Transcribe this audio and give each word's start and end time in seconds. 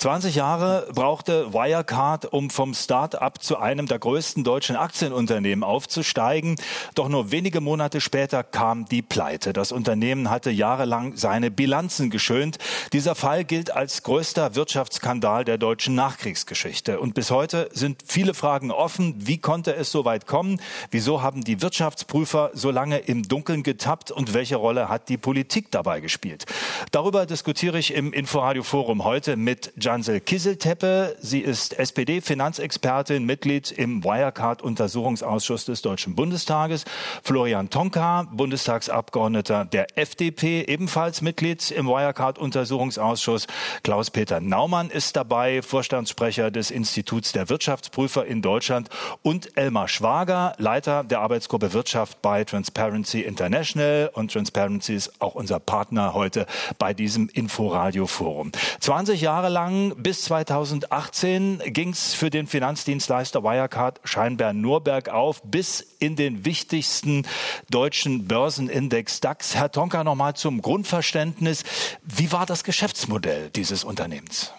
20 0.00 0.34
Jahre 0.34 0.88
brauchte 0.94 1.52
Wirecard, 1.52 2.24
um 2.24 2.48
vom 2.48 2.72
Start-up 2.72 3.42
zu 3.42 3.58
einem 3.58 3.84
der 3.84 3.98
größten 3.98 4.44
deutschen 4.44 4.74
Aktienunternehmen 4.74 5.62
aufzusteigen. 5.62 6.56
Doch 6.94 7.10
nur 7.10 7.32
wenige 7.32 7.60
Monate 7.60 8.00
später 8.00 8.42
kam 8.42 8.86
die 8.86 9.02
Pleite. 9.02 9.52
Das 9.52 9.72
Unternehmen 9.72 10.30
hatte 10.30 10.50
jahrelang 10.50 11.18
seine 11.18 11.50
Bilanzen 11.50 12.08
geschönt. 12.08 12.56
Dieser 12.94 13.14
Fall 13.14 13.44
gilt 13.44 13.72
als 13.76 14.02
größter 14.02 14.54
Wirtschaftsskandal 14.54 15.44
der 15.44 15.58
deutschen 15.58 15.96
Nachkriegsgeschichte. 15.96 16.98
Und 16.98 17.12
bis 17.12 17.30
heute 17.30 17.68
sind 17.74 18.02
viele 18.06 18.32
Fragen 18.32 18.70
offen. 18.70 19.16
Wie 19.18 19.36
konnte 19.36 19.74
es 19.74 19.92
so 19.92 20.06
weit 20.06 20.26
kommen? 20.26 20.62
Wieso 20.90 21.20
haben 21.20 21.44
die 21.44 21.60
Wirtschaftsprüfer 21.60 22.52
so 22.54 22.70
lange 22.70 23.00
im 23.00 23.24
Dunkeln 23.24 23.62
getappt? 23.62 24.10
Und 24.10 24.32
welche 24.32 24.56
Rolle 24.56 24.88
hat 24.88 25.10
die 25.10 25.18
Politik 25.18 25.70
dabei 25.70 26.00
gespielt? 26.00 26.46
Darüber 26.90 27.26
diskutiere 27.26 27.78
ich 27.78 27.92
im 27.92 28.14
Inforadio 28.14 28.62
Forum 28.62 29.04
heute 29.04 29.36
mit 29.36 29.74
Jansel 29.90 30.20
Kisselteppe. 30.20 31.16
Sie 31.20 31.40
ist 31.40 31.76
SPD-Finanzexpertin, 31.76 33.24
Mitglied 33.24 33.72
im 33.72 34.04
Wirecard-Untersuchungsausschuss 34.04 35.64
des 35.64 35.82
Deutschen 35.82 36.14
Bundestages. 36.14 36.84
Florian 37.24 37.70
Tonka, 37.70 38.28
Bundestagsabgeordneter 38.30 39.64
der 39.64 39.98
FDP, 39.98 40.62
ebenfalls 40.62 41.22
Mitglied 41.22 41.72
im 41.72 41.88
Wirecard-Untersuchungsausschuss. 41.88 43.48
Klaus-Peter 43.82 44.38
Naumann 44.38 44.90
ist 44.90 45.16
dabei, 45.16 45.60
Vorstandssprecher 45.60 46.52
des 46.52 46.70
Instituts 46.70 47.32
der 47.32 47.48
Wirtschaftsprüfer 47.48 48.24
in 48.24 48.42
Deutschland. 48.42 48.90
Und 49.22 49.56
Elmar 49.56 49.88
Schwager, 49.88 50.52
Leiter 50.58 51.02
der 51.02 51.18
Arbeitsgruppe 51.18 51.72
Wirtschaft 51.72 52.22
bei 52.22 52.44
Transparency 52.44 53.22
International. 53.22 54.08
Und 54.12 54.32
Transparency 54.32 54.94
ist 54.94 55.20
auch 55.20 55.34
unser 55.34 55.58
Partner 55.58 56.14
heute 56.14 56.46
bei 56.78 56.94
diesem 56.94 57.28
Inforadio-Forum. 57.28 58.52
20 58.78 59.20
Jahre 59.20 59.48
lang 59.48 59.79
bis 59.96 60.22
2018 60.22 61.62
ging 61.66 61.90
es 61.90 62.14
für 62.14 62.30
den 62.30 62.46
Finanzdienstleister 62.46 63.42
Wirecard 63.42 64.00
scheinbar 64.04 64.52
nur 64.52 64.82
bergauf 64.82 65.42
bis 65.42 65.80
in 65.98 66.16
den 66.16 66.44
wichtigsten 66.44 67.26
deutschen 67.70 68.26
Börsenindex 68.26 69.20
DAX. 69.20 69.54
Herr 69.54 69.72
Tonka, 69.72 70.04
nochmal 70.04 70.34
zum 70.34 70.62
Grundverständnis. 70.62 71.64
Wie 72.02 72.32
war 72.32 72.46
das 72.46 72.64
Geschäftsmodell 72.64 73.50
dieses 73.50 73.84
Unternehmens? 73.84 74.52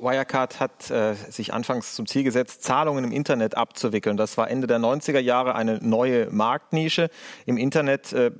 Wirecard 0.00 0.60
hat 0.60 0.90
äh, 0.90 1.14
sich 1.14 1.52
anfangs 1.52 1.94
zum 1.94 2.06
Ziel 2.06 2.24
gesetzt, 2.24 2.62
Zahlungen 2.62 3.04
im 3.04 3.12
Internet 3.12 3.56
abzuwickeln. 3.56 4.16
Das 4.16 4.36
war 4.36 4.50
Ende 4.50 4.66
der 4.66 4.78
90er 4.78 5.18
Jahre 5.18 5.54
eine 5.54 5.78
neue 5.82 6.30
Marktnische. 6.30 7.10
Im 7.46 7.56
Internet 7.56 8.12
äh, 8.12 8.30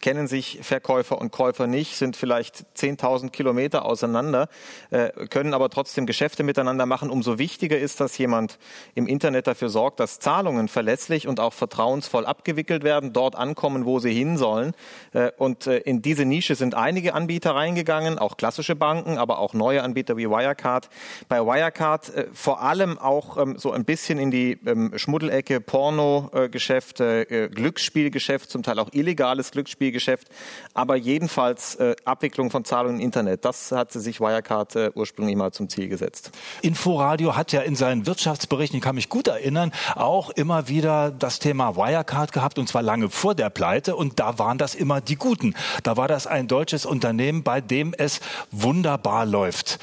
kennen 0.00 0.26
sich 0.26 0.60
Verkäufer 0.62 1.20
und 1.20 1.30
Käufer 1.30 1.66
nicht, 1.66 1.96
sind 1.96 2.16
vielleicht 2.16 2.64
10.000 2.76 3.30
Kilometer 3.30 3.84
auseinander, 3.84 4.48
äh, 4.90 5.10
können 5.28 5.54
aber 5.54 5.70
trotzdem 5.70 6.06
Geschäfte 6.06 6.42
miteinander 6.42 6.86
machen. 6.86 7.10
Umso 7.10 7.38
wichtiger 7.38 7.78
ist, 7.78 8.00
dass 8.00 8.16
jemand 8.18 8.58
im 8.94 9.06
Internet 9.06 9.46
dafür 9.46 9.68
sorgt, 9.68 10.00
dass 10.00 10.18
Zahlungen 10.18 10.68
verlässlich 10.68 11.28
und 11.28 11.40
auch 11.40 11.52
vertrauensvoll 11.52 12.26
abgewickelt 12.26 12.84
werden, 12.84 13.12
dort 13.12 13.36
ankommen, 13.36 13.84
wo 13.84 13.98
sie 13.98 14.12
hin 14.12 14.36
sollen. 14.36 14.72
Äh, 15.12 15.30
und 15.36 15.66
äh, 15.66 15.78
in 15.78 16.02
diese 16.02 16.24
Nische 16.24 16.54
sind 16.54 16.74
einige 16.74 17.14
Anbieter 17.14 17.54
reingegangen, 17.54 18.18
auch 18.18 18.36
klassische 18.36 18.74
Banken, 18.74 19.18
aber 19.18 19.38
auch 19.38 19.54
neue 19.54 19.82
Anbieter 19.82 20.16
wie 20.16 20.28
Wirecard 20.28 20.88
bei 21.28 21.40
Wirecard 21.40 22.14
äh, 22.14 22.26
vor 22.32 22.62
allem 22.62 22.98
auch 22.98 23.36
ähm, 23.38 23.58
so 23.58 23.72
ein 23.72 23.84
bisschen 23.84 24.18
in 24.18 24.30
die 24.30 24.58
ähm, 24.66 24.92
Schmuddelecke 24.96 25.60
Porno-Geschäft, 25.60 27.00
äh, 27.00 27.48
Glücksspielgeschäft, 27.48 28.50
zum 28.50 28.62
Teil 28.62 28.78
auch 28.78 28.88
illegales 28.92 29.50
Glücksspielgeschäft, 29.50 30.28
aber 30.74 30.96
jedenfalls 30.96 31.76
äh, 31.76 31.96
Abwicklung 32.04 32.50
von 32.50 32.64
Zahlungen 32.64 32.98
im 33.00 33.04
Internet. 33.04 33.44
Das 33.44 33.72
hatte 33.72 34.00
sich 34.00 34.20
Wirecard 34.20 34.76
äh, 34.76 34.90
ursprünglich 34.94 35.36
mal 35.36 35.52
zum 35.52 35.68
Ziel 35.68 35.88
gesetzt. 35.88 36.30
Inforadio 36.62 37.36
hat 37.36 37.52
ja 37.52 37.60
in 37.62 37.76
seinen 37.76 38.06
Wirtschaftsberichten, 38.06 38.78
ich 38.78 38.82
kann 38.82 38.94
mich 38.94 39.08
gut 39.08 39.28
erinnern, 39.28 39.72
auch 39.94 40.30
immer 40.30 40.68
wieder 40.68 41.10
das 41.10 41.38
Thema 41.38 41.76
Wirecard 41.76 42.32
gehabt 42.32 42.58
und 42.58 42.68
zwar 42.68 42.82
lange 42.82 43.10
vor 43.10 43.34
der 43.34 43.50
Pleite 43.50 43.96
und 43.96 44.20
da 44.20 44.38
waren 44.38 44.58
das 44.58 44.74
immer 44.74 45.00
die 45.00 45.16
Guten. 45.16 45.54
Da 45.82 45.96
war 45.96 46.08
das 46.08 46.26
ein 46.26 46.48
deutsches 46.48 46.86
Unternehmen, 46.86 47.42
bei 47.42 47.60
dem 47.60 47.94
es 47.96 48.20
wunderbar 48.50 49.26
läuft. 49.26 49.78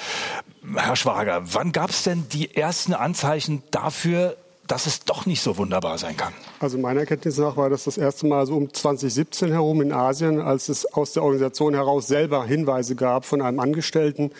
Herr 0.75 0.95
Schwager, 0.95 1.41
wann 1.53 1.71
gab 1.71 1.89
es 1.89 2.03
denn 2.03 2.25
die 2.31 2.55
ersten 2.55 2.93
Anzeichen 2.93 3.63
dafür, 3.71 4.37
dass 4.67 4.85
es 4.85 5.01
doch 5.01 5.25
nicht 5.25 5.41
so 5.41 5.57
wunderbar 5.57 5.97
sein 5.97 6.15
kann? 6.15 6.33
Also 6.59 6.77
meiner 6.77 7.05
Kenntnis 7.05 7.37
nach 7.37 7.57
war 7.57 7.69
das 7.69 7.85
das 7.85 7.97
erste 7.97 8.27
Mal 8.27 8.45
so 8.45 8.55
um 8.55 8.73
2017 8.73 9.51
herum 9.51 9.81
in 9.81 9.91
Asien, 9.91 10.39
als 10.39 10.69
es 10.69 10.85
aus 10.85 11.13
der 11.13 11.23
Organisation 11.23 11.73
heraus 11.73 12.07
selber 12.07 12.45
Hinweise 12.45 12.95
gab 12.95 13.25
von 13.25 13.41
einem 13.41 13.59
Angestellten, 13.59 14.31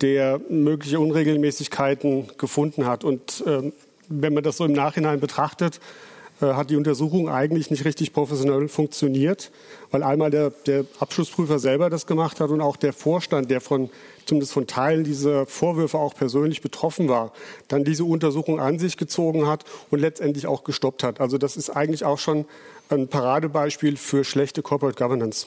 der 0.00 0.40
mögliche 0.48 1.00
Unregelmäßigkeiten 1.00 2.30
gefunden 2.38 2.86
hat. 2.86 3.04
Und 3.04 3.44
ähm, 3.46 3.72
wenn 4.08 4.32
man 4.32 4.42
das 4.42 4.56
so 4.56 4.64
im 4.64 4.72
Nachhinein 4.72 5.20
betrachtet, 5.20 5.80
äh, 6.40 6.46
hat 6.46 6.70
die 6.70 6.76
Untersuchung 6.76 7.28
eigentlich 7.28 7.70
nicht 7.70 7.84
richtig 7.84 8.12
professionell 8.12 8.68
funktioniert, 8.68 9.50
weil 9.90 10.02
einmal 10.02 10.30
der, 10.30 10.50
der 10.66 10.84
Abschlussprüfer 10.98 11.58
selber 11.58 11.90
das 11.90 12.06
gemacht 12.06 12.40
hat 12.40 12.50
und 12.50 12.60
auch 12.60 12.76
der 12.76 12.92
Vorstand, 12.92 13.50
der 13.50 13.60
von 13.60 13.90
zumindest 14.28 14.52
von 14.52 14.66
Teilen 14.66 15.04
dieser 15.04 15.46
Vorwürfe 15.46 15.98
auch 15.98 16.14
persönlich 16.14 16.60
betroffen 16.60 17.08
war, 17.08 17.32
dann 17.66 17.84
diese 17.84 18.04
Untersuchung 18.04 18.60
an 18.60 18.78
sich 18.78 18.96
gezogen 18.96 19.48
hat 19.48 19.64
und 19.90 20.00
letztendlich 20.00 20.46
auch 20.46 20.64
gestoppt 20.64 21.02
hat. 21.02 21.20
Also 21.20 21.38
das 21.38 21.56
ist 21.56 21.70
eigentlich 21.70 22.04
auch 22.04 22.18
schon 22.18 22.44
ein 22.90 23.08
Paradebeispiel 23.08 23.96
für 23.96 24.24
schlechte 24.24 24.62
Corporate 24.62 25.02
Governance. 25.02 25.46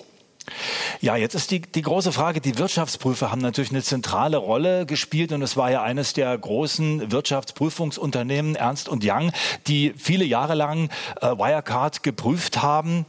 Ja, 1.01 1.15
jetzt 1.15 1.35
ist 1.35 1.51
die, 1.51 1.61
die 1.61 1.83
große 1.83 2.11
Frage, 2.11 2.41
die 2.41 2.57
Wirtschaftsprüfer 2.57 3.31
haben 3.31 3.41
natürlich 3.41 3.69
eine 3.69 3.83
zentrale 3.83 4.37
Rolle 4.37 4.87
gespielt 4.87 5.31
und 5.31 5.43
es 5.43 5.55
war 5.55 5.69
ja 5.69 5.83
eines 5.83 6.13
der 6.13 6.35
großen 6.35 7.11
Wirtschaftsprüfungsunternehmen, 7.11 8.55
Ernst 8.55 8.89
und 8.89 9.03
Young, 9.05 9.31
die 9.67 9.93
viele 9.95 10.25
Jahre 10.25 10.55
lang 10.55 10.89
äh, 11.21 11.27
Wirecard 11.27 12.01
geprüft 12.01 12.63
haben. 12.63 13.05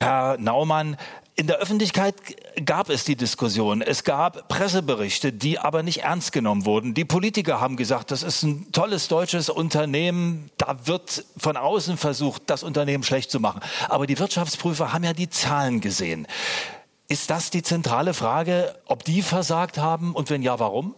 Herr 0.00 0.36
Naumann, 0.38 0.98
in 1.38 1.46
der 1.46 1.58
Öffentlichkeit 1.58 2.14
gab 2.64 2.88
es 2.88 3.04
die 3.04 3.14
Diskussion. 3.14 3.82
Es 3.82 4.04
gab 4.04 4.48
Presseberichte, 4.48 5.34
die 5.34 5.58
aber 5.58 5.82
nicht 5.82 5.98
ernst 6.02 6.32
genommen 6.32 6.64
wurden. 6.64 6.94
Die 6.94 7.04
Politiker 7.04 7.60
haben 7.60 7.76
gesagt, 7.76 8.10
das 8.10 8.22
ist 8.22 8.42
ein 8.42 8.72
tolles 8.72 9.08
deutsches 9.08 9.50
Unternehmen. 9.50 10.50
Da 10.56 10.78
wird 10.86 11.26
von 11.36 11.58
außen 11.58 11.98
versucht, 11.98 12.44
das 12.46 12.62
Unternehmen 12.62 13.04
schlecht 13.04 13.30
zu 13.30 13.38
machen. 13.38 13.60
Aber 13.90 14.06
die 14.06 14.18
Wirtschaftsprüfer 14.18 14.94
haben 14.94 15.04
ja 15.04 15.12
die 15.12 15.28
Zahlen 15.28 15.82
gesehen. 15.82 16.26
Ist 17.06 17.28
das 17.28 17.50
die 17.50 17.62
zentrale 17.62 18.14
Frage, 18.14 18.74
ob 18.86 19.04
die 19.04 19.20
versagt 19.20 19.76
haben 19.76 20.14
und 20.14 20.30
wenn 20.30 20.42
ja, 20.42 20.58
warum? 20.58 20.94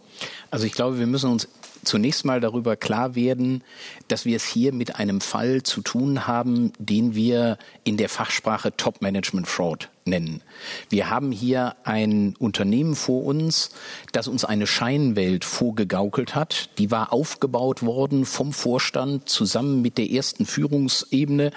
Also 0.51 0.65
ich 0.65 0.71
glaube, 0.71 0.99
wir 0.99 1.05
müssen 1.05 1.29
uns 1.29 1.49
zunächst 1.83 2.23
mal 2.23 2.39
darüber 2.39 2.77
klar 2.77 3.13
werden, 3.13 3.61
dass 4.07 4.25
wir 4.25 4.37
es 4.37 4.45
hier 4.45 4.73
mit 4.73 4.95
einem 4.95 5.21
Fall 5.21 5.63
zu 5.63 5.81
tun 5.81 6.27
haben, 6.27 6.71
den 6.79 7.13
wir 7.13 7.57
in 7.83 7.97
der 7.97 8.09
Fachsprache 8.09 8.75
Top 8.75 9.01
Management 9.01 9.47
Fraud 9.47 9.89
nennen. 10.09 10.41
Wir 10.89 11.09
haben 11.09 11.31
hier 11.31 11.75
ein 11.83 12.35
Unternehmen 12.37 12.95
vor 12.95 13.23
uns, 13.23 13.71
das 14.11 14.27
uns 14.27 14.43
eine 14.43 14.67
Scheinwelt 14.67 15.45
vorgegaukelt 15.45 16.35
hat. 16.35 16.69
Die 16.77 16.91
war 16.91 17.13
aufgebaut 17.13 17.83
worden 17.83 18.25
vom 18.25 18.51
Vorstand 18.53 19.29
zusammen 19.29 19.81
mit 19.81 19.97
der 19.97 20.09
ersten 20.09 20.45
Führungsebene. 20.45 21.51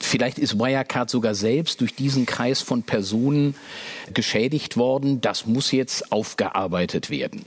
Vielleicht 0.00 0.38
ist 0.38 0.58
Wirecard 0.58 1.08
sogar 1.08 1.34
selbst 1.34 1.80
durch 1.80 1.94
diesen 1.94 2.26
Kreis 2.26 2.60
von 2.60 2.82
Personen 2.82 3.54
geschädigt 4.12 4.76
worden. 4.76 5.20
Das 5.20 5.46
muss 5.46 5.72
jetzt 5.72 6.12
aufgearbeitet 6.12 7.10
werden. 7.10 7.46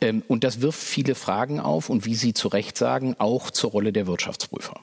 Ähm, 0.00 0.22
und 0.28 0.44
das 0.44 0.60
wirft 0.60 0.80
viele 0.80 1.14
Fragen 1.14 1.60
auf 1.60 1.90
und 1.90 2.04
wie 2.04 2.14
Sie 2.14 2.34
zu 2.34 2.48
Recht 2.48 2.78
sagen, 2.78 3.16
auch 3.18 3.50
zur 3.50 3.70
Rolle 3.70 3.92
der 3.92 4.06
Wirtschaftsprüfer. 4.06 4.80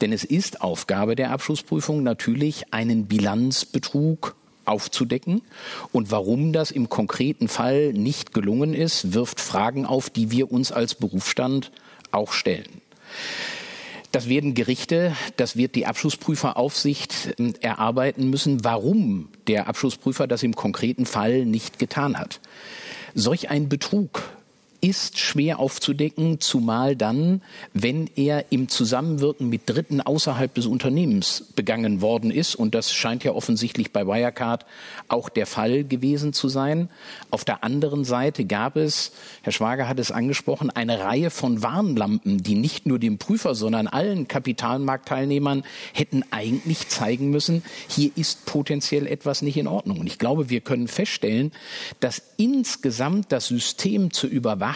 Denn 0.00 0.12
es 0.12 0.24
ist 0.24 0.60
Aufgabe 0.60 1.16
der 1.16 1.30
Abschlussprüfung 1.30 2.02
natürlich, 2.02 2.72
einen 2.72 3.06
Bilanzbetrug 3.06 4.34
aufzudecken. 4.64 5.42
Und 5.92 6.10
warum 6.10 6.52
das 6.52 6.70
im 6.70 6.88
konkreten 6.88 7.48
Fall 7.48 7.92
nicht 7.92 8.32
gelungen 8.32 8.74
ist, 8.74 9.14
wirft 9.14 9.40
Fragen 9.40 9.86
auf, 9.86 10.10
die 10.10 10.30
wir 10.30 10.52
uns 10.52 10.72
als 10.72 10.94
Berufsstand 10.94 11.72
auch 12.10 12.32
stellen. 12.32 12.82
Das 14.12 14.28
werden 14.28 14.52
Gerichte, 14.52 15.16
das 15.38 15.56
wird 15.56 15.74
die 15.74 15.86
Abschlussprüferaufsicht 15.86 17.34
ähm, 17.38 17.54
erarbeiten 17.60 18.28
müssen, 18.28 18.62
warum 18.62 19.30
der 19.46 19.68
Abschlussprüfer 19.68 20.26
das 20.26 20.42
im 20.42 20.54
konkreten 20.54 21.06
Fall 21.06 21.46
nicht 21.46 21.78
getan 21.78 22.18
hat. 22.18 22.40
Solch 23.14 23.48
ein 23.48 23.70
Betrug 23.70 24.22
ist 24.84 25.20
schwer 25.20 25.60
aufzudecken, 25.60 26.40
zumal 26.40 26.96
dann, 26.96 27.40
wenn 27.72 28.10
er 28.16 28.50
im 28.50 28.68
Zusammenwirken 28.68 29.48
mit 29.48 29.62
Dritten 29.66 30.00
außerhalb 30.00 30.52
des 30.52 30.66
Unternehmens 30.66 31.52
begangen 31.54 32.00
worden 32.00 32.32
ist. 32.32 32.56
Und 32.56 32.74
das 32.74 32.92
scheint 32.92 33.22
ja 33.22 33.30
offensichtlich 33.30 33.92
bei 33.92 34.08
Wirecard 34.08 34.66
auch 35.06 35.28
der 35.28 35.46
Fall 35.46 35.84
gewesen 35.84 36.32
zu 36.32 36.48
sein. 36.48 36.88
Auf 37.30 37.44
der 37.44 37.62
anderen 37.62 38.04
Seite 38.04 38.44
gab 38.44 38.76
es, 38.76 39.12
Herr 39.42 39.52
Schwager 39.52 39.88
hat 39.88 40.00
es 40.00 40.10
angesprochen, 40.10 40.68
eine 40.70 40.98
Reihe 40.98 41.30
von 41.30 41.62
Warnlampen, 41.62 42.42
die 42.42 42.56
nicht 42.56 42.84
nur 42.84 42.98
dem 42.98 43.18
Prüfer, 43.18 43.54
sondern 43.54 43.86
allen 43.86 44.26
Kapitalmarktteilnehmern 44.26 45.62
hätten 45.92 46.24
eigentlich 46.32 46.88
zeigen 46.88 47.30
müssen, 47.30 47.62
hier 47.88 48.10
ist 48.16 48.46
potenziell 48.46 49.06
etwas 49.06 49.42
nicht 49.42 49.56
in 49.56 49.68
Ordnung. 49.68 50.00
Und 50.00 50.08
ich 50.08 50.18
glaube, 50.18 50.50
wir 50.50 50.60
können 50.60 50.88
feststellen, 50.88 51.52
dass 52.00 52.20
insgesamt 52.36 53.30
das 53.30 53.46
System 53.46 54.10
zur 54.10 54.28
Überwachung 54.28 54.71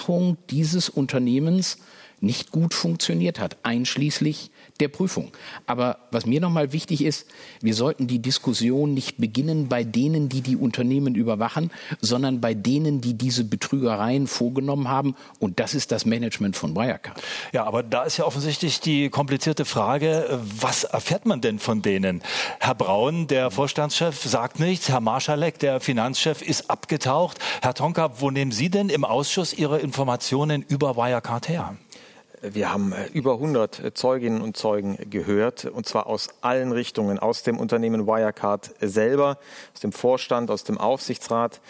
dieses 0.51 0.89
Unternehmens 0.89 1.79
nicht 2.21 2.51
gut 2.51 2.75
funktioniert 2.75 3.39
hat, 3.39 3.59
einschließlich 3.63 4.51
der 4.81 4.89
Prüfung. 4.89 5.33
Aber 5.67 5.99
was 6.11 6.27
mir 6.27 6.41
nochmal 6.41 6.73
wichtig 6.73 7.05
ist, 7.05 7.27
wir 7.61 7.75
sollten 7.75 8.07
die 8.07 8.21
Diskussion 8.21 8.95
nicht 8.95 9.19
beginnen 9.19 9.69
bei 9.69 9.85
denen, 9.85 10.29
die 10.29 10.41
die 10.41 10.57
Unternehmen 10.57 11.15
überwachen, 11.15 11.71
sondern 12.01 12.41
bei 12.41 12.55
denen, 12.55 13.01
die 13.01 13.15
diese 13.15 13.45
Betrügereien 13.45 14.27
vorgenommen 14.27 14.89
haben. 14.89 15.15
Und 15.39 15.61
das 15.61 15.75
ist 15.75 15.93
das 15.93 16.05
Management 16.05 16.57
von 16.57 16.75
Wirecard. 16.75 17.21
Ja, 17.53 17.65
aber 17.65 17.83
da 17.83 18.05
ist 18.05 18.17
ja 18.17 18.25
offensichtlich 18.25 18.81
die 18.81 19.11
komplizierte 19.11 19.65
Frage, 19.65 20.41
was 20.61 20.85
erfährt 20.85 21.27
man 21.27 21.41
denn 21.41 21.59
von 21.59 21.83
denen? 21.83 22.23
Herr 22.61 22.75
Braun, 22.75 23.27
der 23.27 23.51
Vorstandschef, 23.51 24.23
sagt 24.23 24.61
nichts. 24.61 24.89
Herr 24.89 25.01
Marschalek, 25.01 25.59
der 25.59 25.81
Finanzchef, 25.81 26.43
ist 26.43 26.71
abgetaucht. 26.71 27.39
Herr 27.63 27.75
Tonka, 27.75 28.21
wo 28.21 28.31
nehmen 28.31 28.53
Sie 28.53 28.71
denn 28.71 28.89
im 28.89 29.05
Ausschuss 29.05 29.53
Ihre 29.53 29.79
Informationen 29.79 30.65
über 30.69 30.97
Wirecard 30.97 31.49
her? 31.49 31.77
Wir 32.53 32.73
haben 32.73 32.93
äh, 32.93 33.07
über 33.13 33.35
100 33.35 33.83
äh, 33.83 33.95
Zeuginnen 33.95 34.41
und 34.41 34.57
Zeugen 34.57 34.99
gehört, 35.11 35.65
und 35.65 35.87
zwar 35.87 36.07
aus 36.07 36.29
allen 36.43 36.71
Richtungen, 36.73 37.19
aus 37.19 37.43
dem 37.43 37.59
Unternehmen 37.59 38.07
Wirecard 38.07 38.71
selber, 38.81 39.39
aus 39.75 39.81
dem 39.81 39.93
Vorstand, 39.93 40.51
aus 40.51 40.63
dem 40.63 40.79
Aufsichtsrat, 40.79 41.61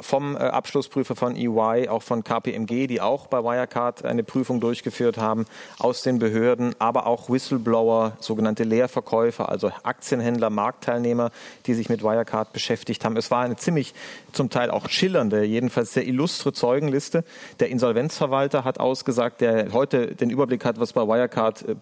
vom 0.00 0.36
Abschlussprüfer 0.36 1.16
von 1.16 1.36
EY, 1.36 1.88
auch 1.88 2.02
von 2.02 2.22
KPMG, 2.22 2.86
die 2.86 3.00
auch 3.00 3.26
bei 3.26 3.42
Wirecard 3.42 4.04
eine 4.04 4.22
Prüfung 4.22 4.60
durchgeführt 4.60 5.16
haben, 5.16 5.46
aus 5.78 6.02
den 6.02 6.18
Behörden, 6.18 6.74
aber 6.78 7.06
auch 7.06 7.30
Whistleblower, 7.30 8.16
sogenannte 8.20 8.64
Leerverkäufer, 8.64 9.48
also 9.48 9.70
Aktienhändler, 9.82 10.50
Marktteilnehmer, 10.50 11.30
die 11.66 11.74
sich 11.74 11.88
mit 11.88 12.02
Wirecard 12.02 12.52
beschäftigt 12.52 13.04
haben. 13.04 13.16
Es 13.16 13.30
war 13.30 13.42
eine 13.42 13.56
ziemlich 13.56 13.94
zum 14.32 14.50
Teil 14.50 14.70
auch 14.70 14.88
schillernde, 14.88 15.44
jedenfalls 15.44 15.94
sehr 15.94 16.06
illustre 16.06 16.52
Zeugenliste. 16.52 17.24
Der 17.60 17.70
Insolvenzverwalter 17.70 18.64
hat 18.64 18.80
ausgesagt, 18.80 19.40
der 19.40 19.72
heute 19.72 20.14
den 20.14 20.30
Überblick 20.30 20.64
hat, 20.64 20.78
was 20.78 20.92
bei 20.92 21.02
Wirecard 21.02 21.68
äh, 21.68 21.76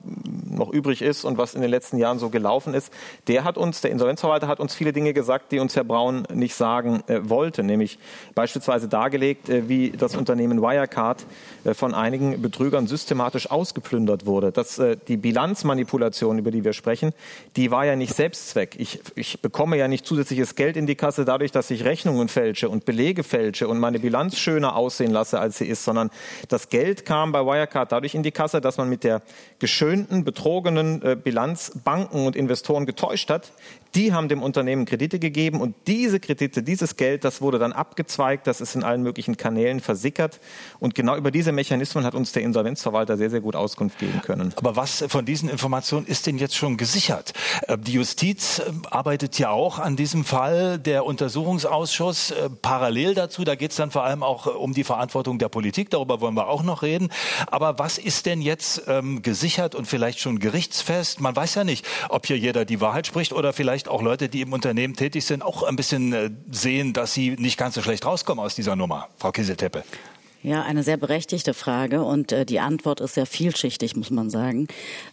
noch 0.52 0.70
übrig 0.70 1.02
ist 1.02 1.24
und 1.24 1.38
was 1.38 1.54
in 1.54 1.60
den 1.60 1.70
letzten 1.70 1.98
Jahren 1.98 2.18
so 2.18 2.30
gelaufen 2.30 2.74
ist, 2.74 2.92
der 3.28 3.44
hat 3.44 3.58
uns, 3.58 3.80
der 3.80 3.90
Insolvenzverwalter 3.90 4.48
hat 4.48 4.60
uns 4.60 4.74
viele 4.74 4.92
Dinge 4.92 5.12
gesagt, 5.12 5.52
die 5.52 5.58
uns 5.58 5.76
Herr 5.76 5.84
Braun 5.84 6.24
nicht 6.32 6.54
sagen 6.54 7.02
äh, 7.06 7.20
wollte, 7.24 7.62
nämlich 7.62 7.98
beispielsweise 8.34 8.88
dargelegt, 8.88 9.48
äh, 9.48 9.68
wie 9.68 9.90
das 9.90 10.16
Unternehmen 10.16 10.60
Wirecard 10.60 11.24
äh, 11.64 11.74
von 11.74 11.94
einigen 11.94 12.40
Betrügern 12.42 12.86
systematisch 12.86 13.50
ausgeplündert 13.50 14.26
wurde. 14.26 14.52
Dass 14.52 14.78
äh, 14.78 14.96
die 15.08 15.16
Bilanzmanipulation, 15.16 16.38
über 16.38 16.50
die 16.50 16.64
wir 16.64 16.72
sprechen, 16.72 17.12
die 17.56 17.70
war 17.70 17.86
ja 17.86 17.96
nicht 17.96 18.14
Selbstzweck. 18.14 18.76
Ich, 18.78 19.00
ich 19.14 19.40
bekomme 19.40 19.76
ja 19.76 19.88
nicht 19.88 20.06
zusätzliches 20.06 20.54
Geld 20.54 20.76
in 20.76 20.86
die 20.86 20.94
Kasse 20.94 21.24
dadurch, 21.24 21.52
dass 21.52 21.70
ich 21.70 21.84
Rechnungen 21.84 22.28
fälsche 22.28 22.68
und 22.68 22.84
Belege 22.84 23.22
fälsche 23.24 23.68
und 23.68 23.78
meine 23.78 23.98
Bilanz 23.98 24.38
schöner 24.38 24.76
aussehen 24.76 25.10
lasse, 25.10 25.40
als 25.40 25.58
sie 25.58 25.66
ist, 25.66 25.84
sondern 25.84 26.10
das 26.48 26.68
Geld 26.68 27.04
kam 27.04 27.32
bei 27.32 27.44
Wirecard 27.44 27.92
dadurch 27.92 28.14
in 28.14 28.22
die 28.22 28.32
Kasse, 28.32 28.60
dass 28.60 28.76
man 28.76 28.88
mit 28.88 29.04
der 29.04 29.22
geschönten, 29.58 30.24
betrogenen 30.42 31.00
äh, 31.02 31.14
Bilanz 31.14 31.70
Banken 31.84 32.26
und 32.26 32.34
Investoren 32.34 32.84
getäuscht 32.84 33.30
hat, 33.30 33.52
die 33.94 34.12
haben 34.12 34.28
dem 34.28 34.42
Unternehmen 34.42 34.86
Kredite 34.86 35.18
gegeben 35.18 35.60
und 35.60 35.74
diese 35.86 36.18
Kredite, 36.18 36.62
dieses 36.62 36.96
Geld, 36.96 37.24
das 37.24 37.40
wurde 37.40 37.58
dann 37.58 37.72
abgezweigt, 37.72 38.46
das 38.46 38.60
ist 38.60 38.74
in 38.74 38.84
allen 38.84 39.02
möglichen 39.02 39.36
Kanälen 39.36 39.80
versickert. 39.80 40.40
Und 40.78 40.94
genau 40.94 41.16
über 41.16 41.30
diese 41.30 41.52
Mechanismen 41.52 42.04
hat 42.04 42.14
uns 42.14 42.32
der 42.32 42.42
Insolvenzverwalter 42.42 43.16
sehr, 43.16 43.30
sehr 43.30 43.40
gut 43.40 43.54
Auskunft 43.54 43.98
geben 43.98 44.20
können. 44.22 44.52
Aber 44.56 44.76
was 44.76 45.04
von 45.08 45.24
diesen 45.24 45.48
Informationen 45.48 46.06
ist 46.06 46.26
denn 46.26 46.38
jetzt 46.38 46.56
schon 46.56 46.76
gesichert? 46.76 47.32
Äh, 47.68 47.76
die 47.78 47.92
Justiz 47.92 48.60
äh, 48.60 48.72
arbeitet 48.90 49.38
ja 49.38 49.50
auch 49.50 49.78
an 49.78 49.96
diesem 49.96 50.24
Fall, 50.24 50.78
der 50.78 51.04
Untersuchungsausschuss 51.04 52.30
äh, 52.30 52.48
parallel 52.50 53.14
dazu. 53.14 53.44
Da 53.44 53.54
geht 53.54 53.72
es 53.72 53.76
dann 53.76 53.90
vor 53.90 54.04
allem 54.04 54.22
auch 54.22 54.46
um 54.46 54.72
die 54.72 54.84
Verantwortung 54.84 55.38
der 55.38 55.48
Politik. 55.48 55.90
Darüber 55.90 56.20
wollen 56.20 56.34
wir 56.34 56.48
auch 56.48 56.62
noch 56.62 56.82
reden. 56.82 57.10
Aber 57.46 57.78
was 57.78 57.98
ist 57.98 58.26
denn 58.26 58.40
jetzt 58.40 58.82
ähm, 58.86 59.22
gesichert 59.22 59.74
und 59.74 59.86
vielleicht 59.86 60.20
schon 60.20 60.38
gerichtsfest? 60.38 61.20
Man 61.20 61.36
weiß 61.36 61.54
ja 61.56 61.64
nicht, 61.64 61.86
ob 62.08 62.26
hier 62.26 62.38
jeder 62.38 62.64
die 62.64 62.80
Wahrheit 62.80 63.06
spricht 63.06 63.32
oder 63.32 63.52
vielleicht 63.52 63.81
vielleicht 63.82 63.88
auch 63.88 64.02
Leute, 64.02 64.28
die 64.28 64.42
im 64.42 64.52
Unternehmen 64.52 64.94
tätig 64.94 65.24
sind, 65.24 65.42
auch 65.42 65.62
ein 65.64 65.76
bisschen 65.76 66.12
äh, 66.12 66.30
sehen, 66.50 66.92
dass 66.92 67.14
sie 67.14 67.30
nicht 67.30 67.58
ganz 67.58 67.74
so 67.74 67.82
schlecht 67.82 68.06
rauskommen 68.06 68.44
aus 68.44 68.54
dieser 68.54 68.76
Nummer, 68.76 69.08
Frau 69.18 69.32
Kieselteppe? 69.32 69.82
Ja, 70.44 70.62
eine 70.62 70.82
sehr 70.82 70.96
berechtigte 70.96 71.54
Frage 71.54 72.02
und 72.02 72.32
äh, 72.32 72.44
die 72.44 72.60
Antwort 72.60 73.00
ist 73.00 73.14
sehr 73.14 73.26
vielschichtig, 73.26 73.96
muss 73.96 74.10
man 74.10 74.28
sagen. 74.28 74.66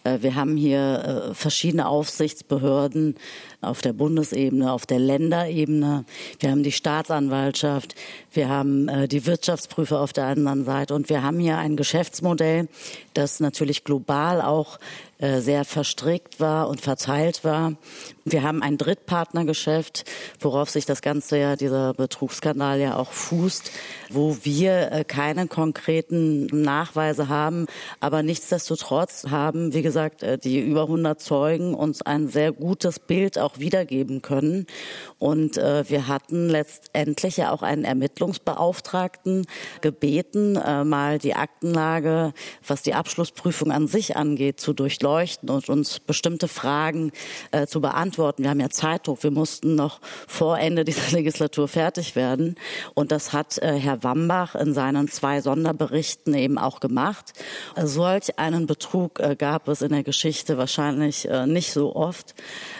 Äh, 0.03 0.19
wir 0.21 0.35
haben 0.35 0.57
hier 0.57 1.29
äh, 1.31 1.33
verschiedene 1.35 1.87
Aufsichtsbehörden 1.87 3.15
auf 3.61 3.81
der 3.81 3.93
Bundesebene, 3.93 4.71
auf 4.71 4.85
der 4.85 4.99
Länderebene. 4.99 6.05
Wir 6.39 6.51
haben 6.51 6.63
die 6.63 6.71
Staatsanwaltschaft, 6.71 7.95
wir 8.31 8.47
haben 8.47 8.87
äh, 8.87 9.07
die 9.07 9.25
Wirtschaftsprüfer 9.25 9.99
auf 9.99 10.13
der 10.13 10.25
anderen 10.25 10.65
Seite 10.65 10.95
und 10.95 11.09
wir 11.09 11.23
haben 11.23 11.39
hier 11.39 11.57
ein 11.57 11.75
Geschäftsmodell, 11.75 12.67
das 13.13 13.39
natürlich 13.39 13.83
global 13.83 14.41
auch 14.41 14.79
äh, 15.21 15.41
sehr 15.41 15.65
verstrickt 15.65 16.39
war 16.39 16.69
und 16.69 16.79
verteilt 16.79 17.43
war. 17.43 17.73
Wir 18.23 18.41
haben 18.41 18.63
ein 18.63 18.77
Drittpartnergeschäft, 18.77 20.05
worauf 20.39 20.69
sich 20.69 20.85
das 20.85 21.01
Ganze 21.01 21.37
ja, 21.37 21.55
dieser 21.57 21.93
Betrugsskandal 21.93 22.79
ja 22.79 22.95
auch 22.95 23.11
fußt, 23.11 23.69
wo 24.09 24.37
wir 24.43 24.93
äh, 24.93 25.03
keine 25.03 25.47
konkreten 25.47 26.45
Nachweise 26.45 27.27
haben, 27.27 27.65
aber 27.99 28.23
nichtsdestotrotz 28.23 29.25
haben, 29.29 29.73
wie 29.73 29.81
gesagt, 29.81 30.23
äh, 30.23 30.37
die 30.37 30.61
über 30.61 30.83
100 30.83 31.19
Zeugen 31.19 31.73
uns 31.73 32.01
ein 32.01 32.29
sehr 32.29 32.53
gutes 32.53 32.99
Bild 32.99 33.37
auch 33.37 33.48
wiedergeben 33.57 34.21
können. 34.21 34.67
Und 35.17 35.57
wir 35.57 36.07
hatten 36.07 36.49
letztendlich 36.49 37.37
ja 37.37 37.51
auch 37.51 37.61
einen 37.61 37.83
Ermittlungsbeauftragten 37.83 39.45
gebeten, 39.81 40.53
mal 40.53 41.19
die 41.19 41.35
Aktenlage, 41.35 42.33
was 42.65 42.81
die 42.81 42.93
Abschlussprüfung 42.93 43.71
an 43.71 43.87
sich 43.87 44.15
angeht, 44.15 44.59
zu 44.59 44.73
durchleuchten 44.73 44.99
durchleuchten 44.99 45.49
und 45.49 45.69
uns 45.69 45.99
bestimmte 45.99 46.47
Fragen 46.47 47.11
äh, 47.51 47.67
zu 47.67 47.81
beantworten. 47.81 48.43
Wir 48.43 48.49
haben 48.49 48.59
ja 48.59 48.69
Zeitdruck. 48.69 49.23
Wir 49.23 49.31
mussten 49.31 49.75
noch 49.75 49.99
vor 50.27 50.59
Ende 50.59 50.83
dieser 50.83 51.11
Legislatur 51.15 51.67
fertig 51.67 52.15
werden. 52.15 52.55
Und 52.93 53.11
das 53.11 53.33
hat 53.33 53.57
äh, 53.59 53.73
Herr 53.73 54.03
Wambach 54.03 54.55
in 54.55 54.73
seinen 54.73 55.07
zwei 55.07 55.41
Sonderberichten 55.41 56.33
eben 56.33 56.57
auch 56.57 56.79
gemacht. 56.79 57.33
Solch 57.75 58.39
einen 58.39 58.67
Betrug 58.67 59.19
äh, 59.19 59.35
gab 59.35 59.67
es 59.67 59.81
in 59.81 59.89
der 59.89 60.03
Geschichte 60.03 60.57
wahrscheinlich 60.57 61.27
äh, 61.29 61.45
nicht 61.45 61.71
so 61.71 61.95
oft. 61.95 62.35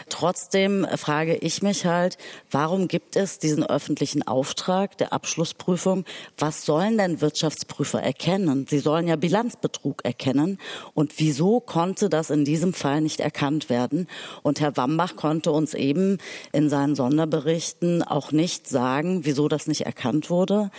Trotzdem 0.08 0.59
frage 0.96 1.36
ich 1.36 1.62
mich 1.62 1.86
halt, 1.86 2.18
warum 2.50 2.88
gibt 2.88 3.16
es 3.16 3.38
diesen 3.38 3.64
öffentlichen 3.64 4.26
Auftrag 4.26 4.98
der 4.98 5.12
Abschlussprüfung? 5.12 6.04
Was 6.38 6.64
sollen 6.64 6.98
denn 6.98 7.20
Wirtschaftsprüfer 7.20 8.02
erkennen? 8.02 8.66
Sie 8.68 8.78
sollen 8.78 9.08
ja 9.08 9.16
Bilanzbetrug 9.16 10.04
erkennen. 10.04 10.58
Und 10.94 11.18
wieso 11.18 11.60
konnte 11.60 12.08
das 12.08 12.30
in 12.30 12.44
diesem 12.44 12.72
Fall 12.72 13.00
nicht 13.00 13.20
erkannt 13.20 13.70
werden? 13.70 14.08
Und 14.42 14.60
Herr 14.60 14.76
Wambach 14.76 15.16
konnte 15.16 15.52
uns 15.52 15.74
eben 15.74 16.18
in 16.52 16.68
seinen 16.68 16.94
Sonderberichten 16.94 18.02
auch 18.02 18.32
nicht 18.32 18.68
sagen, 18.68 19.24
wieso 19.24 19.48
das 19.48 19.66
nicht 19.66 19.82
erkannt 19.82 20.30
wurde. 20.30 20.70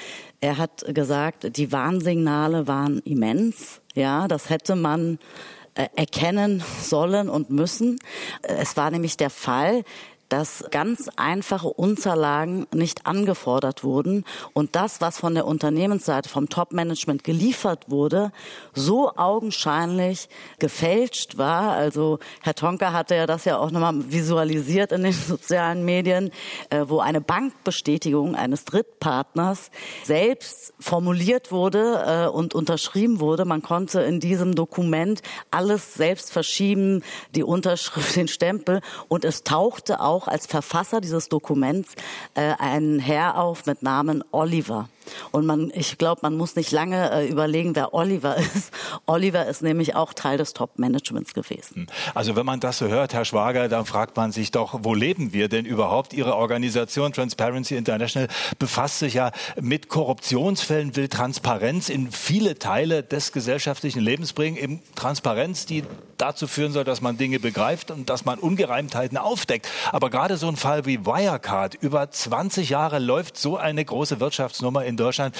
Er 0.41 0.57
hat 0.57 0.83
gesagt, 0.93 1.57
die 1.57 1.71
Warnsignale 1.71 2.67
waren 2.67 2.99
immens. 2.99 3.81
Ja, 3.93 4.27
das 4.27 4.49
hätte 4.49 4.75
man 4.75 5.19
erkennen 5.73 6.63
sollen 6.81 7.29
und 7.29 7.49
müssen. 7.49 7.99
Es 8.41 8.77
war 8.77 8.91
nämlich 8.91 9.17
der 9.17 9.29
Fall, 9.29 9.83
dass 10.31 10.63
ganz 10.71 11.09
einfache 11.17 11.67
Unterlagen 11.67 12.65
nicht 12.73 13.05
angefordert 13.05 13.83
wurden 13.83 14.23
und 14.53 14.77
das, 14.77 15.01
was 15.01 15.19
von 15.19 15.35
der 15.35 15.45
Unternehmensseite, 15.45 16.29
vom 16.29 16.47
Top-Management 16.47 17.25
geliefert 17.25 17.89
wurde, 17.89 18.31
so 18.73 19.11
augenscheinlich 19.17 20.29
gefälscht 20.57 21.37
war. 21.37 21.73
Also 21.73 22.19
Herr 22.41 22.55
Tonka 22.55 22.93
hatte 22.93 23.15
ja 23.15 23.27
das 23.27 23.43
ja 23.43 23.57
auch 23.57 23.71
nochmal 23.71 23.93
visualisiert 24.09 24.93
in 24.93 25.03
den 25.03 25.11
sozialen 25.27 25.83
Medien, 25.83 26.31
äh, 26.69 26.85
wo 26.87 26.99
eine 26.99 27.19
Bankbestätigung 27.19 28.35
eines 28.35 28.63
Drittpartners 28.63 29.69
selbst 30.05 30.73
formuliert 30.79 31.51
wurde 31.51 32.03
äh, 32.07 32.27
und 32.29 32.55
unterschrieben 32.55 33.19
wurde. 33.19 33.43
Man 33.43 33.61
konnte 33.61 33.99
in 33.99 34.21
diesem 34.21 34.55
Dokument 34.55 35.21
alles 35.51 35.93
selbst 35.95 36.31
verschieben, 36.31 37.03
die 37.35 37.43
Unterschrift, 37.43 38.15
den 38.15 38.29
Stempel 38.29 38.79
und 39.09 39.25
es 39.25 39.43
tauchte 39.43 39.99
auch 39.99 40.20
auch 40.21 40.27
als 40.27 40.45
Verfasser 40.45 41.01
dieses 41.01 41.29
Dokuments 41.29 41.95
äh, 42.35 42.53
ein 42.59 42.99
Herr 42.99 43.37
auf 43.37 43.65
mit 43.65 43.81
Namen 43.81 44.23
Oliver. 44.31 44.89
Und 45.31 45.45
man, 45.45 45.71
ich 45.73 45.97
glaube, 45.97 46.21
man 46.23 46.35
muss 46.35 46.55
nicht 46.55 46.71
lange 46.71 47.11
äh, 47.11 47.27
überlegen, 47.27 47.75
wer 47.75 47.93
Oliver 47.93 48.37
ist. 48.55 48.71
Oliver 49.05 49.45
ist 49.45 49.61
nämlich 49.61 49.95
auch 49.95 50.13
Teil 50.13 50.37
des 50.37 50.53
Top-Managements 50.53 51.33
gewesen. 51.33 51.75
Hm. 51.75 51.87
Also 52.13 52.35
wenn 52.35 52.45
man 52.45 52.59
das 52.59 52.77
so 52.77 52.87
hört, 52.87 53.13
Herr 53.13 53.25
Schwager, 53.25 53.69
dann 53.69 53.85
fragt 53.85 54.17
man 54.17 54.31
sich 54.31 54.51
doch, 54.51 54.79
wo 54.83 54.93
leben 54.93 55.33
wir 55.33 55.49
denn 55.49 55.65
überhaupt? 55.65 56.13
Ihre 56.13 56.35
Organisation 56.35 57.13
Transparency 57.13 57.75
International 57.75 58.27
befasst 58.59 58.99
sich 58.99 59.15
ja 59.15 59.31
mit 59.59 59.89
Korruptionsfällen, 59.89 60.95
will 60.95 61.07
Transparenz 61.07 61.89
in 61.89 62.11
viele 62.11 62.57
Teile 62.57 63.03
des 63.03 63.31
gesellschaftlichen 63.31 64.01
Lebens 64.01 64.33
bringen. 64.33 64.57
Eben 64.57 64.81
Transparenz, 64.95 65.65
die 65.65 65.83
dazu 66.17 66.47
führen 66.47 66.71
soll, 66.71 66.83
dass 66.83 67.01
man 67.01 67.17
Dinge 67.17 67.39
begreift 67.39 67.91
und 67.91 68.09
dass 68.09 68.25
man 68.25 68.39
Ungereimtheiten 68.39 69.17
aufdeckt. 69.17 69.67
Aber 69.91 70.09
gerade 70.09 70.37
so 70.37 70.47
ein 70.47 70.55
Fall 70.55 70.85
wie 70.85 71.05
Wirecard, 71.05 71.75
über 71.75 72.09
20 72.09 72.69
Jahre 72.69 72.99
läuft 72.99 73.37
so 73.37 73.57
eine 73.57 73.83
große 73.83 74.19
Wirtschaftsnummer 74.19 74.85
in 74.85 74.90
Deutschland. 74.97 75.35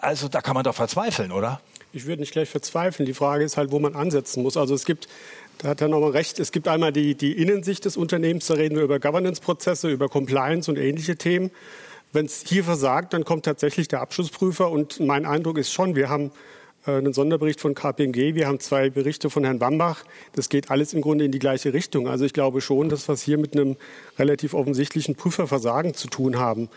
Also 0.00 0.28
da 0.28 0.40
kann 0.40 0.54
man 0.54 0.64
doch 0.64 0.74
verzweifeln, 0.74 1.32
oder? 1.32 1.60
Ich 1.92 2.06
würde 2.06 2.20
nicht 2.20 2.32
gleich 2.32 2.48
verzweifeln. 2.48 3.06
Die 3.06 3.14
Frage 3.14 3.44
ist 3.44 3.56
halt, 3.56 3.70
wo 3.70 3.78
man 3.78 3.94
ansetzen 3.94 4.42
muss. 4.42 4.56
Also 4.56 4.74
es 4.74 4.86
gibt 4.86 5.08
da 5.58 5.68
hat 5.68 5.80
er 5.80 5.88
nochmal 5.88 6.10
recht. 6.10 6.40
Es 6.40 6.50
gibt 6.50 6.66
einmal 6.66 6.92
die, 6.92 7.14
die 7.14 7.32
Innensicht 7.32 7.84
des 7.84 7.96
Unternehmens. 7.96 8.46
Da 8.46 8.54
reden 8.54 8.76
wir 8.76 8.82
über 8.82 8.98
Governance-Prozesse, 8.98 9.90
über 9.90 10.08
Compliance 10.08 10.70
und 10.70 10.76
ähnliche 10.76 11.16
Themen. 11.16 11.50
Wenn 12.12 12.26
es 12.26 12.44
hier 12.46 12.64
versagt, 12.64 13.12
dann 13.12 13.24
kommt 13.24 13.44
tatsächlich 13.44 13.86
der 13.88 14.00
Abschlussprüfer. 14.00 14.70
Und 14.70 15.00
mein 15.00 15.24
Eindruck 15.24 15.58
ist 15.58 15.72
schon, 15.72 15.94
wir 15.94 16.08
haben 16.08 16.26
äh, 16.26 16.30
einen 16.84 17.12
Sonderbericht 17.12 17.60
von 17.60 17.74
KPMG, 17.74 18.34
wir 18.34 18.48
haben 18.48 18.58
zwei 18.58 18.90
Berichte 18.90 19.30
von 19.30 19.44
Herrn 19.44 19.60
Wambach. 19.60 20.04
Das 20.34 20.48
geht 20.48 20.70
alles 20.70 20.94
im 20.94 21.00
Grunde 21.00 21.24
in 21.24 21.30
die 21.30 21.38
gleiche 21.38 21.72
Richtung. 21.72 22.08
Also 22.08 22.24
ich 22.24 22.32
glaube 22.32 22.60
schon, 22.60 22.88
dass 22.88 23.08
wir 23.08 23.12
es 23.12 23.22
hier 23.22 23.38
mit 23.38 23.54
einem 23.54 23.76
relativ 24.18 24.52
offensichtlichen 24.52 25.14
Prüferversagen 25.14 25.94
zu 25.94 26.08
tun 26.08 26.38
haben. 26.40 26.68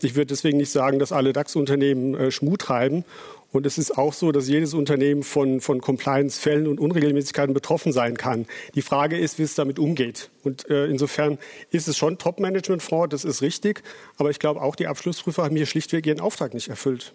Ich 0.00 0.16
würde 0.16 0.26
deswegen 0.26 0.58
nicht 0.58 0.72
sagen, 0.72 0.98
dass 0.98 1.12
alle 1.12 1.32
DAX-Unternehmen 1.32 2.14
äh, 2.14 2.30
Schmut 2.32 2.62
treiben. 2.62 3.04
Und 3.52 3.64
es 3.66 3.78
ist 3.78 3.96
auch 3.96 4.14
so, 4.14 4.32
dass 4.32 4.48
jedes 4.48 4.74
Unternehmen 4.74 5.22
von, 5.22 5.60
von 5.60 5.80
Compliance-Fällen 5.80 6.66
und 6.66 6.80
Unregelmäßigkeiten 6.80 7.54
betroffen 7.54 7.92
sein 7.92 8.16
kann. 8.16 8.46
Die 8.74 8.82
Frage 8.82 9.16
ist, 9.16 9.38
wie 9.38 9.42
es 9.42 9.54
damit 9.54 9.78
umgeht. 9.78 10.30
Und 10.44 10.68
äh, 10.68 10.86
insofern 10.86 11.38
ist 11.70 11.88
es 11.88 11.96
schon 11.96 12.18
Top-Management-Fraud, 12.18 13.12
das 13.12 13.24
ist 13.24 13.42
richtig. 13.42 13.82
Aber 14.16 14.30
ich 14.30 14.38
glaube, 14.38 14.60
auch 14.60 14.74
die 14.74 14.86
Abschlussprüfer 14.86 15.44
haben 15.44 15.56
hier 15.56 15.66
schlichtweg 15.66 16.06
ihren 16.06 16.20
Auftrag 16.20 16.54
nicht 16.54 16.68
erfüllt. 16.68 17.12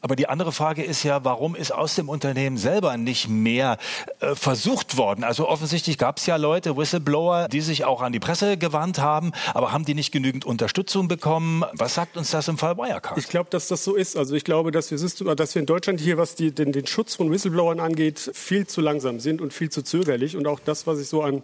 Aber 0.00 0.16
die 0.16 0.28
andere 0.28 0.52
Frage 0.52 0.84
ist 0.84 1.02
ja, 1.02 1.24
warum 1.24 1.54
ist 1.54 1.72
aus 1.72 1.94
dem 1.94 2.08
Unternehmen 2.08 2.56
selber 2.56 2.96
nicht 2.96 3.28
mehr 3.28 3.78
äh, 4.20 4.34
versucht 4.34 4.96
worden? 4.96 5.24
Also 5.24 5.48
offensichtlich 5.48 5.98
gab 5.98 6.18
es 6.18 6.26
ja 6.26 6.36
Leute, 6.36 6.76
Whistleblower, 6.76 7.48
die 7.48 7.60
sich 7.60 7.84
auch 7.84 8.02
an 8.02 8.12
die 8.12 8.20
Presse 8.20 8.56
gewandt 8.56 8.98
haben, 8.98 9.32
aber 9.54 9.72
haben 9.72 9.84
die 9.84 9.94
nicht 9.94 10.12
genügend 10.12 10.44
Unterstützung 10.44 11.08
bekommen? 11.08 11.64
Was 11.72 11.94
sagt 11.94 12.16
uns 12.16 12.30
das 12.30 12.48
im 12.48 12.58
Fall 12.58 12.76
Wirecard? 12.76 13.18
Ich 13.18 13.28
glaube, 13.28 13.50
dass 13.50 13.68
das 13.68 13.84
so 13.84 13.94
ist. 13.94 14.16
Also 14.16 14.34
ich 14.34 14.44
glaube, 14.44 14.70
dass 14.70 14.90
wir, 14.90 15.34
dass 15.36 15.54
wir 15.54 15.60
in 15.60 15.66
Deutschland 15.66 16.00
hier, 16.00 16.16
was 16.16 16.34
die, 16.34 16.52
den, 16.52 16.72
den 16.72 16.86
Schutz 16.86 17.14
von 17.14 17.30
Whistleblowern 17.30 17.80
angeht, 17.80 18.30
viel 18.34 18.66
zu 18.66 18.80
langsam 18.80 19.20
sind 19.20 19.40
und 19.40 19.52
viel 19.52 19.70
zu 19.70 19.82
zögerlich. 19.82 20.36
Und 20.36 20.46
auch 20.46 20.60
das, 20.60 20.86
was 20.86 21.00
ich 21.00 21.08
so 21.08 21.22
an 21.22 21.42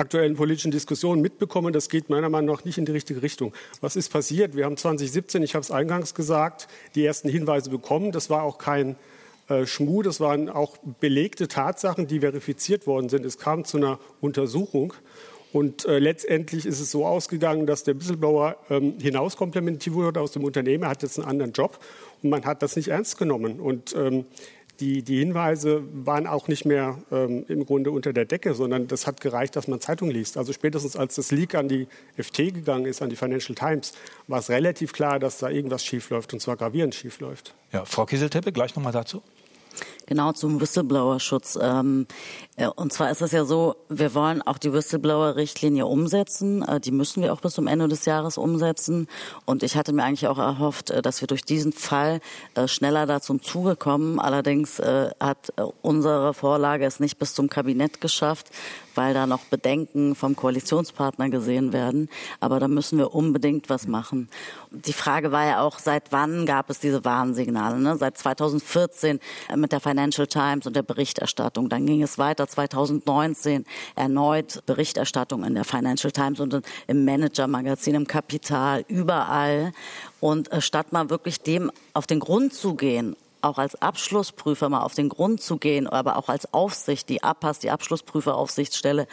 aktuellen 0.00 0.34
politischen 0.34 0.70
Diskussionen 0.70 1.22
mitbekommen. 1.22 1.72
Das 1.72 1.88
geht 1.88 2.10
meiner 2.10 2.28
Meinung 2.28 2.54
nach 2.54 2.64
nicht 2.64 2.78
in 2.78 2.86
die 2.86 2.92
richtige 2.92 3.22
Richtung. 3.22 3.52
Was 3.80 3.96
ist 3.96 4.10
passiert? 4.10 4.56
Wir 4.56 4.64
haben 4.64 4.76
2017, 4.76 5.42
ich 5.42 5.54
habe 5.54 5.62
es 5.62 5.70
eingangs 5.70 6.14
gesagt, 6.14 6.68
die 6.94 7.04
ersten 7.04 7.28
Hinweise 7.28 7.70
bekommen. 7.70 8.10
Das 8.12 8.30
war 8.30 8.42
auch 8.42 8.58
kein 8.58 8.96
äh, 9.48 9.66
Schmuh, 9.66 10.02
das 10.02 10.20
waren 10.20 10.48
auch 10.48 10.78
belegte 11.00 11.48
Tatsachen, 11.48 12.06
die 12.06 12.20
verifiziert 12.20 12.86
worden 12.86 13.08
sind. 13.08 13.26
Es 13.26 13.38
kam 13.38 13.64
zu 13.64 13.76
einer 13.76 13.98
Untersuchung. 14.20 14.94
Und 15.52 15.84
äh, 15.86 15.98
letztendlich 15.98 16.64
ist 16.64 16.78
es 16.78 16.92
so 16.92 17.04
ausgegangen, 17.04 17.66
dass 17.66 17.82
der 17.82 17.96
Whistleblower 17.98 18.56
ähm, 18.70 18.94
hinauskomplementiert 19.00 19.94
wurde 19.94 20.20
aus 20.20 20.30
dem 20.30 20.44
Unternehmen. 20.44 20.84
Er 20.84 20.90
hat 20.90 21.02
jetzt 21.02 21.18
einen 21.18 21.28
anderen 21.28 21.52
Job 21.52 21.80
und 22.22 22.30
man 22.30 22.44
hat 22.44 22.62
das 22.62 22.76
nicht 22.76 22.88
ernst 22.88 23.18
genommen. 23.18 23.58
Und 23.58 23.94
ähm, 23.96 24.26
die, 24.80 25.02
die 25.02 25.18
Hinweise 25.18 25.82
waren 25.92 26.26
auch 26.26 26.48
nicht 26.48 26.64
mehr 26.64 26.98
ähm, 27.12 27.44
im 27.48 27.66
Grunde 27.66 27.90
unter 27.90 28.12
der 28.12 28.24
Decke, 28.24 28.54
sondern 28.54 28.86
das 28.86 29.06
hat 29.06 29.20
gereicht, 29.20 29.54
dass 29.56 29.68
man 29.68 29.80
Zeitung 29.80 30.10
liest. 30.10 30.36
Also 30.36 30.52
spätestens 30.52 30.96
als 30.96 31.14
das 31.16 31.30
Leak 31.30 31.54
an 31.54 31.68
die 31.68 31.86
FT 32.16 32.54
gegangen 32.54 32.86
ist, 32.86 33.02
an 33.02 33.10
die 33.10 33.16
Financial 33.16 33.54
Times, 33.54 33.92
war 34.26 34.38
es 34.38 34.48
relativ 34.48 34.92
klar, 34.92 35.18
dass 35.18 35.38
da 35.38 35.50
irgendwas 35.50 35.84
schiefläuft 35.84 36.32
und 36.32 36.40
zwar 36.40 36.56
gravierend 36.56 36.94
schiefläuft. 36.94 37.54
Ja, 37.72 37.84
Frau 37.84 38.06
Kieselteppe, 38.06 38.52
gleich 38.52 38.74
nochmal 38.74 38.92
dazu. 38.92 39.22
Genau, 40.06 40.32
zum 40.32 40.60
Whistleblower-Schutz. 40.60 41.58
Ähm, 41.62 42.06
äh, 42.49 42.49
und 42.68 42.92
zwar 42.92 43.10
ist 43.10 43.22
es 43.22 43.32
ja 43.32 43.44
so, 43.44 43.76
wir 43.88 44.14
wollen 44.14 44.42
auch 44.42 44.58
die 44.58 44.72
Whistleblower-Richtlinie 44.72 45.86
umsetzen. 45.86 46.62
Äh, 46.62 46.80
die 46.80 46.90
müssen 46.90 47.22
wir 47.22 47.32
auch 47.32 47.40
bis 47.40 47.54
zum 47.54 47.66
Ende 47.66 47.88
des 47.88 48.04
Jahres 48.04 48.38
umsetzen. 48.38 49.08
Und 49.44 49.62
ich 49.62 49.76
hatte 49.76 49.92
mir 49.92 50.04
eigentlich 50.04 50.26
auch 50.26 50.38
erhofft, 50.38 50.90
äh, 50.90 51.00
dass 51.00 51.20
wir 51.20 51.28
durch 51.28 51.42
diesen 51.42 51.72
Fall 51.72 52.20
schneller 52.66 53.06
da 53.06 53.20
zum 53.20 53.42
Zuge 53.42 53.76
kommen. 53.76 54.18
Allerdings 54.18 54.80
hat 55.20 55.52
unsere 55.82 56.34
Vorlage 56.34 56.84
es 56.84 57.00
nicht 57.00 57.18
bis 57.18 57.34
zum 57.34 57.48
Kabinett 57.48 58.00
geschafft, 58.00 58.50
weil 58.94 59.14
da 59.14 59.26
noch 59.26 59.44
Bedenken 59.44 60.14
vom 60.14 60.36
Koalitionspartner 60.36 61.30
gesehen 61.30 61.72
werden. 61.72 62.08
Aber 62.40 62.60
da 62.60 62.68
müssen 62.68 62.98
wir 62.98 63.14
unbedingt 63.14 63.70
was 63.70 63.86
machen. 63.86 64.28
Die 64.70 64.92
Frage 64.92 65.32
war 65.32 65.46
ja 65.46 65.60
auch, 65.62 65.78
seit 65.78 66.12
wann 66.12 66.46
gab 66.46 66.70
es 66.70 66.80
diese 66.80 67.04
Warnsignale? 67.04 67.78
Ne? 67.78 67.96
Seit 67.96 68.18
2014 68.18 69.20
mit 69.56 69.72
der 69.72 69.80
Financial 69.80 70.26
Times 70.26 70.66
und 70.66 70.76
der 70.76 70.82
Berichterstattung. 70.82 71.68
Dann 71.68 71.86
ging 71.86 72.02
es 72.02 72.18
weiter 72.18 72.46
2019 72.50 73.64
erneut 73.94 74.62
Berichterstattung 74.66 75.44
in 75.44 75.54
der 75.54 75.64
Financial 75.64 76.10
Times 76.10 76.40
und 76.40 76.60
im 76.86 77.04
Manager-Magazin, 77.04 77.94
im 77.94 78.06
Kapital, 78.06 78.84
überall. 78.88 79.72
Und 80.20 80.52
äh, 80.52 80.60
statt 80.60 80.92
mal 80.92 81.10
wirklich 81.10 81.40
dem 81.40 81.70
auf 81.94 82.06
den 82.06 82.20
Grund 82.20 82.52
zu 82.54 82.74
gehen 82.74 83.16
auch 83.42 83.58
als 83.58 83.80
Abschlussprüfer 83.80 84.68
mal 84.68 84.82
auf 84.82 84.94
den 84.94 85.08
Grund 85.08 85.42
zu 85.42 85.56
gehen, 85.56 85.86
aber 85.86 86.16
auch 86.16 86.28
als 86.28 86.52
Aufsicht, 86.52 87.08
die 87.08 87.22
APAS, 87.22 87.58
die 87.58 87.70
Abschlussprüferaufsichtsstelle, 87.70 89.06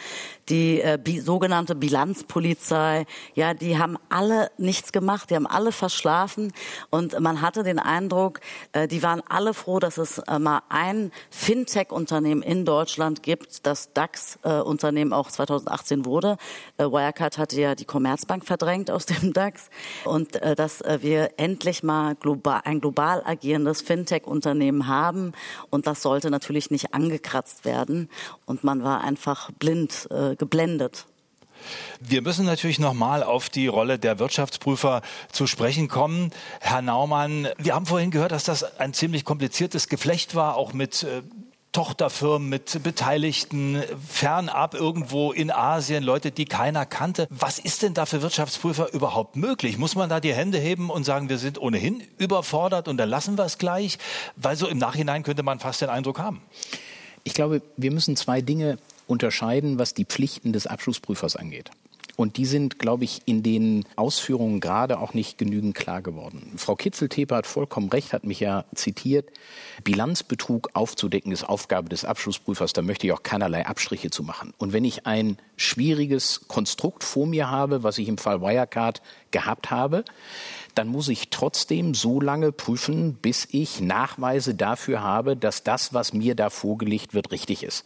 die 0.48 0.80
äh, 0.80 0.98
bi 1.02 1.20
sogenannte 1.20 1.74
Bilanzpolizei, 1.74 3.06
ja, 3.34 3.54
die 3.54 3.78
haben 3.78 3.98
alle 4.08 4.50
nichts 4.58 4.92
gemacht, 4.92 5.30
die 5.30 5.34
haben 5.34 5.46
alle 5.46 5.72
verschlafen 5.72 6.52
und 6.90 7.18
man 7.20 7.40
hatte 7.40 7.62
den 7.62 7.78
Eindruck, 7.78 8.40
äh, 8.72 8.88
die 8.88 9.02
waren 9.02 9.22
alle 9.28 9.54
froh, 9.54 9.78
dass 9.78 9.98
es 9.98 10.18
äh, 10.18 10.38
mal 10.38 10.62
ein 10.68 11.12
Fintech-Unternehmen 11.30 12.42
in 12.42 12.64
Deutschland 12.64 13.22
gibt, 13.22 13.66
das 13.66 13.92
DAX-Unternehmen 13.92 15.12
auch 15.12 15.30
2018 15.30 16.04
wurde. 16.04 16.36
Äh, 16.76 16.84
Wirecard 16.84 17.38
hatte 17.38 17.60
ja 17.60 17.74
die 17.74 17.84
Commerzbank 17.84 18.44
verdrängt 18.44 18.90
aus 18.90 19.06
dem 19.06 19.32
DAX 19.32 19.70
und 20.04 20.36
äh, 20.36 20.54
dass 20.54 20.80
äh, 20.80 20.98
wir 21.02 21.30
endlich 21.36 21.82
mal 21.82 22.14
global, 22.14 22.60
ein 22.64 22.80
global 22.80 23.22
agierendes 23.24 23.82
Fintech 23.82 24.17
Fintech-Unternehmen 24.18 24.86
haben. 24.86 25.32
Und 25.70 25.86
das 25.86 26.02
sollte 26.02 26.30
natürlich 26.30 26.70
nicht 26.70 26.94
angekratzt 26.94 27.64
werden. 27.64 28.08
Und 28.46 28.64
man 28.64 28.82
war 28.82 29.02
einfach 29.02 29.50
blind, 29.52 30.08
äh, 30.10 30.36
geblendet. 30.36 31.06
Wir 32.00 32.22
müssen 32.22 32.46
natürlich 32.46 32.78
nochmal 32.78 33.24
auf 33.24 33.48
die 33.48 33.66
Rolle 33.66 33.98
der 33.98 34.20
Wirtschaftsprüfer 34.20 35.02
zu 35.32 35.48
sprechen 35.48 35.88
kommen. 35.88 36.30
Herr 36.60 36.82
Naumann, 36.82 37.48
wir 37.58 37.74
haben 37.74 37.86
vorhin 37.86 38.12
gehört, 38.12 38.30
dass 38.30 38.44
das 38.44 38.78
ein 38.78 38.94
ziemlich 38.94 39.24
kompliziertes 39.24 39.88
Geflecht 39.88 40.36
war, 40.36 40.56
auch 40.56 40.72
mit 40.72 41.02
äh, 41.02 41.22
Tochterfirmen 41.72 42.48
mit 42.48 42.82
Beteiligten 42.82 43.82
fernab 44.08 44.74
irgendwo 44.74 45.32
in 45.32 45.50
Asien, 45.50 46.02
Leute, 46.02 46.30
die 46.30 46.46
keiner 46.46 46.86
kannte. 46.86 47.26
Was 47.30 47.58
ist 47.58 47.82
denn 47.82 47.94
da 47.94 48.06
für 48.06 48.22
Wirtschaftsprüfer 48.22 48.92
überhaupt 48.92 49.36
möglich? 49.36 49.78
Muss 49.78 49.94
man 49.94 50.08
da 50.08 50.20
die 50.20 50.32
Hände 50.32 50.58
heben 50.58 50.90
und 50.90 51.04
sagen, 51.04 51.28
wir 51.28 51.38
sind 51.38 51.60
ohnehin 51.60 52.02
überfordert 52.16 52.88
und 52.88 52.96
dann 52.96 53.08
lassen 53.08 53.36
wir 53.36 53.44
es 53.44 53.58
gleich? 53.58 53.98
Weil 54.36 54.56
so 54.56 54.66
im 54.66 54.78
Nachhinein 54.78 55.22
könnte 55.22 55.42
man 55.42 55.58
fast 55.58 55.82
den 55.82 55.90
Eindruck 55.90 56.18
haben. 56.18 56.40
Ich 57.24 57.34
glaube, 57.34 57.62
wir 57.76 57.90
müssen 57.90 58.16
zwei 58.16 58.40
Dinge 58.40 58.78
unterscheiden, 59.06 59.78
was 59.78 59.94
die 59.94 60.04
Pflichten 60.04 60.52
des 60.52 60.66
Abschlussprüfers 60.66 61.36
angeht. 61.36 61.70
Und 62.18 62.36
die 62.36 62.46
sind, 62.46 62.80
glaube 62.80 63.04
ich, 63.04 63.22
in 63.26 63.44
den 63.44 63.84
Ausführungen 63.94 64.58
gerade 64.58 64.98
auch 64.98 65.14
nicht 65.14 65.38
genügend 65.38 65.76
klar 65.76 66.02
geworden. 66.02 66.54
Frau 66.56 66.74
Kitzeltepe 66.74 67.36
hat 67.36 67.46
vollkommen 67.46 67.90
recht, 67.90 68.12
hat 68.12 68.24
mich 68.24 68.40
ja 68.40 68.64
zitiert. 68.74 69.30
Bilanzbetrug 69.84 70.70
aufzudecken 70.72 71.30
ist 71.30 71.44
Aufgabe 71.44 71.88
des 71.88 72.04
Abschlussprüfers. 72.04 72.72
Da 72.72 72.82
möchte 72.82 73.06
ich 73.06 73.12
auch 73.12 73.22
keinerlei 73.22 73.66
Abstriche 73.66 74.10
zu 74.10 74.24
machen. 74.24 74.52
Und 74.58 74.72
wenn 74.72 74.84
ich 74.84 75.06
ein 75.06 75.38
schwieriges 75.56 76.48
Konstrukt 76.48 77.04
vor 77.04 77.28
mir 77.28 77.52
habe, 77.52 77.84
was 77.84 77.98
ich 77.98 78.08
im 78.08 78.18
Fall 78.18 78.40
Wirecard 78.40 79.00
gehabt 79.30 79.70
habe, 79.70 80.04
dann 80.74 80.88
muss 80.88 81.08
ich 81.08 81.30
trotzdem 81.30 81.94
so 81.94 82.20
lange 82.20 82.50
prüfen, 82.50 83.14
bis 83.14 83.46
ich 83.52 83.80
Nachweise 83.80 84.56
dafür 84.56 85.04
habe, 85.04 85.36
dass 85.36 85.62
das, 85.62 85.94
was 85.94 86.12
mir 86.12 86.34
da 86.34 86.50
vorgelegt 86.50 87.14
wird, 87.14 87.30
richtig 87.30 87.62
ist. 87.62 87.84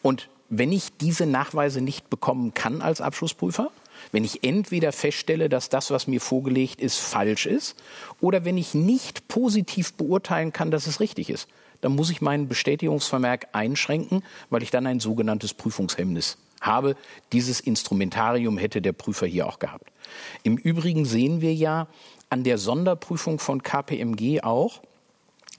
Und 0.00 0.30
wenn 0.48 0.72
ich 0.72 0.96
diese 0.98 1.26
Nachweise 1.26 1.80
nicht 1.80 2.10
bekommen 2.10 2.54
kann 2.54 2.82
als 2.82 3.00
Abschlussprüfer, 3.00 3.70
wenn 4.12 4.24
ich 4.24 4.44
entweder 4.44 4.92
feststelle, 4.92 5.48
dass 5.48 5.68
das, 5.68 5.90
was 5.90 6.06
mir 6.06 6.20
vorgelegt 6.20 6.80
ist, 6.80 6.98
falsch 6.98 7.46
ist, 7.46 7.76
oder 8.20 8.44
wenn 8.44 8.58
ich 8.58 8.74
nicht 8.74 9.28
positiv 9.28 9.94
beurteilen 9.94 10.52
kann, 10.52 10.70
dass 10.70 10.86
es 10.86 11.00
richtig 11.00 11.30
ist, 11.30 11.48
dann 11.80 11.94
muss 11.94 12.10
ich 12.10 12.20
meinen 12.20 12.48
Bestätigungsvermerk 12.48 13.48
einschränken, 13.52 14.22
weil 14.50 14.62
ich 14.62 14.70
dann 14.70 14.86
ein 14.86 15.00
sogenanntes 15.00 15.52
Prüfungshemmnis 15.54 16.38
habe. 16.60 16.96
Dieses 17.32 17.60
Instrumentarium 17.60 18.56
hätte 18.56 18.80
der 18.80 18.92
Prüfer 18.92 19.26
hier 19.26 19.46
auch 19.46 19.58
gehabt. 19.58 19.90
Im 20.42 20.56
Übrigen 20.56 21.04
sehen 21.04 21.40
wir 21.40 21.54
ja, 21.54 21.88
an 22.30 22.42
der 22.42 22.58
Sonderprüfung 22.58 23.38
von 23.38 23.62
KPMG 23.62 24.42
auch, 24.42 24.80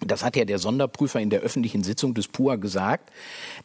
das 0.02 0.24
hat 0.24 0.36
ja 0.36 0.44
der 0.44 0.60
Sonderprüfer 0.60 1.22
in 1.22 1.30
der 1.30 1.40
öffentlichen 1.40 1.84
Sitzung 1.84 2.14
des 2.14 2.28
PUA 2.28 2.58
gesagt, 2.58 3.12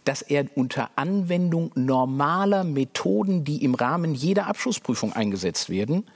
dass 0.04 0.22
er 0.22 0.46
unter 0.54 0.90
Anwendung 0.94 1.72
normaler 1.74 2.62
Methoden, 2.62 3.42
die 3.42 3.64
im 3.64 3.74
Rahmen 3.74 4.14
jeder 4.14 4.46
Abschlussprüfung 4.46 5.12
eingesetzt 5.12 5.70
werden, 5.70 6.08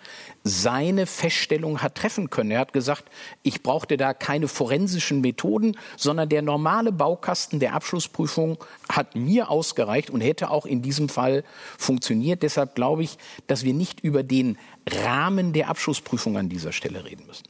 seine 0.45 1.07
Feststellung 1.07 1.83
hat 1.83 1.97
treffen 1.97 2.31
können. 2.31 2.53
Er 2.53 2.61
hat 2.61 2.73
gesagt, 2.73 3.05
ich 3.43 3.63
brauchte 3.63 3.97
da 3.97 4.15
keine 4.15 4.47
forensischen 4.47 5.21
Methoden, 5.21 5.77
sondern 5.97 6.29
der 6.29 6.43
normale 6.43 6.93
Baukasten 6.93 7.59
der 7.59 7.75
Abschlussprüfung 7.75 8.59
hat 8.89 9.17
mir 9.17 9.51
ausgereicht 9.51 10.11
und 10.11 10.21
hätte 10.21 10.51
auch 10.51 10.65
in 10.65 10.81
diesem 10.81 11.09
Fall 11.09 11.43
funktioniert. 11.77 12.43
Deshalb 12.43 12.77
glaube 12.77 13.03
ich, 13.03 13.19
dass 13.49 13.65
wir 13.65 13.75
nicht 13.75 14.01
über 14.01 14.23
den 14.23 14.59
Rahmen 14.89 15.53
der 15.53 15.69
Abschlussprüfung 15.69 16.37
an 16.37 16.49
dieser 16.49 16.73
Stelle 16.73 17.05
reden 17.05 17.27
müssen. 17.27 17.45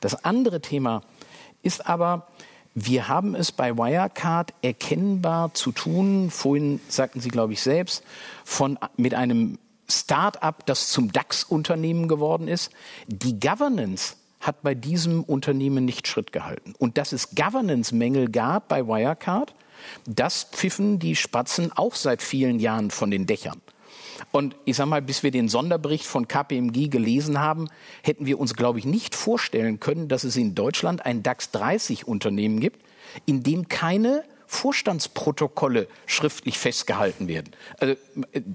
Das 0.00 0.24
andere 0.24 0.60
Thema, 0.60 1.02
ist 1.62 1.86
aber, 1.86 2.26
wir 2.74 3.08
haben 3.08 3.34
es 3.34 3.52
bei 3.52 3.76
Wirecard 3.76 4.54
erkennbar 4.62 5.52
zu 5.54 5.72
tun, 5.72 6.30
vorhin 6.30 6.80
sagten 6.88 7.20
Sie, 7.20 7.28
glaube 7.28 7.52
ich, 7.52 7.60
selbst, 7.60 8.02
von, 8.44 8.78
mit 8.96 9.14
einem 9.14 9.58
Start-up, 9.90 10.64
das 10.66 10.88
zum 10.90 11.12
DAX-Unternehmen 11.12 12.08
geworden 12.08 12.48
ist. 12.48 12.70
Die 13.06 13.38
Governance 13.38 14.16
hat 14.40 14.62
bei 14.62 14.74
diesem 14.74 15.22
Unternehmen 15.22 15.84
nicht 15.84 16.08
Schritt 16.08 16.32
gehalten. 16.32 16.74
Und 16.78 16.98
dass 16.98 17.12
es 17.12 17.34
Governance-Mängel 17.34 18.30
gab 18.30 18.68
bei 18.68 18.86
Wirecard, 18.86 19.54
das 20.06 20.44
pfiffen 20.44 20.98
die 20.98 21.16
Spatzen 21.16 21.72
auch 21.72 21.94
seit 21.94 22.22
vielen 22.22 22.58
Jahren 22.58 22.90
von 22.90 23.10
den 23.10 23.26
Dächern. 23.26 23.60
Und 24.30 24.56
ich 24.64 24.76
sage 24.76 24.90
mal, 24.90 25.02
bis 25.02 25.22
wir 25.22 25.30
den 25.30 25.48
Sonderbericht 25.48 26.06
von 26.06 26.28
KPMG 26.28 26.88
gelesen 26.88 27.40
haben, 27.40 27.68
hätten 28.02 28.26
wir 28.26 28.38
uns, 28.38 28.54
glaube 28.54 28.78
ich, 28.78 28.84
nicht 28.84 29.14
vorstellen 29.14 29.80
können, 29.80 30.08
dass 30.08 30.24
es 30.24 30.36
in 30.36 30.54
Deutschland 30.54 31.04
ein 31.04 31.22
DAX 31.22 31.50
30 31.50 32.06
Unternehmen 32.06 32.60
gibt, 32.60 32.80
in 33.26 33.42
dem 33.42 33.68
keine 33.68 34.24
Vorstandsprotokolle 34.46 35.88
schriftlich 36.06 36.58
festgehalten 36.58 37.26
werden. 37.26 37.52
Also 37.78 37.96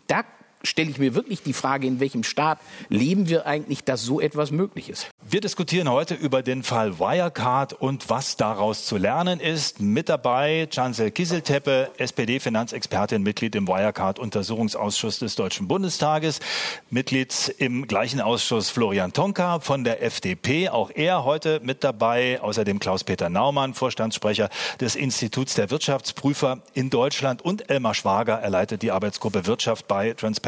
da 0.08 0.24
stelle 0.64 0.90
ich 0.90 0.98
mir 0.98 1.14
wirklich 1.14 1.44
die 1.44 1.54
Frage, 1.54 1.88
in 1.88 2.00
welchem 2.00 2.24
Staat 2.24 2.60
leben 2.90 3.30
wir 3.30 3.46
eigentlich, 3.46 3.84
dass 3.84 4.04
so 4.04 4.20
etwas 4.20 4.52
möglich 4.52 4.90
ist. 4.90 5.08
Wir 5.30 5.42
diskutieren 5.42 5.90
heute 5.90 6.14
über 6.14 6.42
den 6.42 6.64
Fall 6.64 7.00
Wirecard 7.00 7.74
und 7.74 8.10
was 8.10 8.38
daraus 8.38 8.86
zu 8.86 8.98
lernen 8.98 9.40
ist. 9.40 9.80
Mit 9.82 10.10
dabei 10.10 10.68
Chancel 10.72 11.12
Kisselteppe, 11.12 11.92
SPD-Finanzexpertin, 11.98 13.22
Mitglied 13.22 13.56
im 13.56 13.68
Wirecard-Untersuchungsausschuss 13.68 15.20
des 15.20 15.36
Deutschen 15.36 15.68
Bundestages, 15.68 16.40
Mitglied 16.90 17.54
im 17.58 17.88
gleichen 17.88 18.22
Ausschuss 18.22 18.70
Florian 18.70 19.14
Tonka 19.14 19.60
von 19.60 19.84
der 19.84 20.04
FDP, 20.04 20.70
auch 20.70 20.92
er 20.94 21.24
heute 21.24 21.60
mit 21.64 21.84
dabei. 21.84 22.42
Außerdem 22.42 22.80
Klaus-Peter 22.80 23.30
Naumann, 23.30 23.74
Vorstandssprecher 23.74 24.50
des 24.80 24.96
Instituts 24.96 25.56
der 25.56 25.70
Wirtschaftsprüfer 25.70 26.62
in 26.74 26.90
Deutschland 26.90 27.44
und 27.44 27.70
Elmar 27.70 27.94
Schwager, 27.94 28.36
er 28.36 28.50
leitet 28.50 28.82
die 28.82 28.92
Arbeitsgruppe 28.92 29.46
Wirtschaft 29.46 29.88
bei 29.88 30.14
Transparency 30.14 30.47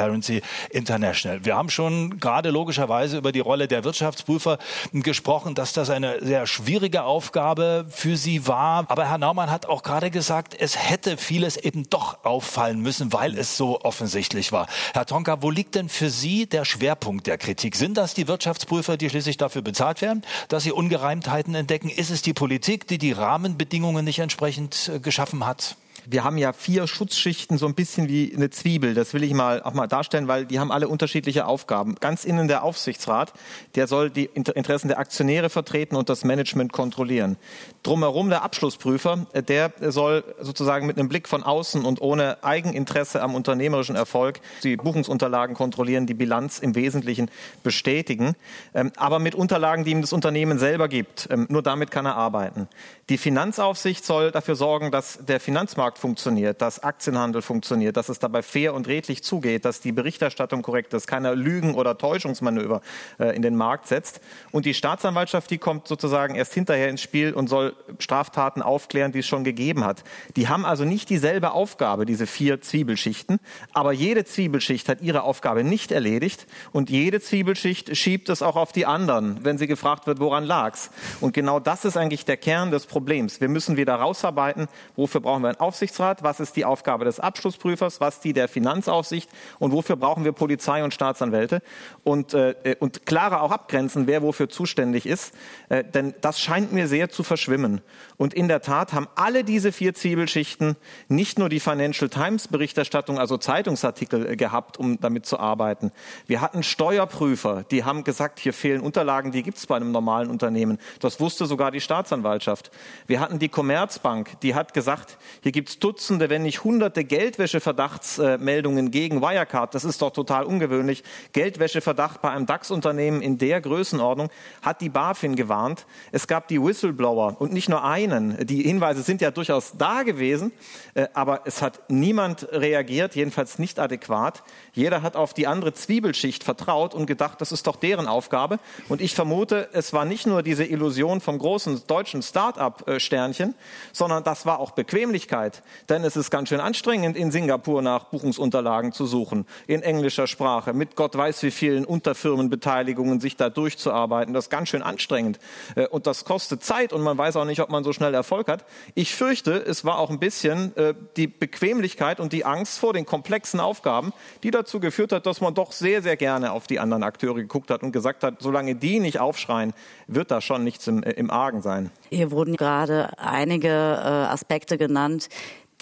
International. 0.72 1.46
Wir 1.46 1.56
haben 1.56 1.70
schon 1.70 2.20
gerade 2.20 2.50
logischerweise 2.50 3.18
über 3.18 3.32
die 3.32 3.40
Rolle 3.40 3.68
der 3.68 3.84
Wirtschaftsprüfer 3.84 4.58
gesprochen, 4.94 5.56
dass 5.56 5.74
das 5.74 5.90
eine 5.90 6.24
sehr 6.24 6.48
schwierige 6.48 7.04
Aufgabe 7.04 7.86
für 7.90 8.18
Sie 8.18 8.48
war. 8.48 8.86
Aber 8.90 9.10
Herr 9.10 9.18
Naumann 9.18 9.52
hat 9.52 9.66
auch 9.66 9.84
gerade 9.84 10.12
gesagt, 10.12 10.56
es 10.60 10.78
hätte 10.78 11.18
vieles 11.18 11.58
eben 11.58 11.90
doch 11.90 12.24
auffallen 12.24 12.82
müssen, 12.82 13.14
weil 13.14 13.38
es 13.38 13.58
so 13.58 13.82
offensichtlich 13.82 14.52
war. 14.52 14.68
Herr 14.94 15.06
Tonka, 15.06 15.42
wo 15.42 15.50
liegt 15.50 15.76
denn 15.76 15.90
für 15.90 16.10
Sie 16.10 16.48
der 16.48 16.66
Schwerpunkt 16.66 17.28
der 17.28 17.38
Kritik? 17.38 17.76
Sind 17.76 17.98
das 17.98 18.14
die 18.14 18.28
Wirtschaftsprüfer, 18.28 18.98
die 18.98 19.10
schließlich 19.10 19.38
dafür 19.38 19.62
bezahlt 19.62 20.02
werden, 20.02 20.24
dass 20.48 20.64
sie 20.64 20.72
Ungereimtheiten 20.72 21.56
entdecken? 21.56 21.90
Ist 21.90 22.10
es 22.10 22.22
die 22.22 22.34
Politik, 22.34 22.88
die 22.88 22.98
die 22.98 23.12
Rahmenbedingungen 23.12 24.06
nicht 24.06 24.20
entsprechend 24.20 24.92
äh, 24.94 25.00
geschaffen 25.00 25.46
hat? 25.46 25.76
Wir 26.12 26.24
haben 26.24 26.38
ja 26.40 26.54
vier 26.54 26.88
Schutzschichten, 26.88 27.60
so 27.60 27.68
ein 27.68 27.76
bisschen 27.76 28.10
wie 28.10 28.34
eine 28.36 28.50
Zwiebel. 28.50 28.96
Das 28.96 29.14
will 29.14 29.24
ich 29.24 29.34
mal 29.34 29.62
auch 29.62 29.74
mal 29.74 29.86
darstellen, 29.86 30.28
weil 30.28 30.46
die 30.46 30.60
haben 30.60 30.72
alle 30.72 30.88
unterschiedliche 30.88 31.46
Aufgaben. 31.46 31.96
Ganz 32.00 32.26
innen 32.26 32.48
der 32.48 32.64
Aufsichtsrat, 32.64 33.32
der 33.76 33.86
soll 33.86 34.10
die 34.10 34.26
Interessen 34.26 34.88
der 34.88 34.98
Aktionäre 34.98 35.50
vertreten 35.50 35.96
und 35.96 36.10
das 36.10 36.24
Management 36.24 36.74
kontrollieren. 36.74 37.38
Drumherum 37.84 38.30
der 38.30 38.44
Abschlussprüfer, 38.44 39.28
der 39.48 39.72
soll 39.80 40.24
sozusagen 40.42 40.88
mit 40.88 40.98
einem 40.98 41.10
Blick 41.10 41.28
von 41.28 41.44
außen 41.44 41.86
und 41.86 42.02
ohne 42.02 42.44
Eigeninteresse 42.44 43.22
am 43.22 43.36
unternehmerischen 43.36 43.96
Erfolg 43.96 44.40
die 44.64 44.78
Buchungsunterlagen 44.78 45.56
kontrollieren, 45.56 46.08
die 46.08 46.16
Bilanz 46.16 46.58
im 46.58 46.74
Wesentlichen 46.74 47.30
bestätigen, 47.62 48.36
ähm, 48.74 48.92
aber 48.96 49.20
mit 49.20 49.36
Unterlagen, 49.36 49.84
die 49.84 49.92
ihm 49.92 50.02
das 50.02 50.14
Unternehmen 50.14 50.58
selber 50.58 50.88
gibt. 50.88 51.28
Ähm, 51.32 51.46
nur 51.50 51.62
damit 51.62 51.92
kann 51.92 52.06
er 52.06 52.16
arbeiten. 52.16 52.68
Die 53.10 53.18
Finanzaufsicht 53.18 54.06
soll 54.06 54.32
dafür 54.32 54.56
sorgen, 54.56 54.92
dass 54.92 55.20
der 55.26 55.40
Finanzmarkt 55.40 55.99
funktioniert, 56.00 56.62
dass 56.62 56.82
Aktienhandel 56.82 57.42
funktioniert, 57.42 57.98
dass 57.98 58.10
es 58.10 58.18
dabei 58.18 58.42
fair 58.42 58.74
und 58.74 58.88
redlich 58.88 59.24
zugeht, 59.24 59.66
dass 59.66 59.82
die 59.82 59.92
Berichterstattung 59.92 60.62
korrekt 60.64 60.94
ist, 60.94 61.06
keiner 61.06 61.36
Lügen- 61.36 61.76
oder 61.76 61.98
Täuschungsmanöver 61.98 62.82
äh, 63.20 63.36
in 63.36 63.44
den 63.44 63.56
Markt 63.56 63.88
setzt. 63.88 64.22
Und 64.52 64.66
die 64.66 64.74
Staatsanwaltschaft, 64.74 65.52
die 65.52 65.60
kommt 65.60 65.88
sozusagen 65.88 66.36
erst 66.36 66.54
hinterher 66.54 66.90
ins 66.90 67.02
Spiel 67.02 67.34
und 67.34 67.48
soll 67.48 67.76
Straftaten 68.00 68.62
aufklären, 68.62 69.12
die 69.12 69.20
es 69.20 69.28
schon 69.28 69.44
gegeben 69.44 69.86
hat. 69.86 70.04
Die 70.36 70.48
haben 70.48 70.66
also 70.66 70.86
nicht 70.86 71.10
dieselbe 71.10 71.52
Aufgabe, 71.52 72.06
diese 72.06 72.26
vier 72.26 72.62
Zwiebelschichten, 72.62 73.40
aber 73.74 73.92
jede 73.92 74.26
Zwiebelschicht 74.26 74.90
hat 74.90 75.02
ihre 75.02 75.24
Aufgabe 75.24 75.64
nicht 75.64 75.92
erledigt 75.92 76.48
und 76.72 76.90
jede 76.90 77.22
Zwiebelschicht 77.22 77.96
schiebt 77.96 78.30
es 78.30 78.42
auch 78.42 78.56
auf 78.56 78.72
die 78.72 78.86
anderen, 78.86 79.44
wenn 79.44 79.58
sie 79.58 79.68
gefragt 79.68 80.08
wird, 80.08 80.20
woran 80.20 80.44
lag's. 80.46 80.90
Und 81.22 81.34
genau 81.34 81.60
das 81.60 81.86
ist 81.86 81.98
eigentlich 81.98 82.26
der 82.26 82.38
Kern 82.38 82.72
des 82.72 82.86
Problems. 82.86 83.42
Wir 83.42 83.50
müssen 83.50 83.78
wieder 83.78 83.96
rausarbeiten, 83.96 84.68
wofür 84.96 85.22
brauchen 85.22 85.44
wir 85.44 85.50
einen 85.50 85.60
Aufsichtsrat 85.60 85.89
Aufsichtsrat, 85.90 86.22
was 86.22 86.40
ist 86.40 86.56
die 86.56 86.66
Aufgabe 86.66 87.06
des 87.06 87.20
Abschlussprüfers, 87.20 88.00
was 88.00 88.20
die 88.20 88.34
der 88.34 88.48
Finanzaufsicht 88.48 89.28
und 89.58 89.72
wofür 89.72 89.96
brauchen 89.96 90.24
wir 90.24 90.34
Polizei 90.34 90.84
und 90.84 90.94
Staatsanwälte 90.94 91.64
und, 92.04 92.36
äh, 92.36 92.76
und 92.80 93.08
klarer 93.08 93.42
auch 93.42 93.52
abgrenzen, 93.52 94.06
wer 94.06 94.22
wofür 94.22 94.50
zuständig 94.50 95.08
ist, 95.08 95.34
äh, 95.70 95.84
denn 95.84 96.14
das 96.22 96.40
scheint 96.40 96.72
mir 96.74 96.88
sehr 96.88 97.10
zu 97.10 97.24
verschwimmen. 97.24 97.82
Und 98.18 98.36
in 98.36 98.48
der 98.48 98.62
Tat 98.62 98.94
haben 98.94 99.08
alle 99.16 99.44
diese 99.44 99.72
vier 99.72 99.96
Zwiebelschichten 99.96 100.76
nicht 101.08 101.40
nur 101.40 101.50
die 101.50 101.60
Financial 101.60 102.08
Times 102.08 102.48
Berichterstattung, 102.48 103.18
also 103.18 103.38
Zeitungsartikel 103.38 104.34
äh, 104.34 104.36
gehabt, 104.36 104.78
um 104.78 105.00
damit 105.00 105.26
zu 105.26 105.40
arbeiten. 105.40 105.92
Wir 106.28 106.42
hatten 106.42 106.62
Steuerprüfer, 106.62 107.64
die 107.72 107.84
haben 107.84 108.04
gesagt, 108.04 108.38
hier 108.38 108.54
fehlen 108.54 108.82
Unterlagen, 108.82 109.32
die 109.32 109.42
gibt 109.42 109.58
es 109.58 109.66
bei 109.66 109.76
einem 109.76 109.92
normalen 109.92 110.30
Unternehmen. 110.30 110.78
Das 111.00 111.20
wusste 111.20 111.48
sogar 111.48 111.72
die 111.72 111.82
Staatsanwaltschaft. 111.82 112.70
Wir 113.08 113.20
hatten 113.20 113.40
die 113.40 113.50
Commerzbank, 113.50 114.40
die 114.42 114.54
hat 114.54 114.76
gesagt, 114.76 115.18
hier 115.42 115.52
gibt 115.52 115.69
es 115.70 115.80
Dutzende, 115.80 116.30
wenn 116.30 116.42
nicht 116.42 116.64
hunderte 116.64 117.04
Geldwäscheverdachtsmeldungen 117.04 118.92
gegen 118.92 119.22
Wirecard. 119.22 119.76
Das 119.76 119.86
ist 119.86 120.02
doch 120.02 120.12
total 120.12 120.44
ungewöhnlich. 120.44 121.04
Geldwäscheverdacht 121.34 122.22
bei 122.22 122.32
einem 122.32 122.46
DAX-Unternehmen 122.46 123.22
in 123.22 123.38
der 123.38 123.62
Größenordnung 123.62 124.30
hat 124.62 124.82
die 124.82 124.90
BaFin 124.90 125.36
gewarnt. 125.36 125.86
Es 126.12 126.28
gab 126.28 126.48
die 126.48 126.62
Whistleblower 126.62 127.36
und 127.40 127.54
nicht 127.54 127.70
nur 127.70 127.84
einen. 127.84 128.46
Die 128.46 128.64
Hinweise 128.64 129.04
sind 129.04 129.22
ja 129.22 129.32
durchaus 129.32 129.74
da 129.78 130.04
gewesen, 130.04 130.52
äh, 130.96 131.08
aber 131.14 131.42
es 131.46 131.62
hat 131.62 131.82
niemand 131.88 132.48
reagiert, 132.52 133.16
jedenfalls 133.16 133.60
nicht 133.60 133.80
adäquat. 133.80 134.44
Jeder 134.74 135.02
hat 135.02 135.16
auf 135.16 135.34
die 135.34 135.48
andere 135.48 135.74
Zwiebelschicht 135.74 136.44
vertraut 136.44 136.94
und 136.96 137.06
gedacht, 137.06 137.42
das 137.42 137.52
ist 137.52 137.68
doch 137.68 137.76
deren 137.76 138.08
Aufgabe. 138.08 138.60
Und 138.88 139.02
ich 139.02 139.14
vermute, 139.14 139.70
es 139.74 139.94
war 139.94 140.06
nicht 140.06 140.26
nur 140.26 140.42
diese 140.42 140.66
Illusion 140.66 141.22
vom 141.22 141.38
großen 141.38 141.84
deutschen 141.88 142.22
Start-up-Sternchen, 142.22 143.56
sondern 143.94 144.24
das 144.24 144.46
war 144.46 144.60
auch 144.60 144.72
Bequemlichkeit 144.72 145.59
denn 145.90 146.04
es 146.04 146.16
ist 146.16 146.30
ganz 146.30 146.50
schön 146.50 146.60
anstrengend, 146.60 147.18
in 147.18 147.32
Singapur 147.32 147.82
nach 147.82 148.06
Buchungsunterlagen 148.06 148.92
zu 148.92 149.06
suchen, 149.06 149.46
in 149.68 149.82
englischer 149.82 150.28
Sprache, 150.28 150.74
mit 150.74 150.96
Gott 150.96 151.16
weiß 151.16 151.44
wie 151.44 151.52
vielen 151.52 151.86
Unterfirmenbeteiligungen 151.86 153.20
sich 153.20 153.36
da 153.36 153.50
durchzuarbeiten. 153.50 154.34
Das 154.34 154.46
ist 154.46 154.50
ganz 154.50 154.70
schön 154.70 154.82
anstrengend 154.82 155.40
äh, 155.76 155.88
und 155.88 156.08
das 156.08 156.26
kostet 156.26 156.64
Zeit 156.64 156.94
und 156.94 157.02
man 157.02 157.18
weiß 157.18 157.36
auch 157.36 157.46
nicht, 157.46 157.62
ob 157.62 157.70
man 157.70 157.84
so 157.84 157.94
schnell 157.94 158.14
Erfolg 158.14 158.48
hat. 158.48 158.66
Ich 158.96 159.16
fürchte, 159.16 159.54
es 159.54 159.86
war 159.86 160.00
auch 160.00 160.10
ein 160.10 160.20
bisschen 160.20 160.76
äh, 160.78 160.94
die 161.18 161.28
Bequemlichkeit 161.28 162.20
und 162.20 162.34
die 162.34 162.46
Angst 162.46 162.80
vor 162.80 162.94
den 162.94 163.06
komplexen 163.06 163.60
Aufgaben, 163.60 164.14
die 164.44 164.52
dazu 164.52 164.80
geführt 164.80 165.12
hat, 165.12 165.26
dass 165.26 165.42
man 165.42 165.54
doch 165.54 165.72
sehr, 165.72 166.02
sehr 166.02 166.18
gerne 166.18 166.52
auf 166.52 166.68
die 166.68 166.80
anderen 166.80 167.04
Akteure 167.04 167.36
geguckt 167.36 167.72
hat 167.72 167.84
und 167.84 167.92
gesagt 167.92 168.24
hat, 168.24 168.36
solange 168.40 168.76
die 168.76 169.00
nicht 169.00 169.20
aufschreien, 169.20 169.74
wird 170.08 170.32
da 170.32 170.42
schon 170.42 170.64
nichts 170.64 170.88
im, 170.88 171.04
äh, 171.04 171.12
im 171.12 171.32
Argen 171.32 171.62
sein. 171.62 171.92
Hier 172.10 172.32
wurden 172.32 172.56
gerade 172.56 173.12
einige 173.18 173.70
Aspekte 173.70 174.78
genannt, 174.78 175.30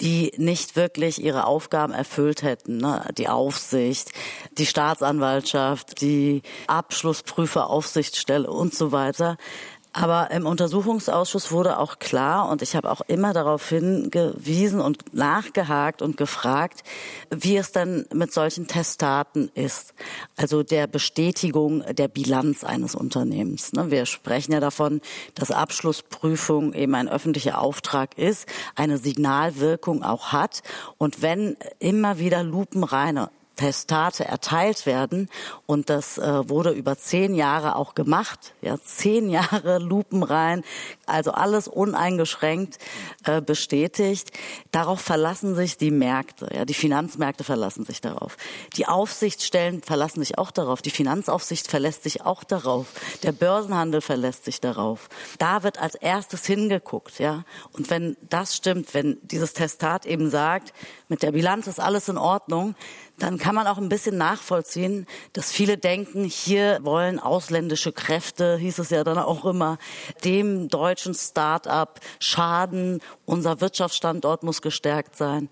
die 0.00 0.32
nicht 0.36 0.76
wirklich 0.76 1.22
ihre 1.22 1.46
Aufgaben 1.46 1.92
erfüllt 1.92 2.42
hätten. 2.42 2.78
Ne? 2.78 3.04
Die 3.16 3.28
Aufsicht, 3.28 4.10
die 4.52 4.66
Staatsanwaltschaft, 4.66 6.00
die 6.00 6.42
Abschlussprüferaufsichtsstelle 6.66 8.50
und 8.50 8.74
so 8.74 8.92
weiter. 8.92 9.36
Aber 9.92 10.30
im 10.30 10.46
Untersuchungsausschuss 10.46 11.50
wurde 11.50 11.78
auch 11.78 11.98
klar, 11.98 12.48
und 12.50 12.62
ich 12.62 12.76
habe 12.76 12.90
auch 12.90 13.00
immer 13.08 13.32
darauf 13.32 13.68
hingewiesen 13.68 14.80
und 14.80 15.14
nachgehakt 15.14 16.02
und 16.02 16.16
gefragt, 16.16 16.82
wie 17.30 17.56
es 17.56 17.72
dann 17.72 18.04
mit 18.12 18.32
solchen 18.32 18.66
Testdaten 18.66 19.50
ist. 19.54 19.94
Also 20.36 20.62
der 20.62 20.86
Bestätigung 20.86 21.82
der 21.94 22.08
Bilanz 22.08 22.64
eines 22.64 22.94
Unternehmens. 22.94 23.72
Ne, 23.72 23.90
wir 23.90 24.06
sprechen 24.06 24.52
ja 24.52 24.60
davon, 24.60 25.00
dass 25.34 25.50
Abschlussprüfung 25.50 26.74
eben 26.74 26.94
ein 26.94 27.08
öffentlicher 27.08 27.60
Auftrag 27.60 28.16
ist, 28.18 28.46
eine 28.76 28.98
Signalwirkung 28.98 30.02
auch 30.02 30.32
hat. 30.32 30.62
Und 30.98 31.22
wenn 31.22 31.56
immer 31.78 32.18
wieder 32.18 32.42
lupenreine 32.42 33.30
Testate 33.58 34.24
erteilt 34.24 34.86
werden. 34.86 35.28
Und 35.66 35.90
das 35.90 36.16
äh, 36.16 36.48
wurde 36.48 36.70
über 36.70 36.96
zehn 36.96 37.34
Jahre 37.34 37.76
auch 37.76 37.94
gemacht. 37.94 38.54
Ja, 38.62 38.78
zehn 38.82 39.28
Jahre 39.38 39.78
lupenrein, 39.78 40.64
also 41.06 41.32
alles 41.32 41.68
uneingeschränkt 41.68 42.78
äh, 43.24 43.42
bestätigt. 43.42 44.30
Darauf 44.70 45.00
verlassen 45.00 45.54
sich 45.54 45.76
die 45.76 45.90
Märkte. 45.90 46.48
Ja, 46.54 46.64
die 46.64 46.74
Finanzmärkte 46.74 47.44
verlassen 47.44 47.84
sich 47.84 48.00
darauf. 48.00 48.36
Die 48.76 48.86
Aufsichtsstellen 48.86 49.82
verlassen 49.82 50.20
sich 50.20 50.38
auch 50.38 50.52
darauf. 50.52 50.80
Die 50.80 50.90
Finanzaufsicht 50.90 51.68
verlässt 51.68 52.04
sich 52.04 52.24
auch 52.24 52.44
darauf. 52.44 52.86
Der 53.24 53.32
Börsenhandel 53.32 54.00
verlässt 54.00 54.44
sich 54.44 54.60
darauf. 54.60 55.08
Da 55.38 55.64
wird 55.64 55.78
als 55.78 55.96
erstes 55.96 56.46
hingeguckt. 56.46 57.18
Ja, 57.18 57.44
und 57.72 57.90
wenn 57.90 58.16
das 58.28 58.54
stimmt, 58.54 58.94
wenn 58.94 59.18
dieses 59.22 59.52
Testat 59.52 60.06
eben 60.06 60.30
sagt, 60.30 60.72
mit 61.08 61.22
der 61.22 61.32
Bilanz 61.32 61.66
ist 61.66 61.80
alles 61.80 62.08
in 62.08 62.18
Ordnung, 62.18 62.76
dann 63.18 63.38
kann 63.38 63.54
man 63.54 63.66
auch 63.66 63.78
ein 63.78 63.88
bisschen 63.88 64.16
nachvollziehen, 64.16 65.06
dass 65.32 65.50
viele 65.50 65.76
denken, 65.76 66.24
hier 66.24 66.78
wollen 66.82 67.18
ausländische 67.18 67.92
Kräfte, 67.92 68.56
hieß 68.56 68.78
es 68.78 68.90
ja 68.90 69.04
dann 69.04 69.18
auch 69.18 69.44
immer, 69.44 69.78
dem 70.24 70.68
deutschen 70.68 71.14
Start-up 71.14 72.00
schaden, 72.20 73.00
unser 73.26 73.60
Wirtschaftsstandort 73.60 74.42
muss 74.42 74.62
gestärkt 74.62 75.16
sein. 75.16 75.48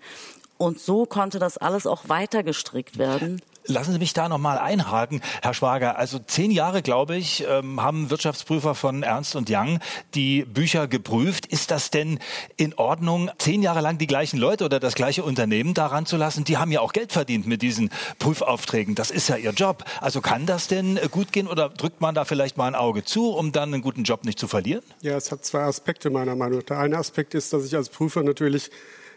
Und 0.57 0.79
so 0.79 1.05
konnte 1.05 1.39
das 1.39 1.57
alles 1.57 1.85
auch 1.85 2.09
weiter 2.09 2.41
gestrickt 2.41 2.97
werden. 2.97 3.41
Lassen 3.69 3.91
Sie 3.91 3.99
mich 3.99 4.13
da 4.13 4.29
noch 4.29 4.37
mal 4.37 4.57
einhaken, 4.57 5.21
Herr 5.41 5.53
Schwager. 5.53 5.97
Also 5.97 6.19
zehn 6.19 6.51
Jahre, 6.51 6.81
glaube 6.81 7.17
ich, 7.17 7.45
ähm, 7.49 7.81
haben 7.81 8.09
Wirtschaftsprüfer 8.09 8.75
von 8.75 9.03
Ernst 9.03 9.35
und 9.35 9.49
Young 9.49 9.79
die 10.15 10.45
Bücher 10.45 10.87
geprüft. 10.87 11.45
Ist 11.45 11.69
das 11.71 11.91
denn 11.91 12.19
in 12.55 12.73
Ordnung, 12.75 13.29
zehn 13.37 13.61
Jahre 13.61 13.81
lang 13.81 13.97
die 13.97 14.07
gleichen 14.07 14.37
Leute 14.37 14.63
oder 14.63 14.79
das 14.79 14.95
gleiche 14.95 15.23
Unternehmen 15.23 15.73
daran 15.73 16.05
zu 16.05 16.15
lassen? 16.15 16.45
Die 16.45 16.57
haben 16.57 16.71
ja 16.71 16.79
auch 16.79 16.93
Geld 16.93 17.11
verdient 17.11 17.45
mit 17.45 17.61
diesen 17.61 17.89
Prüfaufträgen. 18.19 18.95
Das 18.95 19.11
ist 19.11 19.27
ja 19.27 19.35
ihr 19.35 19.51
Job. 19.51 19.83
Also 19.99 20.21
kann 20.21 20.45
das 20.45 20.67
denn 20.67 20.97
gut 21.11 21.33
gehen 21.33 21.47
oder 21.47 21.67
drückt 21.67 21.99
man 21.99 22.15
da 22.15 22.23
vielleicht 22.23 22.55
mal 22.55 22.67
ein 22.67 22.75
Auge 22.75 23.03
zu, 23.03 23.31
um 23.31 23.51
dann 23.51 23.73
einen 23.73 23.81
guten 23.81 24.03
Job 24.03 24.23
nicht 24.23 24.39
zu 24.39 24.47
verlieren? 24.47 24.83
Ja, 25.01 25.17
es 25.17 25.29
hat 25.29 25.43
zwei 25.43 25.63
Aspekte 25.63 26.09
meiner 26.09 26.37
Meinung 26.37 26.59
nach. 26.59 26.65
Der 26.65 26.79
eine 26.79 26.97
Aspekt 26.97 27.33
ist, 27.33 27.51
dass 27.51 27.65
ich 27.65 27.75
als 27.75 27.89
Prüfer 27.89 28.23
natürlich 28.23 28.71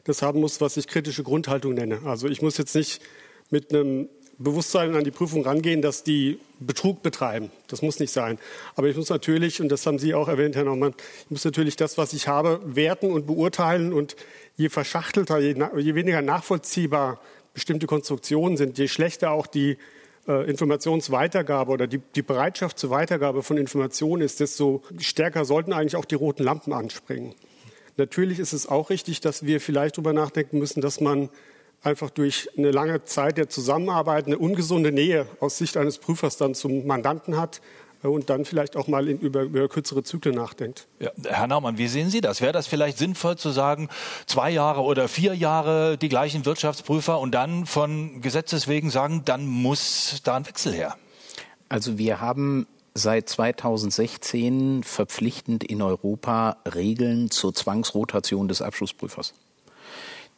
das 0.05 0.23
haben 0.23 0.41
muss, 0.41 0.61
was 0.61 0.77
ich 0.77 0.89
kritische 0.89 1.23
Grundhaltung 1.23 1.75
nenne. 1.75 2.01
Also 2.05 2.27
ich 2.27 2.43
muss 2.43 2.59
jetzt 2.59 2.75
nicht 2.75 3.01
mit 3.51 3.73
einem 3.73 4.09
Bewusstsein 4.43 4.97
an 4.97 5.05
die 5.05 5.11
Prüfung 5.11 5.45
rangehen, 5.45 5.83
dass 5.83 6.03
die 6.03 6.41
Betrug 6.61 7.03
betreiben. 7.03 7.51
Das 7.69 7.83
muss 7.83 8.01
nicht 8.01 8.11
sein. 8.11 8.39
Aber 8.75 8.89
ich 8.89 8.97
muss 8.97 9.11
natürlich, 9.11 9.61
und 9.61 9.69
das 9.69 9.85
haben 9.85 9.99
Sie 9.99 10.15
auch 10.15 10.29
erwähnt, 10.29 10.57
Herr 10.57 10.65
Naumann, 10.65 10.95
ich 11.25 11.31
muss 11.31 11.45
natürlich 11.45 11.77
das, 11.77 11.99
was 11.99 12.15
ich 12.15 12.27
habe, 12.27 12.61
werten 12.65 13.11
und 13.13 13.27
beurteilen. 13.27 13.93
Und 13.93 14.17
je 14.57 14.71
verschachtelter, 14.71 15.39
je, 15.39 15.55
je 15.77 15.95
weniger 15.95 16.23
nachvollziehbar 16.23 17.21
bestimmte 17.53 17.87
Konstruktionen 17.87 18.57
sind, 18.57 18.79
je 18.79 18.89
schlechter 18.89 19.31
auch 19.31 19.47
die 19.47 19.77
äh, 20.27 20.49
Informationsweitergabe 20.49 21.71
oder 21.71 21.87
die, 21.87 21.99
die 22.15 22.23
Bereitschaft 22.23 22.79
zur 22.79 22.89
Weitergabe 22.89 23.43
von 23.43 23.59
Informationen 23.59 24.23
ist, 24.23 24.41
desto 24.41 24.83
stärker 24.99 25.45
sollten 25.45 25.75
eigentlich 25.75 25.97
auch 25.97 26.07
die 26.07 26.15
roten 26.15 26.45
Lampen 26.45 26.73
anspringen. 26.73 27.35
Natürlich 27.99 28.39
ist 28.39 28.55
es 28.55 28.67
auch 28.67 28.89
richtig, 28.89 29.21
dass 29.21 29.45
wir 29.45 29.61
vielleicht 29.61 29.99
darüber 29.99 30.15
nachdenken 30.15 30.59
müssen, 30.59 30.81
dass 30.81 31.01
man 31.03 31.29
einfach 31.83 32.11
durch 32.11 32.49
eine 32.57 32.71
lange 32.71 33.05
Zeit 33.05 33.39
der 33.39 33.49
Zusammenarbeit 33.49 34.27
eine 34.27 34.39
ungesunde 34.39 34.93
Nähe 34.93 35.27
aus 35.41 35.59
Sicht 35.59 35.77
eines 35.77 35.99
Prüfers 35.99 36.37
dann 36.37 36.55
zum 36.55 36.87
Mandanten 36.87 37.37
hat 37.37 37.61
äh, 38.03 38.09
und 38.09 38.31
dann 38.31 38.45
vielleicht 38.45 38.77
auch 38.77 38.87
mal 38.87 39.09
in, 39.09 39.19
über, 39.19 39.43
über, 39.43 39.69
kürzere 39.69 40.03
Zyklen 40.03 40.35
nachdenkt. 40.35 40.87
Ja, 40.99 41.11
Herr 41.25 41.47
Naumann, 41.47 41.79
wie 41.79 41.89
sehen 41.89 42.11
Sie 42.11 42.21
das? 42.21 42.41
Wäre 42.41 42.53
das 42.53 42.67
vielleicht 42.67 42.99
sinnvoll 42.99 43.37
zu 43.37 43.51
sagen, 43.51 43.89
zwei 44.27 44.51
Jahre 44.51 44.83
oder 44.83 45.09
vier 45.09 45.35
Jahre 45.35 45.97
die 45.97 46.09
gleichen 46.09 46.45
Wirtschaftsprüfer 46.45 47.19
und 47.19 47.33
dann 47.33 47.67
von 47.67 48.21
Gesetzes 48.21 48.69
wegen 48.69 48.91
sagen, 48.91 49.23
dann 49.25 49.47
muss 49.47 50.21
da 50.25 50.37
ein 50.37 50.47
Wechsel 50.47 50.73
her? 50.73 50.97
Also 51.69 51.99
wir 51.99 52.21
haben 52.21 52.67
seit 52.95 53.29
2016 53.29 54.83
verpflichtend 54.83 55.65
in 55.65 55.81
Europa 55.81 56.57
Regeln 56.75 57.31
zur 57.31 57.55
Zwangsrotation 57.55 58.49
des 58.49 58.61
Abschlussprüfers. 58.61 59.33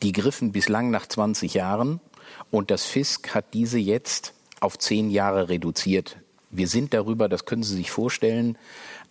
Die 0.03 0.13
griffen 0.13 0.53
bislang 0.53 0.91
nach 0.91 1.07
20 1.07 1.55
Jahren 1.55 2.01
und 2.51 2.71
das 2.71 2.85
Fisk 2.85 3.35
hat 3.35 3.55
diese 3.55 3.79
jetzt 3.79 4.35
auf 4.61 4.79
zehn 4.79 5.11
Jahre 5.11 5.49
reduziert. 5.49 6.17
Wir 6.51 6.69
sind 6.69 6.93
darüber, 6.93 7.29
das 7.29 7.47
können 7.47 7.63
Sie 7.63 7.77
sich 7.77 7.91
vorstellen, 7.91 8.59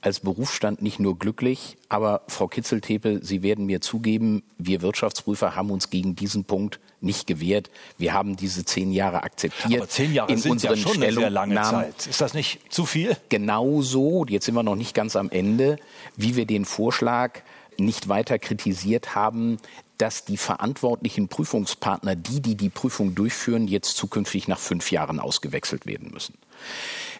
als 0.02 0.20
Berufsstand 0.20 0.82
nicht 0.82 1.00
nur 1.00 1.18
glücklich, 1.18 1.78
aber 1.90 2.22
Frau 2.28 2.48
Kitzeltepe, 2.48 3.20
Sie 3.24 3.44
werden 3.44 3.66
mir 3.66 3.82
zugeben, 3.82 4.44
wir 4.58 4.82
Wirtschaftsprüfer 4.82 5.56
haben 5.56 5.70
uns 5.70 5.90
gegen 5.90 6.16
diesen 6.16 6.44
Punkt 6.44 6.80
nicht 7.02 7.28
gewehrt. 7.28 7.70
Wir 7.98 8.14
haben 8.14 8.36
diese 8.36 8.66
zehn 8.66 8.92
Jahre 8.92 9.24
akzeptiert. 9.24 9.82
Aber 9.82 9.90
zehn 9.90 10.14
Jahre 10.14 10.32
in 10.32 10.38
sind 10.40 10.62
ja 10.62 10.76
schon 10.76 11.02
eine 11.02 11.14
sehr 11.14 11.30
lange 11.30 11.56
Zeit. 11.62 12.08
Ist 12.08 12.22
das 12.22 12.34
nicht 12.34 12.60
zu 12.72 12.86
viel? 12.86 13.16
Genauso, 13.30 14.26
jetzt 14.28 14.46
sind 14.46 14.56
wir 14.56 14.64
noch 14.64 14.76
nicht 14.76 14.94
ganz 14.94 15.16
am 15.16 15.30
Ende, 15.30 15.78
wie 16.16 16.36
wir 16.36 16.46
den 16.46 16.66
Vorschlag 16.66 17.42
nicht 17.78 18.10
weiter 18.10 18.38
kritisiert 18.38 19.16
haben, 19.16 19.58
dass 20.02 20.26
die 20.26 20.38
verantwortlichen 20.38 21.28
Prüfungspartner, 21.28 22.16
die, 22.16 22.42
die 22.42 22.56
die 22.56 22.70
Prüfung 22.70 23.14
durchführen, 23.14 23.68
jetzt 23.68 23.96
zukünftig 23.98 24.48
nach 24.48 24.58
fünf 24.58 24.92
Jahren 24.92 25.20
ausgewechselt 25.20 25.86
werden 25.86 26.10
müssen. 26.12 26.34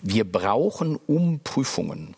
Wir 0.02 0.24
brauchen, 0.24 1.00
um 1.06 1.42
Prüfungen 1.44 2.16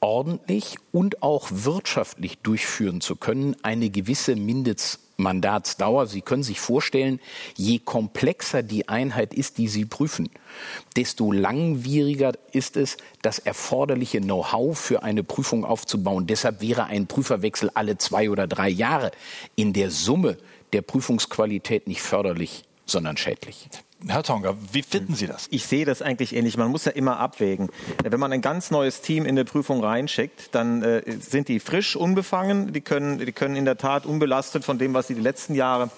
ordentlich 0.00 0.76
und 0.90 1.22
auch 1.22 1.48
wirtschaftlich 1.50 2.38
durchführen 2.38 3.00
zu 3.00 3.16
können, 3.16 3.56
eine 3.62 3.88
gewisse 3.88 4.36
Mindest 4.36 5.00
Mandatsdauer. 5.16 6.06
Sie 6.06 6.20
können 6.22 6.42
sich 6.42 6.60
vorstellen, 6.60 7.20
je 7.56 7.78
komplexer 7.78 8.62
die 8.62 8.88
Einheit 8.88 9.34
ist, 9.34 9.58
die 9.58 9.68
Sie 9.68 9.84
prüfen, 9.84 10.30
desto 10.96 11.32
langwieriger 11.32 12.32
ist 12.52 12.76
es, 12.76 12.96
das 13.22 13.38
erforderliche 13.38 14.20
Know-how 14.20 14.78
für 14.78 15.02
eine 15.02 15.22
Prüfung 15.22 15.64
aufzubauen. 15.64 16.26
Deshalb 16.26 16.60
wäre 16.60 16.84
ein 16.84 17.06
Prüferwechsel 17.06 17.70
alle 17.74 17.98
zwei 17.98 18.30
oder 18.30 18.46
drei 18.46 18.68
Jahre 18.68 19.10
in 19.54 19.72
der 19.72 19.90
Summe 19.90 20.36
der 20.72 20.82
Prüfungsqualität 20.82 21.86
nicht 21.86 22.02
förderlich, 22.02 22.64
sondern 22.86 23.16
schädlich. 23.16 23.68
Herr 24.08 24.24
Tonga, 24.24 24.56
wie 24.72 24.82
finden 24.82 25.14
Sie 25.14 25.26
das? 25.26 25.46
Ich 25.50 25.66
sehe 25.66 25.84
das 25.84 26.02
eigentlich 26.02 26.34
ähnlich. 26.34 26.56
Man 26.56 26.70
muss 26.70 26.84
ja 26.84 26.92
immer 26.92 27.20
abwägen. 27.20 27.70
Wenn 28.02 28.18
man 28.18 28.32
ein 28.32 28.40
ganz 28.40 28.72
neues 28.72 29.00
Team 29.00 29.24
in 29.24 29.30
eine 29.30 29.44
Prüfung 29.44 29.82
reinschickt, 29.82 30.54
dann 30.54 30.82
äh, 30.82 31.02
sind 31.20 31.46
die 31.48 31.60
frisch, 31.60 31.94
unbefangen. 31.94 32.72
Die 32.72 32.80
können, 32.80 33.18
die 33.18 33.32
können 33.32 33.54
in 33.54 33.64
der 33.64 33.78
Tat 33.78 34.04
unbelastet 34.04 34.64
von 34.64 34.78
dem, 34.78 34.92
was 34.92 35.06
sie 35.06 35.14
die 35.14 35.20
letzten 35.20 35.54
Jahre 35.54 35.90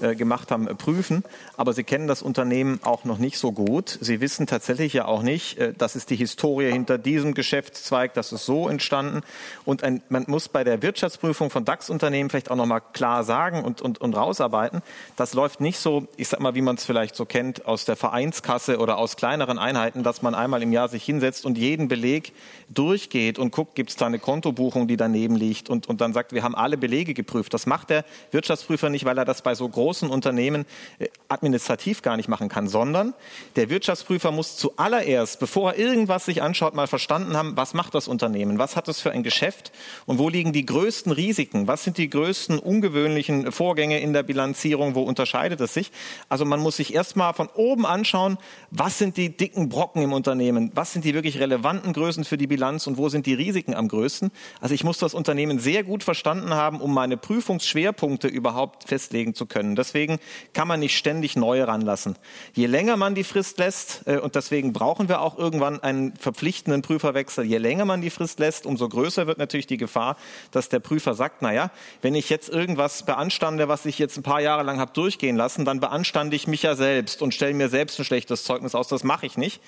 äh, 0.00 0.14
gemacht 0.14 0.52
haben, 0.52 0.66
prüfen. 0.76 1.24
Aber 1.56 1.72
sie 1.72 1.82
kennen 1.82 2.06
das 2.06 2.22
Unternehmen 2.22 2.78
auch 2.84 3.04
noch 3.04 3.18
nicht 3.18 3.38
so 3.38 3.50
gut. 3.50 3.98
Sie 4.00 4.20
wissen 4.20 4.46
tatsächlich 4.46 4.92
ja 4.92 5.06
auch 5.06 5.22
nicht, 5.22 5.58
äh, 5.58 5.72
das 5.76 5.96
ist 5.96 6.10
die 6.10 6.16
Historie 6.16 6.70
hinter 6.70 6.98
diesem 6.98 7.34
Geschäftszweig, 7.34 8.14
das 8.14 8.32
ist 8.32 8.46
so 8.46 8.68
entstanden. 8.68 9.22
Und 9.64 9.82
ein, 9.82 10.02
man 10.08 10.24
muss 10.28 10.48
bei 10.48 10.62
der 10.62 10.82
Wirtschaftsprüfung 10.82 11.50
von 11.50 11.64
DAX-Unternehmen 11.64 12.30
vielleicht 12.30 12.52
auch 12.52 12.56
noch 12.56 12.66
mal 12.66 12.80
klar 12.80 13.24
sagen 13.24 13.64
und, 13.64 13.82
und, 13.82 14.00
und 14.00 14.16
rausarbeiten, 14.16 14.82
das 15.16 15.34
läuft 15.34 15.60
nicht 15.60 15.80
so, 15.80 16.06
ich 16.16 16.28
sag 16.28 16.38
mal, 16.38 16.54
wie 16.54 16.62
man 16.62 16.76
es 16.76 16.84
vielleicht 16.84 17.16
so 17.16 17.24
kennt 17.24 17.47
aus 17.66 17.84
der 17.84 17.96
Vereinskasse 17.96 18.78
oder 18.78 18.98
aus 18.98 19.16
kleineren 19.16 19.58
Einheiten, 19.58 20.02
dass 20.02 20.22
man 20.22 20.34
einmal 20.34 20.62
im 20.62 20.72
Jahr 20.72 20.88
sich 20.88 21.04
hinsetzt 21.04 21.44
und 21.44 21.58
jeden 21.58 21.88
Beleg 21.88 22.32
durchgeht 22.68 23.38
und 23.38 23.52
guckt, 23.52 23.74
gibt 23.74 23.90
es 23.90 23.96
da 23.96 24.06
eine 24.06 24.18
Kontobuchung, 24.18 24.88
die 24.88 24.96
daneben 24.96 25.36
liegt? 25.36 25.70
Und, 25.70 25.88
und 25.88 26.00
dann 26.00 26.12
sagt, 26.12 26.32
wir 26.32 26.42
haben 26.42 26.54
alle 26.54 26.76
Belege 26.76 27.14
geprüft. 27.14 27.52
Das 27.54 27.66
macht 27.66 27.90
der 27.90 28.04
Wirtschaftsprüfer 28.30 28.90
nicht, 28.90 29.04
weil 29.04 29.18
er 29.18 29.24
das 29.24 29.42
bei 29.42 29.54
so 29.54 29.68
großen 29.68 29.98
großen 29.98 30.10
Unternehmen 30.10 30.66
äh, 30.98 31.08
administrativ 31.28 32.02
gar 32.02 32.16
nicht 32.16 32.28
machen 32.28 32.48
kann, 32.48 32.68
sondern 32.68 33.14
der 33.56 33.70
Wirtschaftsprüfer 33.70 34.30
muss 34.30 34.56
zuallererst, 34.56 35.40
bevor 35.40 35.72
er 35.72 35.78
irgendwas 35.78 36.24
sich 36.24 36.42
anschaut, 36.42 36.74
mal 36.74 36.86
verstanden 36.86 37.36
haben, 37.36 37.56
was 37.56 37.74
macht 37.74 37.94
das 37.94 38.08
Unternehmen, 38.08 38.58
was 38.58 38.76
hat 38.76 38.88
es 38.88 39.00
für 39.00 39.10
ein 39.10 39.22
Geschäft? 39.22 39.72
Und 40.06 40.18
wo 40.18 40.28
liegen 40.28 40.52
die 40.52 40.66
größten 40.66 41.12
Risiken, 41.12 41.66
was 41.66 41.84
sind 41.84 41.98
die 41.98 42.10
größten 42.10 42.58
ungewöhnlichen 42.58 43.50
Vorgänge 43.50 44.00
in 44.00 44.12
der 44.12 44.22
Bilanzierung, 44.22 44.94
wo 44.94 45.02
unterscheidet 45.02 45.60
es 45.60 45.74
sich. 45.74 45.90
Also 46.28 46.44
man 46.44 46.60
muss 46.60 46.76
sich 46.76 46.94
erstmal 46.94 47.34
von 47.38 47.48
oben 47.54 47.86
anschauen, 47.86 48.36
was 48.72 48.98
sind 48.98 49.16
die 49.16 49.36
dicken 49.36 49.68
Brocken 49.68 50.02
im 50.02 50.12
Unternehmen, 50.12 50.72
was 50.74 50.92
sind 50.92 51.04
die 51.04 51.14
wirklich 51.14 51.38
relevanten 51.38 51.92
Größen 51.92 52.24
für 52.24 52.36
die 52.36 52.48
Bilanz 52.48 52.88
und 52.88 52.98
wo 52.98 53.08
sind 53.08 53.26
die 53.26 53.34
Risiken 53.34 53.74
am 53.74 53.86
größten. 53.86 54.32
Also 54.60 54.74
ich 54.74 54.82
muss 54.82 54.98
das 54.98 55.14
Unternehmen 55.14 55.60
sehr 55.60 55.84
gut 55.84 56.02
verstanden 56.02 56.54
haben, 56.54 56.80
um 56.80 56.92
meine 56.92 57.16
Prüfungsschwerpunkte 57.16 58.26
überhaupt 58.26 58.88
festlegen 58.88 59.34
zu 59.34 59.46
können. 59.46 59.76
deswegen 59.76 60.18
kann 60.52 60.66
man 60.66 60.80
nicht 60.80 60.98
ständig 60.98 61.36
neue 61.36 61.68
ranlassen. 61.68 62.16
Je 62.54 62.66
länger 62.66 62.96
man 62.96 63.14
die 63.14 63.22
Frist 63.22 63.58
lässt, 63.58 64.02
äh, 64.06 64.18
und 64.18 64.34
deswegen 64.34 64.72
brauchen 64.72 65.08
wir 65.08 65.20
auch 65.20 65.38
irgendwann 65.38 65.80
einen 65.80 66.16
verpflichtenden 66.16 66.82
Prüferwechsel, 66.82 67.44
je 67.44 67.58
länger 67.58 67.84
man 67.84 68.00
die 68.00 68.10
Frist 68.10 68.40
lässt, 68.40 68.66
umso 68.66 68.88
größer 68.88 69.28
wird 69.28 69.38
natürlich 69.38 69.68
die 69.68 69.76
Gefahr, 69.76 70.16
dass 70.50 70.68
der 70.68 70.80
Prüfer 70.80 71.14
sagt, 71.14 71.40
na 71.40 71.52
ja, 71.54 71.70
wenn 72.02 72.16
ich 72.16 72.30
jetzt 72.30 72.48
irgendwas 72.48 73.04
beanstande, 73.04 73.68
was 73.68 73.86
ich 73.86 74.00
jetzt 74.00 74.16
ein 74.16 74.24
paar 74.24 74.40
Jahre 74.40 74.64
lang 74.64 74.80
habe 74.80 74.92
durchgehen 74.92 75.36
lassen, 75.36 75.64
dann 75.64 75.78
beanstande 75.78 76.34
ich 76.34 76.48
mich 76.48 76.64
ja 76.64 76.74
selbst 76.74 77.22
und 77.28 77.32
stelle 77.32 77.52
mir 77.52 77.68
selbst 77.68 77.98
ein 77.98 78.06
schlechtes 78.06 78.42
Zeugnis 78.42 78.74
aus. 78.74 78.88
Das 78.88 79.04
mache 79.04 79.26
ich 79.26 79.36
nicht. 79.36 79.60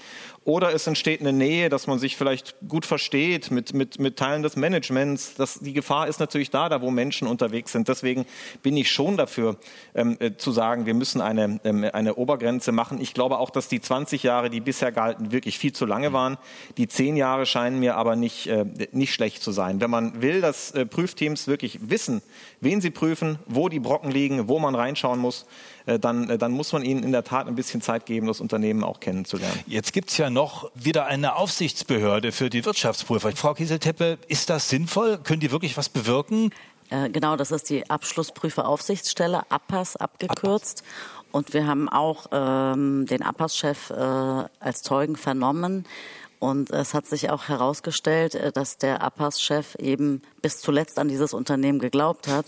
Oder 0.44 0.72
es 0.72 0.86
entsteht 0.86 1.20
eine 1.20 1.34
Nähe, 1.34 1.68
dass 1.68 1.86
man 1.86 1.98
sich 1.98 2.16
vielleicht 2.16 2.56
gut 2.66 2.86
versteht 2.86 3.50
mit, 3.50 3.74
mit, 3.74 3.98
mit 3.98 4.16
Teilen 4.16 4.42
des 4.42 4.56
Managements. 4.56 5.34
Das, 5.34 5.60
die 5.60 5.74
Gefahr 5.74 6.08
ist 6.08 6.18
natürlich 6.18 6.48
da, 6.48 6.70
da 6.70 6.80
wo 6.80 6.90
Menschen 6.90 7.28
unterwegs 7.28 7.72
sind. 7.72 7.88
Deswegen 7.88 8.24
bin 8.62 8.74
ich 8.78 8.90
schon 8.90 9.18
dafür, 9.18 9.56
ähm, 9.94 10.16
äh, 10.18 10.36
zu 10.38 10.50
sagen, 10.50 10.86
wir 10.86 10.94
müssen 10.94 11.20
eine, 11.20 11.60
ähm, 11.64 11.84
eine 11.92 12.14
Obergrenze 12.14 12.72
machen. 12.72 13.02
Ich 13.02 13.12
glaube 13.12 13.38
auch, 13.38 13.50
dass 13.50 13.68
die 13.68 13.82
20 13.82 14.22
Jahre, 14.22 14.48
die 14.48 14.60
bisher 14.60 14.92
galten, 14.92 15.30
wirklich 15.30 15.58
viel 15.58 15.74
zu 15.74 15.84
lange 15.84 16.14
waren. 16.14 16.38
Die 16.78 16.88
10 16.88 17.18
Jahre 17.18 17.44
scheinen 17.44 17.78
mir 17.78 17.96
aber 17.96 18.16
nicht, 18.16 18.46
äh, 18.46 18.64
nicht 18.92 19.12
schlecht 19.12 19.42
zu 19.42 19.52
sein. 19.52 19.82
Wenn 19.82 19.90
man 19.90 20.22
will, 20.22 20.40
dass 20.40 20.70
äh, 20.70 20.86
Prüfteams 20.86 21.48
wirklich 21.48 21.90
wissen, 21.90 22.22
wen 22.62 22.80
sie 22.80 22.90
prüfen, 22.90 23.38
wo 23.44 23.68
die 23.68 23.78
Brocken 23.78 24.10
liegen, 24.10 24.48
wo 24.48 24.58
man 24.58 24.74
reinschauen 24.74 25.20
muss, 25.20 25.44
äh, 25.86 25.98
dann, 25.98 26.30
äh, 26.30 26.38
dann 26.38 26.52
muss 26.52 26.72
man 26.72 26.82
ihnen 26.82 27.02
in 27.02 27.12
der 27.12 27.24
Tat 27.24 27.46
ein 27.46 27.54
bisschen 27.54 27.80
Zeit 27.80 28.06
geben, 28.06 28.26
das 28.26 28.40
Unternehmen 28.40 28.84
auch 28.84 29.00
kennenzulernen. 29.00 29.58
Jetzt 29.66 29.92
gibt 29.92 30.10
es 30.10 30.18
ja 30.18 30.29
noch 30.30 30.70
wieder 30.74 31.06
eine 31.06 31.36
Aufsichtsbehörde 31.36 32.32
für 32.32 32.50
die 32.50 32.64
Wirtschaftsprüfer. 32.64 33.32
Frau 33.32 33.54
Kieselteppe, 33.54 34.18
ist 34.28 34.50
das 34.50 34.68
sinnvoll? 34.68 35.18
Können 35.18 35.40
die 35.40 35.50
wirklich 35.50 35.76
was 35.76 35.88
bewirken? 35.88 36.50
Äh, 36.90 37.10
genau, 37.10 37.36
das 37.36 37.50
ist 37.50 37.70
die 37.70 37.88
Abschlussprüferaufsichtsstelle, 37.88 39.42
APAS 39.50 39.96
abgekürzt. 39.96 40.82
APAS. 40.82 41.20
Und 41.32 41.54
wir 41.54 41.66
haben 41.66 41.88
auch 41.88 42.26
ähm, 42.32 43.06
den 43.06 43.22
APAS-Chef 43.22 43.90
äh, 43.90 43.94
als 43.94 44.82
Zeugen 44.82 45.16
vernommen. 45.16 45.86
Und 46.40 46.70
es 46.70 46.94
hat 46.94 47.06
sich 47.06 47.30
auch 47.30 47.48
herausgestellt, 47.48 48.56
dass 48.56 48.78
der 48.78 49.02
APAS-Chef 49.02 49.74
eben 49.76 50.22
bis 50.42 50.58
zuletzt 50.58 50.98
an 50.98 51.08
dieses 51.08 51.34
Unternehmen 51.34 51.78
geglaubt 51.78 52.28
hat. 52.28 52.46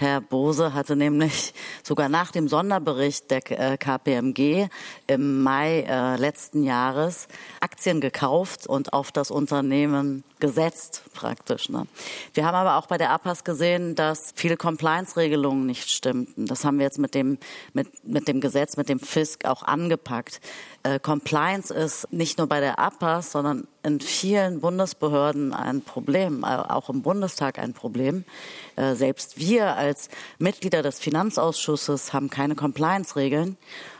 Herr 0.00 0.22
Bose 0.22 0.72
hatte 0.72 0.96
nämlich 0.96 1.52
sogar 1.82 2.08
nach 2.08 2.32
dem 2.32 2.48
Sonderbericht 2.48 3.30
der 3.30 3.42
äh, 3.50 3.76
KPMG 3.76 4.68
im 5.06 5.42
Mai 5.42 5.80
äh, 5.82 6.16
letzten 6.16 6.62
Jahres 6.62 7.28
Aktien 7.60 8.00
gekauft 8.00 8.66
und 8.66 8.94
auf 8.94 9.12
das 9.12 9.30
Unternehmen 9.30 10.24
gesetzt 10.40 11.02
praktisch. 11.12 11.68
Ne? 11.68 11.86
Wir 12.32 12.46
haben 12.46 12.54
aber 12.54 12.76
auch 12.76 12.86
bei 12.86 12.96
der 12.96 13.10
APAS 13.10 13.44
gesehen, 13.44 13.94
dass 13.94 14.32
viele 14.34 14.56
Compliance-Regelungen 14.56 15.66
nicht 15.66 15.90
stimmten. 15.90 16.46
Das 16.46 16.64
haben 16.64 16.78
wir 16.78 16.86
jetzt 16.86 16.98
mit 16.98 17.14
dem, 17.14 17.36
mit, 17.74 17.88
mit 18.02 18.26
dem 18.26 18.40
Gesetz, 18.40 18.78
mit 18.78 18.88
dem 18.88 19.00
FISK 19.00 19.44
auch 19.44 19.62
angepackt. 19.62 20.40
Äh, 20.82 20.98
Compliance 20.98 21.74
ist 21.74 22.10
nicht 22.10 22.38
nur 22.38 22.46
bei 22.46 22.60
der 22.60 22.78
APAS, 22.78 23.32
sondern 23.32 23.68
in 23.82 24.00
vielen 24.00 24.60
Bundesbehörden 24.60 25.52
ein 25.52 25.82
Problem, 25.82 26.42
äh, 26.42 26.46
auch 26.46 26.88
im 26.88 27.02
Bundestag 27.20 27.58
ein 27.58 27.74
Problem. 27.74 28.24
Äh, 28.76 28.94
selbst 28.94 29.38
wir 29.38 29.76
als 29.76 30.08
Mitglieder 30.38 30.82
des 30.82 30.98
Finanzausschusses 30.98 32.14
haben 32.14 32.30
keine 32.30 32.54
Compliance-Regeln. 32.54 33.58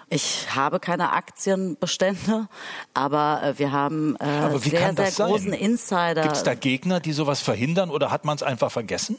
Ich 0.09 0.55
habe 0.55 0.81
keine 0.81 1.13
Aktienbestände, 1.13 2.49
aber 2.95 3.43
äh, 3.45 3.59
wir 3.59 3.73
haben 3.73 4.17
äh, 4.17 4.59
sehr, 4.59 4.95
sehr 4.95 5.11
großen 5.11 5.53
Insider. 5.53 6.23
Gibt 6.23 6.37
es 6.37 6.43
da 6.45 6.55
Gegner, 6.55 6.99
die 6.99 7.13
sowas 7.13 7.43
verhindern 7.43 7.91
oder 7.91 8.11
hat 8.11 8.25
man 8.25 8.37
es 8.37 8.43
einfach 8.43 8.73
vergessen? 8.73 9.19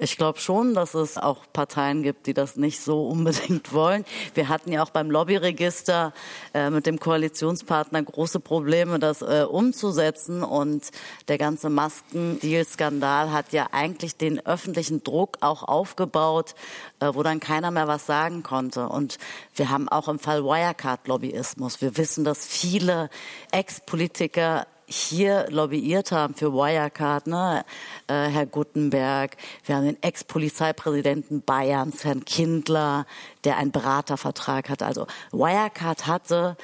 Ich 0.00 0.16
glaube 0.16 0.38
schon, 0.38 0.74
dass 0.74 0.94
es 0.94 1.18
auch 1.18 1.46
Parteien 1.52 2.04
gibt, 2.04 2.28
die 2.28 2.34
das 2.34 2.54
nicht 2.54 2.80
so 2.80 3.08
unbedingt 3.08 3.72
wollen. 3.72 4.04
Wir 4.34 4.48
hatten 4.48 4.70
ja 4.70 4.84
auch 4.84 4.90
beim 4.90 5.10
Lobbyregister 5.10 6.12
äh, 6.54 6.70
mit 6.70 6.86
dem 6.86 7.00
Koalitionspartner 7.00 8.04
große 8.04 8.38
Probleme, 8.38 9.00
das 9.00 9.22
äh, 9.22 9.44
umzusetzen. 9.50 10.44
Und 10.44 10.92
der 11.26 11.36
ganze 11.36 11.68
Maskendeal-Skandal 11.68 13.32
hat 13.32 13.52
ja 13.52 13.70
eigentlich 13.72 14.16
den 14.16 14.38
öffentlichen 14.46 15.02
Druck 15.02 15.38
auch 15.40 15.64
aufgebaut, 15.64 16.54
äh, 17.00 17.10
wo 17.12 17.24
dann 17.24 17.40
keiner 17.40 17.72
mehr 17.72 17.88
was 17.88 18.06
sagen 18.06 18.44
konnte. 18.44 18.88
Und 18.88 19.18
wir 19.56 19.68
haben 19.68 19.88
auch 19.88 20.06
im 20.06 20.20
Fall 20.20 20.44
Wirecard-Lobbyismus. 20.44 21.80
Wir 21.80 21.96
wissen, 21.96 22.22
dass 22.22 22.46
viele 22.46 23.10
Ex-Politiker 23.50 24.64
hier 24.88 25.46
lobbyiert 25.50 26.12
haben 26.12 26.34
für 26.34 26.52
Wirecard, 26.52 27.26
ne? 27.26 27.64
Äh, 28.06 28.28
Herr 28.28 28.46
Guttenberg, 28.46 29.36
wir 29.64 29.76
haben 29.76 29.84
den 29.84 30.02
Ex-Polizeipräsidenten 30.02 31.42
Bayerns, 31.42 32.04
Herrn 32.04 32.24
Kindler, 32.24 33.06
der 33.44 33.58
einen 33.58 33.70
Beratervertrag 33.70 34.70
hat. 34.70 34.82
Also 34.82 35.06
Wirecard 35.30 36.06
hatte 36.06 36.56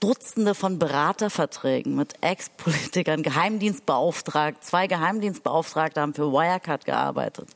Dutzende 0.00 0.56
von 0.56 0.80
Beraterverträgen 0.80 1.94
mit 1.94 2.14
Ex-Politikern, 2.20 3.22
Geheimdienstbeauftragt, 3.22 4.64
zwei 4.64 4.88
Geheimdienstbeauftragte 4.88 6.00
haben 6.00 6.12
für 6.12 6.32
Wirecard 6.32 6.84
gearbeitet. 6.84 7.48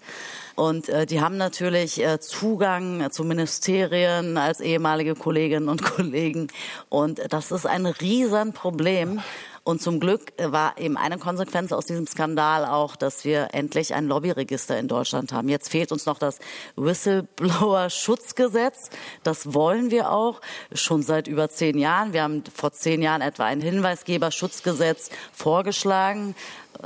Und 0.54 0.88
äh, 0.88 1.06
die 1.06 1.20
haben 1.20 1.38
natürlich 1.38 2.00
äh, 2.00 2.20
Zugang 2.20 3.10
zu 3.10 3.24
Ministerien 3.24 4.38
als 4.38 4.60
ehemalige 4.60 5.16
Kolleginnen 5.16 5.68
und 5.68 5.82
Kollegen. 5.82 6.46
Und 6.88 7.20
das 7.32 7.50
ist 7.50 7.66
ein 7.66 7.86
Riesenproblem. 7.86 9.20
Und 9.62 9.82
zum 9.82 10.00
Glück 10.00 10.32
äh, 10.38 10.50
war 10.52 10.78
eben 10.78 10.96
eine 10.96 11.18
Konsequenz 11.18 11.72
aus 11.72 11.84
diesem 11.86 12.06
Skandal 12.06 12.64
auch, 12.64 12.94
dass 12.96 13.24
wir 13.24 13.48
endlich 13.52 13.92
ein 13.94 14.06
Lobbyregister 14.06 14.78
in 14.78 14.88
Deutschland 14.88 15.32
haben. 15.32 15.48
Jetzt 15.48 15.70
fehlt 15.70 15.92
uns 15.92 16.06
noch 16.06 16.18
das 16.18 16.38
Whistleblower-Schutzgesetz. 16.76 18.90
Das 19.22 19.54
wollen 19.54 19.90
wir 19.90 20.12
auch 20.12 20.40
schon 20.72 21.02
seit 21.02 21.28
über 21.28 21.50
zehn 21.50 21.78
Jahren. 21.78 22.12
Wir 22.12 22.22
haben 22.22 22.42
vor 22.54 22.72
zehn 22.72 23.02
Jahren 23.02 23.20
etwa 23.20 23.44
ein 23.44 23.60
Hinweisgeberschutzgesetz 23.60 25.10
vorgeschlagen 25.32 26.34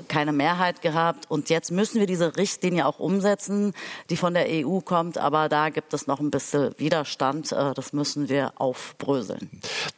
keine 0.09 0.33
Mehrheit 0.33 0.83
gehabt. 0.83 1.31
Und 1.31 1.51
jetzt 1.51 1.71
müssen 1.71 2.01
wir 2.01 2.07
diese 2.07 2.37
Richtlinie 2.37 2.87
auch 2.87 2.99
umsetzen, 2.99 3.75
die 4.11 4.17
von 4.17 4.35
der 4.35 4.47
EU 4.49 4.81
kommt. 4.81 5.19
Aber 5.19 5.49
da 5.49 5.71
gibt 5.71 5.95
es 5.95 6.07
noch 6.07 6.21
ein 6.21 6.31
bisschen 6.31 6.75
Widerstand. 6.79 7.53
Äh, 7.53 7.75
das 7.75 7.93
müssen 7.93 8.29
wir 8.29 8.53
aufbröseln. 8.57 9.51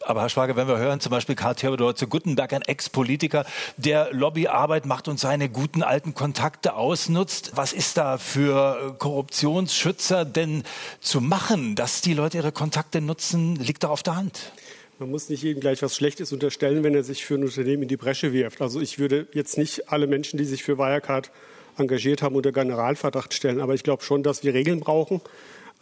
Aber 0.04 0.22
Herr 0.22 0.28
Schwager, 0.28 0.56
wenn 0.56 0.68
wir 0.68 0.78
hören, 0.78 1.00
zum 1.00 1.11
Beispiel 1.11 1.35
Karl 1.35 1.54
Theodor 1.54 1.96
zu 1.96 2.06
Guttenberg, 2.06 2.52
ein 2.52 2.62
Ex-Politiker, 2.62 3.44
der 3.76 4.12
Lobbyarbeit 4.12 4.87
macht 4.87 5.09
und 5.09 5.18
seine 5.18 5.48
guten 5.48 5.82
alten 5.82 6.14
Kontakte 6.14 6.74
ausnutzt. 6.74 7.52
Was 7.54 7.72
ist 7.72 7.96
da 7.96 8.18
für 8.18 8.94
Korruptionsschützer 8.98 10.24
denn 10.24 10.64
zu 11.00 11.20
machen, 11.20 11.74
dass 11.74 12.00
die 12.00 12.14
Leute 12.14 12.38
ihre 12.38 12.52
Kontakte 12.52 13.00
nutzen, 13.00 13.56
liegt 13.56 13.85
doch 13.85 13.90
auf 13.90 14.02
der 14.02 14.16
Hand. 14.16 14.52
Man 14.98 15.11
muss 15.11 15.28
nicht 15.28 15.42
jedem 15.42 15.61
gleich 15.61 15.82
was 15.82 15.94
Schlechtes 15.94 16.32
unterstellen, 16.32 16.82
wenn 16.82 16.94
er 16.94 17.02
sich 17.02 17.26
für 17.26 17.35
ein 17.35 17.44
Unternehmen 17.44 17.82
in 17.82 17.88
die 17.88 17.98
Bresche 17.98 18.32
wirft. 18.32 18.62
Also 18.62 18.80
ich 18.80 18.98
würde 18.98 19.26
jetzt 19.35 19.59
nicht 19.59 19.92
alle 19.92 20.06
Menschen, 20.06 20.38
die 20.38 20.46
sich 20.46 20.62
für 20.62 20.78
Wirecard 20.78 21.30
engagiert 21.76 22.22
haben, 22.22 22.35
unter 22.35 22.50
Generalverdacht 22.50 23.35
stellen. 23.35 23.61
Aber 23.61 23.74
ich 23.74 23.82
glaube 23.82 24.02
schon, 24.02 24.22
dass 24.22 24.42
wir 24.42 24.54
Regeln 24.54 24.80
brauchen, 24.80 25.20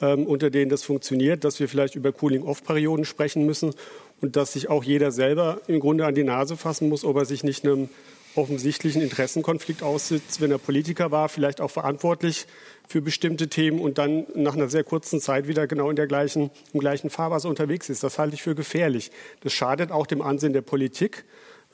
ähm, 0.00 0.27
unter 0.27 0.50
denen 0.50 0.68
das 0.68 0.83
funktioniert, 0.83 1.44
dass 1.44 1.61
wir 1.61 1.68
vielleicht 1.68 1.94
über 1.94 2.11
Cooling-Off-Perioden 2.11 3.05
sprechen 3.05 3.46
müssen 3.46 3.72
und 4.20 4.35
dass 4.35 4.55
sich 4.55 4.68
auch 4.68 4.83
jeder 4.83 5.12
selber 5.12 5.61
im 5.68 5.79
Grunde 5.79 6.07
an 6.07 6.16
die 6.16 6.24
Nase 6.24 6.57
fassen 6.57 6.88
muss, 6.88 7.05
ob 7.05 7.16
er 7.16 7.24
sich 7.24 7.44
nicht 7.44 7.64
einem 7.64 7.90
offensichtlichen 8.37 9.03
Interessenkonflikt 9.03 9.83
aussitzt, 9.83 10.40
wenn 10.40 10.51
er 10.51 10.59
Politiker 10.59 11.11
war, 11.11 11.29
vielleicht 11.29 11.61
auch 11.61 11.70
verantwortlich 11.70 12.47
für 12.87 13.01
bestimmte 13.01 13.49
Themen 13.49 13.81
und 13.81 13.99
dann 13.99 14.27
nach 14.35 14.55
einer 14.55 14.68
sehr 14.68 14.85
kurzen 14.85 15.20
Zeit 15.20 15.49
wieder 15.49 15.66
genau 15.66 15.90
in 15.90 15.97
der 15.97 16.07
gleichen, 16.07 16.51
im 16.73 16.81
gleichen 16.81 17.11
Fahrwasser 17.11 17.49
unterwegs 17.49 17.88
ist. 17.88 18.03
Das 18.03 18.18
halte 18.18 18.35
ich 18.35 18.42
für 18.42 18.55
gefährlich. 18.55 19.11
Das 19.40 19.53
schadet 19.53 19.90
auch 19.90 20.07
dem 20.07 20.23
Ansehen 20.23 20.53
der 20.53 20.62
Politik, 20.62 21.25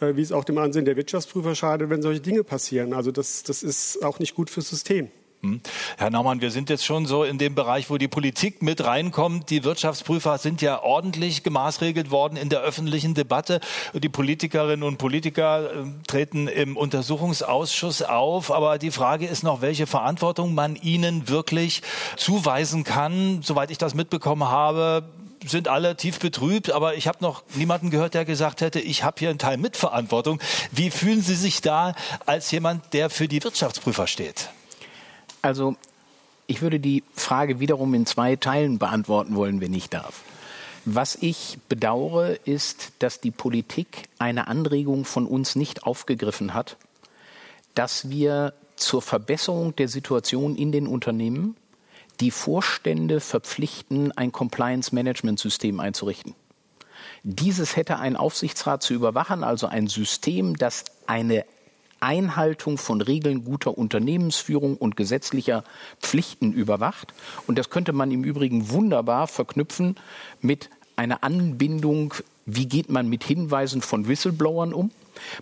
äh, 0.01 0.17
wie 0.17 0.23
es 0.23 0.33
auch 0.33 0.45
dem 0.45 0.59
Ansehen 0.59 0.85
der 0.85 0.97
Wirtschaftsprüfer 0.97 1.55
schadet, 1.55 1.91
wenn 1.91 2.03
solche 2.03 2.21
Dinge 2.21 2.45
passieren. 2.45 2.93
Also 2.93 3.11
das, 3.11 3.43
das 3.43 3.63
ist 3.63 4.05
auch 4.05 4.19
nicht 4.19 4.35
gut 4.35 4.51
fürs 4.51 4.69
System. 4.69 5.11
Hm. 5.43 5.63
Herr 5.97 6.11
Naumann, 6.11 6.43
wir 6.43 6.51
sind 6.51 6.69
jetzt 6.69 6.85
schon 6.85 7.07
so 7.07 7.25
in 7.25 7.39
dem 7.39 7.55
Bereich, 7.55 7.89
wo 7.89 7.97
die 7.97 8.09
Politik 8.09 8.61
mit 8.61 8.85
reinkommt. 8.85 9.49
Die 9.49 9.65
Wirtschaftsprüfer 9.65 10.37
sind 10.37 10.61
ja 10.61 10.83
ordentlich 10.83 11.43
gemaßregelt 11.43 12.11
worden 12.11 12.37
in 12.37 12.51
der 12.51 12.61
öffentlichen 12.61 13.15
Debatte. 13.15 13.61
Die 13.95 14.11
Politikerinnen 14.11 14.83
und 14.83 14.99
Politiker 14.99 15.71
äh, 15.73 15.85
treten 16.07 16.47
im 16.47 16.77
Untersuchungsausschuss 16.77 18.03
auf. 18.03 18.51
Aber 18.51 18.77
die 18.77 18.91
Frage 18.91 19.27
ist 19.27 19.43
noch, 19.43 19.63
welche 19.63 19.87
Verantwortung 19.87 20.55
man 20.55 20.77
ihnen 20.77 21.27
wirklich 21.31 21.81
zuweisen 22.17 22.85
kann. 22.85 23.41
Soweit 23.43 23.71
ich 23.71 23.79
das 23.79 23.95
mitbekommen 23.95 24.51
habe, 24.51 25.05
sind 25.47 25.69
alle 25.69 25.97
tief 25.97 26.19
betrübt, 26.19 26.71
aber 26.71 26.97
ich 26.97 27.09
habe 27.09 27.17
noch 27.23 27.45
niemanden 27.55 27.89
gehört, 27.89 28.13
der 28.13 28.27
gesagt 28.27 28.61
hätte, 28.61 28.79
ich 28.79 29.05
habe 29.05 29.17
hier 29.19 29.31
einen 29.31 29.39
Teil 29.39 29.57
Mitverantwortung. 29.57 30.39
Wie 30.71 30.91
fühlen 30.91 31.23
Sie 31.23 31.35
sich 31.35 31.63
da 31.63 31.95
als 32.27 32.51
jemand, 32.51 32.93
der 32.93 33.09
für 33.09 33.27
die 33.27 33.43
Wirtschaftsprüfer 33.43 34.07
steht? 34.07 34.51
Also 35.43 35.77
ich 36.47 36.63
würde 36.63 36.81
die 36.81 37.05
Frage 37.15 37.61
wiederum 37.61 37.95
in 37.95 38.07
zwei 38.07 38.37
Teilen 38.37 38.79
beantworten 38.79 39.35
wollen, 39.37 39.61
wenn 39.61 39.73
ich 39.73 39.89
darf. 39.89 40.23
Was 40.85 41.17
ich 41.21 41.59
bedauere, 41.69 42.39
ist, 42.45 42.93
dass 42.99 43.21
die 43.21 43.31
Politik 43.31 44.09
eine 44.19 44.49
Anregung 44.49 45.05
von 45.05 45.27
uns 45.27 45.55
nicht 45.55 45.85
aufgegriffen 45.85 46.55
hat, 46.55 46.77
dass 47.75 48.11
wir 48.11 48.55
zur 48.77 49.03
Verbesserung 49.03 49.77
der 49.77 49.89
Situation 49.89 50.57
in 50.57 50.73
den 50.73 50.87
Unternehmen 50.87 51.57
die 52.21 52.31
Vorstände 52.31 53.21
verpflichten, 53.21 54.13
ein 54.13 54.33
Compliance-Management-System 54.33 55.81
einzurichten. 55.81 56.35
Dieses 57.23 57.77
hätte 57.77 57.99
ein 57.99 58.17
Aufsichtsrat 58.17 58.83
zu 58.83 58.95
überwachen, 58.95 59.45
also 59.45 59.67
ein 59.67 59.87
System, 59.87 60.57
das 60.57 60.85
eine 61.07 61.45
Einhaltung 62.01 62.79
von 62.79 63.01
Regeln 63.01 63.45
guter 63.45 63.77
Unternehmensführung 63.77 64.77
und 64.77 64.97
gesetzlicher 64.97 65.65
Pflichten 66.01 66.53
überwacht. 66.53 67.15
Und 67.47 67.59
das 67.59 67.71
könnte 67.71 67.93
man 67.93 68.11
im 68.11 68.25
Übrigen 68.25 68.71
wunderbar 68.71 69.27
verknüpfen 69.27 69.97
mit 70.41 70.71
einer 70.97 71.23
Anbindung, 71.23 72.15
wie 72.47 72.67
geht 72.67 72.91
man 72.91 73.09
mit 73.09 73.25
Hinweisen 73.25 73.83
von 73.83 74.09
Whistleblowern 74.09 74.73
um. 74.73 74.91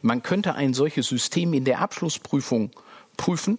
Man 0.02 0.22
könnte 0.22 0.54
ein 0.54 0.74
solches 0.74 1.08
System 1.08 1.54
in 1.54 1.64
der 1.64 1.80
Abschlussprüfung 1.80 2.70
prüfen. 3.16 3.58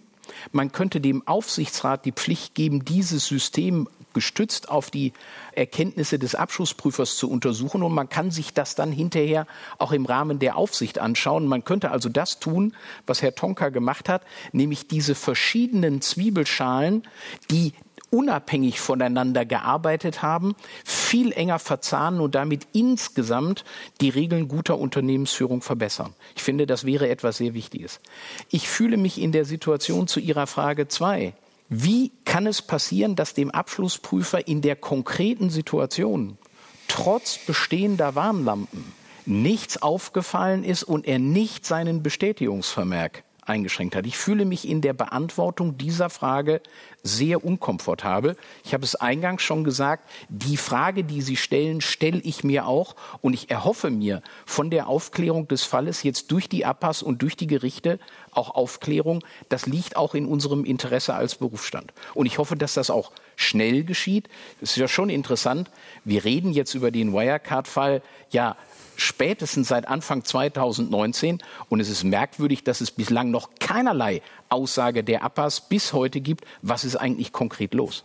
Man 0.52 0.72
könnte 0.72 1.00
dem 1.00 1.26
Aufsichtsrat 1.26 2.04
die 2.04 2.12
Pflicht 2.12 2.54
geben, 2.54 2.84
dieses 2.84 3.26
System 3.26 3.88
gestützt 4.14 4.68
auf 4.68 4.90
die 4.90 5.12
Erkenntnisse 5.52 6.18
des 6.18 6.34
Abschlussprüfers 6.34 7.16
zu 7.16 7.30
untersuchen 7.30 7.82
und 7.82 7.92
man 7.92 8.08
kann 8.08 8.30
sich 8.30 8.52
das 8.52 8.74
dann 8.74 8.92
hinterher 8.92 9.46
auch 9.78 9.92
im 9.92 10.06
Rahmen 10.06 10.38
der 10.38 10.56
Aufsicht 10.56 10.98
anschauen. 10.98 11.46
Man 11.46 11.64
könnte 11.64 11.90
also 11.90 12.08
das 12.08 12.38
tun, 12.38 12.74
was 13.06 13.22
Herr 13.22 13.34
Tonka 13.34 13.68
gemacht 13.68 14.08
hat, 14.08 14.22
nämlich 14.52 14.88
diese 14.88 15.14
verschiedenen 15.14 16.00
Zwiebelschalen, 16.00 17.02
die 17.50 17.72
unabhängig 18.10 18.80
voneinander 18.80 19.44
gearbeitet 19.44 20.22
haben, 20.22 20.54
viel 20.84 21.32
enger 21.32 21.58
verzahnen 21.58 22.20
und 22.20 22.34
damit 22.34 22.66
insgesamt 22.72 23.64
die 24.00 24.08
Regeln 24.08 24.48
guter 24.48 24.78
Unternehmensführung 24.78 25.62
verbessern. 25.62 26.14
Ich 26.34 26.42
finde, 26.42 26.66
das 26.66 26.84
wäre 26.84 27.08
etwas 27.08 27.36
sehr 27.36 27.54
Wichtiges. 27.54 28.00
Ich 28.50 28.68
fühle 28.68 28.96
mich 28.96 29.20
in 29.20 29.32
der 29.32 29.44
Situation 29.44 30.08
zu 30.08 30.20
Ihrer 30.20 30.46
Frage 30.46 30.88
zwei 30.88 31.34
wie 31.70 32.10
kann 32.24 32.46
es 32.48 32.62
passieren, 32.62 33.14
dass 33.14 33.32
dem 33.32 33.50
Abschlussprüfer 33.52 34.46
in 34.48 34.60
der 34.60 34.74
konkreten 34.74 35.50
Situation 35.50 36.36
trotz 36.88 37.38
bestehender 37.38 38.16
Warnlampen 38.16 38.92
nichts 39.24 39.80
aufgefallen 39.80 40.64
ist 40.64 40.82
und 40.82 41.06
er 41.06 41.20
nicht 41.20 41.64
seinen 41.64 42.02
Bestätigungsvermerk 42.02 43.22
eingeschränkt 43.46 43.96
hat. 43.96 44.06
Ich 44.06 44.16
fühle 44.16 44.44
mich 44.44 44.68
in 44.68 44.80
der 44.80 44.92
Beantwortung 44.92 45.76
dieser 45.76 46.10
Frage 46.10 46.60
sehr 47.02 47.44
unkomfortabel. 47.44 48.36
Ich 48.64 48.74
habe 48.74 48.84
es 48.84 48.94
eingangs 48.94 49.42
schon 49.42 49.64
gesagt, 49.64 50.08
die 50.28 50.56
Frage, 50.56 51.04
die 51.04 51.22
Sie 51.22 51.36
stellen, 51.36 51.80
stelle 51.80 52.20
ich 52.20 52.44
mir 52.44 52.66
auch 52.66 52.94
und 53.20 53.34
ich 53.34 53.50
erhoffe 53.50 53.90
mir 53.90 54.22
von 54.46 54.70
der 54.70 54.88
Aufklärung 54.88 55.48
des 55.48 55.64
Falles 55.64 56.02
jetzt 56.02 56.30
durch 56.30 56.48
die 56.48 56.64
APAS 56.64 57.02
und 57.02 57.22
durch 57.22 57.36
die 57.36 57.46
Gerichte 57.46 57.98
auch 58.32 58.54
Aufklärung. 58.54 59.24
Das 59.48 59.66
liegt 59.66 59.96
auch 59.96 60.14
in 60.14 60.26
unserem 60.26 60.64
Interesse 60.64 61.14
als 61.14 61.34
Berufsstand. 61.36 61.92
Und 62.14 62.26
ich 62.26 62.38
hoffe, 62.38 62.56
dass 62.56 62.74
das 62.74 62.90
auch 62.90 63.12
schnell 63.36 63.84
geschieht. 63.84 64.28
Es 64.60 64.72
ist 64.72 64.76
ja 64.76 64.88
schon 64.88 65.10
interessant. 65.10 65.70
Wir 66.04 66.24
reden 66.24 66.52
jetzt 66.52 66.74
über 66.74 66.90
den 66.90 67.12
Wirecard-Fall. 67.12 68.02
Ja, 68.30 68.56
spätestens 68.96 69.68
seit 69.68 69.88
Anfang 69.88 70.24
2019. 70.24 71.38
Und 71.68 71.80
es 71.80 71.88
ist 71.88 72.04
merkwürdig, 72.04 72.64
dass 72.64 72.80
es 72.80 72.90
bislang 72.90 73.30
noch 73.30 73.50
keinerlei 73.58 74.22
Aussage 74.48 75.04
der 75.04 75.24
APAS 75.24 75.68
bis 75.68 75.92
heute 75.92 76.20
gibt, 76.20 76.44
was 76.62 76.84
ist 76.84 76.96
eigentlich 76.96 77.32
konkret 77.32 77.74
los. 77.74 78.04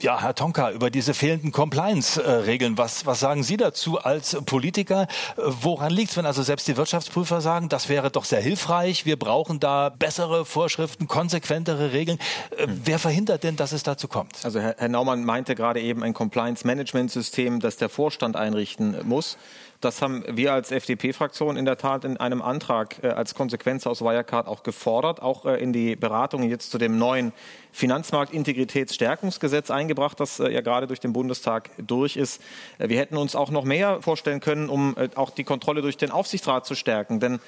Ja, 0.00 0.20
Herr 0.20 0.34
Tonka, 0.34 0.72
über 0.72 0.90
diese 0.90 1.14
fehlenden 1.14 1.52
Compliance-Regeln, 1.52 2.76
was, 2.76 3.06
was 3.06 3.18
sagen 3.18 3.42
Sie 3.42 3.56
dazu 3.56 3.98
als 3.98 4.36
Politiker? 4.44 5.06
Woran 5.36 5.90
liegt 5.90 6.10
es, 6.10 6.18
wenn 6.18 6.26
also 6.26 6.42
selbst 6.42 6.68
die 6.68 6.76
Wirtschaftsprüfer 6.76 7.40
sagen, 7.40 7.70
das 7.70 7.88
wäre 7.88 8.10
doch 8.10 8.26
sehr 8.26 8.42
hilfreich, 8.42 9.06
wir 9.06 9.18
brauchen 9.18 9.58
da 9.58 9.88
bessere 9.88 10.44
Vorschriften, 10.44 11.08
konsequentere 11.08 11.92
Regeln? 11.92 12.18
Hm. 12.58 12.80
Wer 12.84 12.98
verhindert 12.98 13.42
denn, 13.42 13.56
dass 13.56 13.72
es 13.72 13.84
dazu 13.84 14.06
kommt? 14.06 14.44
Also 14.44 14.60
Herr, 14.60 14.74
Herr 14.76 14.88
Naumann 14.88 15.24
meinte 15.24 15.54
gerade 15.54 15.80
eben 15.80 16.02
ein 16.02 16.12
Compliance-Management-System, 16.12 17.60
das 17.60 17.78
der 17.78 17.88
Vorstand 17.88 18.36
einrichten 18.36 18.96
muss. 19.04 19.38
Das 19.80 20.00
haben 20.00 20.24
wir 20.28 20.52
als 20.52 20.70
FDP-Fraktion 20.72 21.56
in 21.56 21.64
der 21.64 21.76
Tat 21.76 22.04
in 22.04 22.16
einem 22.16 22.40
Antrag 22.40 23.02
äh, 23.02 23.08
als 23.08 23.34
Konsequenz 23.34 23.86
aus 23.86 24.00
Wirecard 24.00 24.46
auch 24.46 24.62
gefordert, 24.62 25.20
auch 25.20 25.44
äh, 25.44 25.62
in 25.62 25.72
die 25.72 25.96
Beratungen 25.96 26.48
jetzt 26.48 26.70
zu 26.70 26.78
dem 26.78 26.98
neuen 26.98 27.32
Finanzmarktintegritätsstärkungsgesetz 27.76 29.70
eingebracht, 29.70 30.18
das 30.18 30.40
äh, 30.40 30.48
ja 30.48 30.62
gerade 30.62 30.86
durch 30.86 30.98
den 30.98 31.12
Bundestag 31.12 31.68
durch 31.76 32.16
ist. 32.16 32.40
Äh, 32.78 32.88
wir 32.88 32.98
hätten 32.98 33.18
uns 33.18 33.36
auch 33.36 33.50
noch 33.50 33.64
mehr 33.64 34.00
vorstellen 34.00 34.40
können, 34.40 34.70
um 34.70 34.96
äh, 34.96 35.10
auch 35.14 35.28
die 35.28 35.44
Kontrolle 35.44 35.82
durch 35.82 35.98
den 35.98 36.10
Aufsichtsrat 36.10 36.64
zu 36.64 36.74
stärken. 36.74 37.20
Denn 37.20 37.38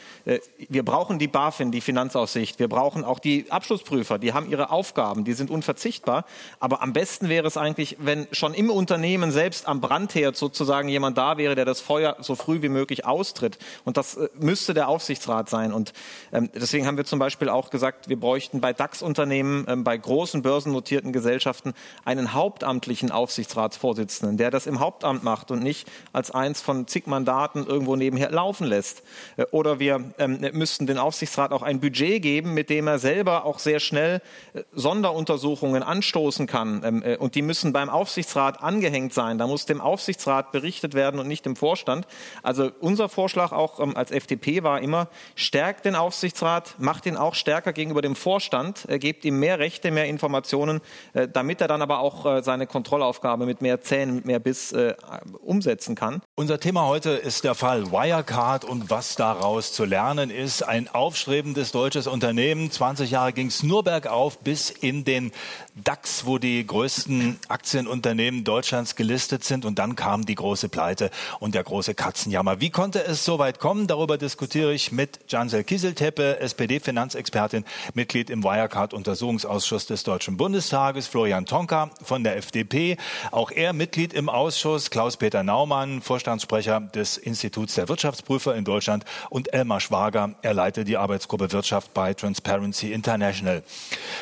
wir 0.69 0.85
brauchen 0.85 1.19
die 1.19 1.29
BaFin, 1.29 1.73
die 1.73 1.81
Finanzaufsicht. 1.81 2.59
Wir 2.59 2.69
brauchen 2.69 3.05
auch 3.05 3.19
die 3.19 3.51
Abschlussprüfer. 3.51 4.19
Die 4.19 4.35
haben 4.35 4.51
ihre 4.51 4.71
Aufgaben. 4.71 5.25
Die 5.25 5.33
sind 5.33 5.51
unverzichtbar. 5.51 6.27
Aber 6.61 6.83
am 6.83 6.93
besten 6.93 7.31
wäre 7.31 7.47
es 7.47 7.57
eigentlich, 7.57 7.97
wenn 7.99 8.27
schon 8.33 8.53
im 8.53 8.69
Unternehmen 8.71 9.31
selbst 9.31 9.67
am 9.67 9.81
Brandherd 9.81 10.37
sozusagen 10.37 10.88
jemand 10.88 11.17
da 11.17 11.38
wäre, 11.38 11.55
der 11.55 11.64
das 11.64 11.81
Feuer 11.81 12.17
so 12.21 12.35
früh 12.35 12.61
wie 12.61 12.69
möglich 12.69 13.07
austritt. 13.07 13.59
Und 13.85 13.97
das 13.97 14.19
müsste 14.38 14.75
der 14.75 14.88
Aufsichtsrat 14.88 15.49
sein. 15.49 15.73
Und 15.73 15.95
ähm, 16.33 16.51
deswegen 16.55 16.87
haben 16.87 16.99
wir 16.99 17.07
zum 17.07 17.19
Beispiel 17.19 17.49
auch 17.49 17.71
gesagt, 17.71 18.09
wir 18.09 18.21
bräuchten 18.21 18.61
bei 18.61 18.75
DAX-Unternehmen, 18.75 19.64
ähm, 19.69 19.85
bei 19.85 19.97
großen 19.97 20.17
börsennotierten 20.26 21.12
Gesellschaften 21.12 21.74
einen 22.04 22.33
hauptamtlichen 22.33 23.11
Aufsichtsratsvorsitzenden, 23.11 24.37
der 24.37 24.50
das 24.50 24.66
im 24.66 24.81
Hauptamt 24.81 25.22
macht 25.22 25.50
und 25.50 25.62
nicht 25.62 25.88
als 26.12 26.31
eins 26.31 26.61
von 26.61 26.87
zig 26.87 27.07
Mandaten 27.07 27.66
irgendwo 27.66 27.96
nebenher 27.96 28.31
laufen 28.31 28.66
lässt. 28.66 29.02
Äh, 29.37 29.44
oder 29.50 29.78
wir 29.78 30.12
ähm, 30.18 30.40
müssten 30.52 30.87
den 30.87 30.98
Aufsichtsrat 30.98 31.52
auch 31.52 31.62
ein 31.62 31.81
Budget 31.81 32.22
geben, 32.22 32.54
mit 32.54 32.70
dem 32.70 32.87
er 32.87 32.98
selber 32.98 33.44
auch 33.44 33.59
sehr 33.59 33.81
schnell 33.81 34.20
äh, 34.54 34.62
Sonderuntersuchungen 34.72 35.83
anstoßen 35.83 36.46
kann. 36.46 36.83
Ähm, 36.85 37.02
äh, 37.02 37.16
und 37.16 37.35
die 37.35 37.42
müssen 37.42 37.72
beim 37.72 37.88
Aufsichtsrat 37.88 38.62
angehängt 38.62 39.14
sein. 39.14 39.38
Da 39.38 39.46
muss 39.46 39.66
dem 39.66 39.81
Aufsichtsrat 39.81 40.52
berichtet 40.52 40.94
werden 40.94 41.20
und 41.20 41.28
nicht 41.28 41.46
dem 41.46 41.57
Vorstand. 41.57 42.07
Also 42.42 42.70
unser 42.81 43.09
Vorschlag 43.09 43.52
auch 43.52 43.81
ähm, 43.81 43.96
als 43.96 44.11
FDP 44.11 44.62
war 44.62 44.81
immer, 44.81 45.09
stärkt 45.35 45.85
den 45.85 45.94
Aufsichtsrat, 45.94 46.74
macht 46.78 47.07
ihn 47.07 47.16
auch 47.16 47.35
stärker 47.35 47.72
gegenüber 47.72 48.02
dem 48.02 48.16
Vorstand, 48.16 48.87
gebt 48.88 49.24
ihm 49.24 49.38
mehr 49.38 49.59
Rechte, 49.59 49.90
mehr 49.90 50.08
Informationen, 50.09 50.81
äh, 51.12 51.29
damit 51.29 51.61
er 51.61 51.68
dann 51.68 51.83
aber 51.83 52.01
auch 52.01 52.27
äh, 52.27 52.42
seine 52.42 52.66
Kontrollaufgabe 52.66 53.47
mit 53.47 53.62
mehr 53.62 53.81
Zähnen, 53.81 54.16
mit 54.16 54.27
mehr 54.27 54.38
Biss 54.38 54.73
äh, 54.73 54.94
umsetzen 55.40 55.94
kann. 55.94 56.23
Unser 56.38 56.61
Thema 56.61 56.87
heute 56.87 57.11
ist 57.11 57.42
der 57.42 57.57
Fall 57.57 57.90
Wirecard 57.90 58.64
und 58.64 58.90
was 58.90 59.16
daraus 59.16 59.72
zu 59.72 59.85
lernen 59.85 60.31
ist. 60.31 60.62
Ein 60.62 60.87
aufstrebendes 60.87 61.72
deutsches 61.72 62.07
Unternehmen. 62.07 62.70
20 62.70 63.11
Jahre 63.11 63.33
ging 63.33 63.48
es 63.48 63.64
nur 63.64 63.83
bergauf 63.83 64.38
bis 64.38 64.70
in 64.70 65.03
den 65.03 65.33
DAX, 65.74 66.27
wo 66.27 66.38
die 66.38 66.64
größten 66.64 67.40
Aktienunternehmen 67.48 68.44
Deutschlands 68.44 68.94
gelistet 68.94 69.42
sind. 69.42 69.64
Und 69.64 69.81
dann 69.81 69.96
kam 69.96 70.27
die 70.27 70.37
große 70.37 70.68
Pleite 70.68 71.11
und 71.40 71.57
der 71.57 71.64
große 71.64 71.94
Katzenjammer. 71.94 72.61
Wie 72.61 72.70
konnte 72.70 73.05
es 73.05 73.24
so 73.24 73.40
weit 73.40 73.59
kommen? 73.59 73.88
Darüber 73.88 74.16
diskutiere 74.16 74.72
ich 74.72 74.92
mit 74.92 75.18
Jansel 75.27 75.64
Kieselteppe, 75.64 76.38
SPD-Finanzexpertin, 76.38 77.64
Mitglied 77.94 78.31
im 78.31 78.44
Wirecard-Untersuchungsausschuss 78.44 79.87
des 79.87 80.05
Deutschen 80.05 80.37
Bundestages, 80.37 81.09
Florian 81.09 81.46
Tonka 81.46 81.90
von 82.01 82.22
der 82.22 82.37
FDP, 82.37 82.96
auch 83.33 83.51
er 83.51 83.72
Mitglied 83.72 84.12
im 84.12 84.29
Ausschuss, 84.29 84.90
Klaus-Peter 84.90 85.42
Naumann, 85.42 86.01
Vorstandssprecher 86.29 86.81
des 86.81 87.17
Instituts 87.17 87.75
der 87.77 87.88
Wirtschaftsprüfer 87.88 88.55
in 88.55 88.64
Deutschland 88.64 89.07
und 89.31 89.55
Elmar 89.55 89.81
Schwager, 89.81 90.35
er 90.43 90.53
leitet 90.53 90.87
die 90.87 90.99
Arbeitsgruppe 90.99 91.53
Wirtschaft 91.53 91.95
bei 91.95 92.12
Transparency 92.12 92.93
International. 92.93 93.62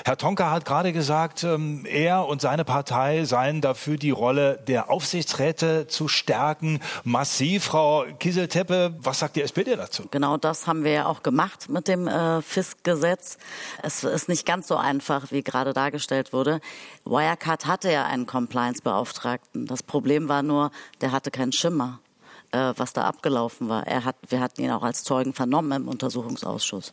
Herr 0.05 0.17
Tonka 0.17 0.53
hat 0.53 0.65
gerade 0.65 0.93
gesagt, 0.93 1.43
ähm, 1.43 1.85
er 1.85 2.29
und 2.29 2.41
seine 2.41 2.65
Partei 2.65 3.25
seien 3.25 3.61
dafür, 3.61 3.97
die 3.97 4.13
Rolle 4.13 4.63
der 4.69 4.89
Aufsichtsräte 4.89 5.89
zu 5.89 6.07
stärken. 6.07 6.79
Massiv, 7.03 7.65
Frau 7.65 8.05
Kieselteppe, 8.21 8.95
was 9.01 9.19
sagt 9.19 9.35
die 9.35 9.43
SPD 9.43 9.75
dazu? 9.75 10.05
Genau 10.13 10.37
das 10.37 10.69
haben 10.69 10.85
wir 10.85 10.93
ja 10.93 11.07
auch 11.07 11.25
gemacht 11.25 11.69
mit 11.69 11.89
dem 11.89 12.07
äh, 12.07 12.41
FISK-Gesetz. 12.41 13.37
Es 13.83 14.05
ist 14.05 14.29
nicht 14.29 14.47
ganz 14.47 14.69
so 14.69 14.77
einfach, 14.77 15.33
wie 15.33 15.43
gerade 15.43 15.73
dargestellt 15.73 16.33
wurde. 16.33 16.61
Wirecard 17.05 17.67
hatte 17.67 17.91
ja 17.91 18.05
einen 18.05 18.27
Compliance-Beauftragten. 18.27 19.67
Das 19.67 19.83
Problem 19.83 20.29
war 20.29 20.45
nur, 20.45 20.71
der 21.01 21.11
hatte 21.11 21.33
keinen 21.33 21.51
Schimmer 21.51 21.96
äh, 22.57 22.75
was 22.77 22.93
da 22.93 23.03
abgelaufen 23.03 23.69
war. 23.69 23.87
Er 23.87 24.05
hat, 24.05 24.17
wir 24.29 24.41
hatten 24.41 24.63
ihn 24.63 24.71
auch 24.71 24.83
als 24.83 25.05
Zeugen 25.05 25.35
vernommen 25.35 25.83
im 25.83 25.89
Untersuchungsausschuss. 25.89 26.93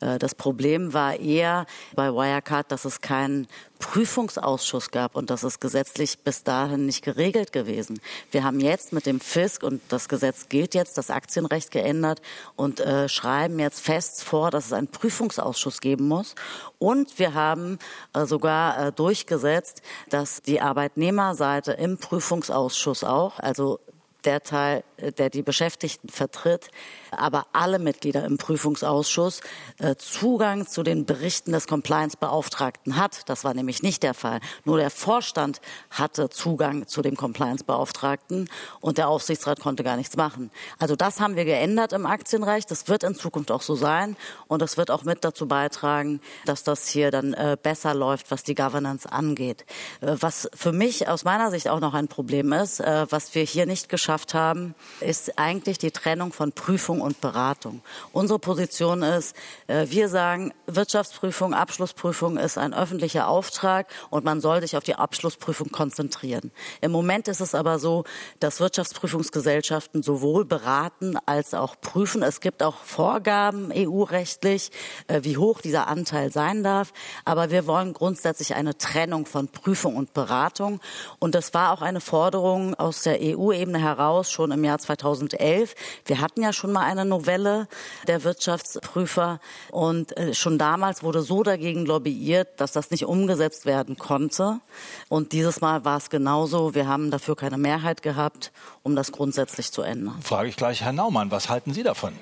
Äh, 0.00 0.18
das 0.18 0.34
Problem 0.34 0.92
war 0.92 1.16
eher 1.16 1.66
bei 1.94 2.12
Wirecard, 2.12 2.70
dass 2.70 2.84
es 2.84 3.00
keinen 3.00 3.48
Prüfungsausschuss 3.80 4.90
gab 4.90 5.16
und 5.16 5.30
das 5.30 5.42
ist 5.42 5.60
gesetzlich 5.60 6.18
bis 6.18 6.44
dahin 6.44 6.86
nicht 6.86 7.02
geregelt 7.02 7.52
gewesen. 7.52 7.98
Wir 8.30 8.44
haben 8.44 8.60
jetzt 8.60 8.92
mit 8.92 9.06
dem 9.06 9.20
Fisk 9.20 9.62
und 9.62 9.80
das 9.88 10.08
Gesetz 10.08 10.48
gilt 10.48 10.74
jetzt, 10.74 10.98
das 10.98 11.10
Aktienrecht 11.10 11.70
geändert 11.70 12.20
und 12.56 12.80
äh, 12.80 13.08
schreiben 13.08 13.58
jetzt 13.58 13.80
fest 13.80 14.22
vor, 14.22 14.50
dass 14.50 14.66
es 14.66 14.72
einen 14.72 14.88
Prüfungsausschuss 14.88 15.80
geben 15.80 16.06
muss. 16.08 16.34
Und 16.78 17.18
wir 17.18 17.34
haben 17.34 17.78
äh, 18.12 18.26
sogar 18.26 18.88
äh, 18.88 18.92
durchgesetzt, 18.92 19.82
dass 20.10 20.42
die 20.42 20.60
Arbeitnehmerseite 20.60 21.72
im 21.72 21.96
Prüfungsausschuss 21.96 23.02
auch, 23.02 23.38
also 23.38 23.80
der 24.24 24.42
Teil, 24.42 24.84
äh, 24.96 25.12
der 25.12 25.30
die 25.30 25.42
Beschäftigten 25.42 26.08
vertritt, 26.08 26.70
aber 27.10 27.46
alle 27.52 27.78
Mitglieder 27.78 28.24
im 28.24 28.38
Prüfungsausschuss 28.38 29.40
äh, 29.78 29.96
Zugang 29.96 30.66
zu 30.66 30.82
den 30.82 31.06
Berichten 31.06 31.52
des 31.52 31.66
Compliance-Beauftragten 31.66 32.96
hat. 32.96 33.28
Das 33.28 33.44
war 33.44 33.54
nämlich 33.54 33.82
nicht 33.82 34.02
der 34.02 34.14
Fall. 34.14 34.40
Nur 34.64 34.78
der 34.78 34.90
Vorstand 34.90 35.60
hatte 35.90 36.30
Zugang 36.30 36.86
zu 36.86 37.02
dem 37.02 37.16
Compliance-Beauftragten 37.16 38.48
und 38.80 38.98
der 38.98 39.08
Aufsichtsrat 39.08 39.60
konnte 39.60 39.82
gar 39.82 39.96
nichts 39.96 40.16
machen. 40.16 40.50
Also 40.78 40.96
das 40.96 41.20
haben 41.20 41.36
wir 41.36 41.44
geändert 41.44 41.92
im 41.92 42.06
Aktienrecht. 42.06 42.70
Das 42.70 42.88
wird 42.88 43.02
in 43.02 43.14
Zukunft 43.14 43.50
auch 43.50 43.62
so 43.62 43.74
sein 43.74 44.16
und 44.48 44.62
das 44.62 44.76
wird 44.76 44.90
auch 44.90 45.04
mit 45.04 45.24
dazu 45.24 45.48
beitragen, 45.48 46.20
dass 46.44 46.62
das 46.62 46.88
hier 46.88 47.10
dann 47.10 47.34
äh, 47.34 47.56
besser 47.60 47.94
läuft, 47.94 48.30
was 48.30 48.42
die 48.42 48.54
Governance 48.54 49.10
angeht. 49.10 49.64
Was 50.00 50.48
für 50.54 50.72
mich 50.72 51.08
aus 51.08 51.24
meiner 51.24 51.50
Sicht 51.50 51.68
auch 51.68 51.80
noch 51.80 51.94
ein 51.94 52.08
Problem 52.08 52.52
ist, 52.52 52.80
was 52.80 53.34
wir 53.34 53.42
hier 53.42 53.66
nicht 53.66 53.88
geschafft 53.88 54.09
haben, 54.10 54.74
ist 55.00 55.38
eigentlich 55.38 55.78
die 55.78 55.92
Trennung 55.92 56.32
von 56.32 56.52
Prüfung 56.52 57.00
und 57.00 57.20
Beratung. 57.20 57.80
Unsere 58.12 58.38
Position 58.38 59.02
ist, 59.02 59.36
äh, 59.68 59.86
wir 59.88 60.08
sagen, 60.08 60.52
Wirtschaftsprüfung, 60.66 61.54
Abschlussprüfung 61.54 62.36
ist 62.36 62.58
ein 62.58 62.74
öffentlicher 62.74 63.28
Auftrag 63.28 63.86
und 64.10 64.24
man 64.24 64.40
soll 64.40 64.60
sich 64.62 64.76
auf 64.76 64.82
die 64.82 64.96
Abschlussprüfung 64.96 65.70
konzentrieren. 65.70 66.50
Im 66.80 66.90
Moment 66.90 67.28
ist 67.28 67.40
es 67.40 67.54
aber 67.54 67.78
so, 67.78 68.04
dass 68.40 68.58
Wirtschaftsprüfungsgesellschaften 68.58 70.02
sowohl 70.02 70.44
beraten 70.44 71.16
als 71.26 71.54
auch 71.54 71.76
prüfen. 71.80 72.22
Es 72.22 72.40
gibt 72.40 72.62
auch 72.62 72.78
Vorgaben 72.78 73.70
EU-rechtlich, 73.72 74.70
äh, 75.06 75.20
wie 75.22 75.36
hoch 75.36 75.60
dieser 75.60 75.86
Anteil 75.86 76.32
sein 76.32 76.64
darf. 76.64 76.92
Aber 77.24 77.50
wir 77.50 77.66
wollen 77.66 77.92
grundsätzlich 77.92 78.54
eine 78.54 78.76
Trennung 78.76 79.26
von 79.26 79.48
Prüfung 79.48 79.96
und 79.96 80.14
Beratung. 80.14 80.80
Und 81.20 81.34
das 81.34 81.54
war 81.54 81.72
auch 81.72 81.82
eine 81.82 82.00
Forderung 82.00 82.74
aus 82.74 83.02
der 83.02 83.18
EU-Ebene 83.20 83.78
heraus 83.78 83.99
schon 84.24 84.50
im 84.50 84.64
Jahr 84.64 84.78
2011. 84.78 85.74
Wir 86.06 86.20
hatten 86.20 86.42
ja 86.42 86.52
schon 86.52 86.72
mal 86.72 86.84
eine 86.84 87.04
Novelle 87.04 87.68
der 88.06 88.24
Wirtschaftsprüfer. 88.24 89.40
Und 89.70 90.16
äh, 90.16 90.34
schon 90.34 90.58
damals 90.58 91.02
wurde 91.02 91.22
so 91.22 91.42
dagegen 91.42 91.84
lobbyiert, 91.84 92.60
dass 92.60 92.72
das 92.72 92.90
nicht 92.90 93.04
umgesetzt 93.04 93.66
werden 93.66 93.98
konnte. 93.98 94.60
Und 95.08 95.32
dieses 95.32 95.60
Mal 95.60 95.84
war 95.84 95.98
es 95.98 96.10
genauso. 96.10 96.74
Wir 96.74 96.88
haben 96.88 97.10
dafür 97.10 97.36
keine 97.36 97.58
Mehrheit 97.58 98.02
gehabt, 98.02 98.52
um 98.82 98.96
das 98.96 99.12
grundsätzlich 99.12 99.70
zu 99.72 99.82
ändern. 99.82 100.20
Frage 100.22 100.48
ich 100.48 100.56
gleich 100.56 100.82
Herrn 100.82 100.96
Naumann. 100.96 101.30
Was 101.30 101.48
halten 101.48 101.72
Sie 101.72 101.82
davon? 101.82 102.14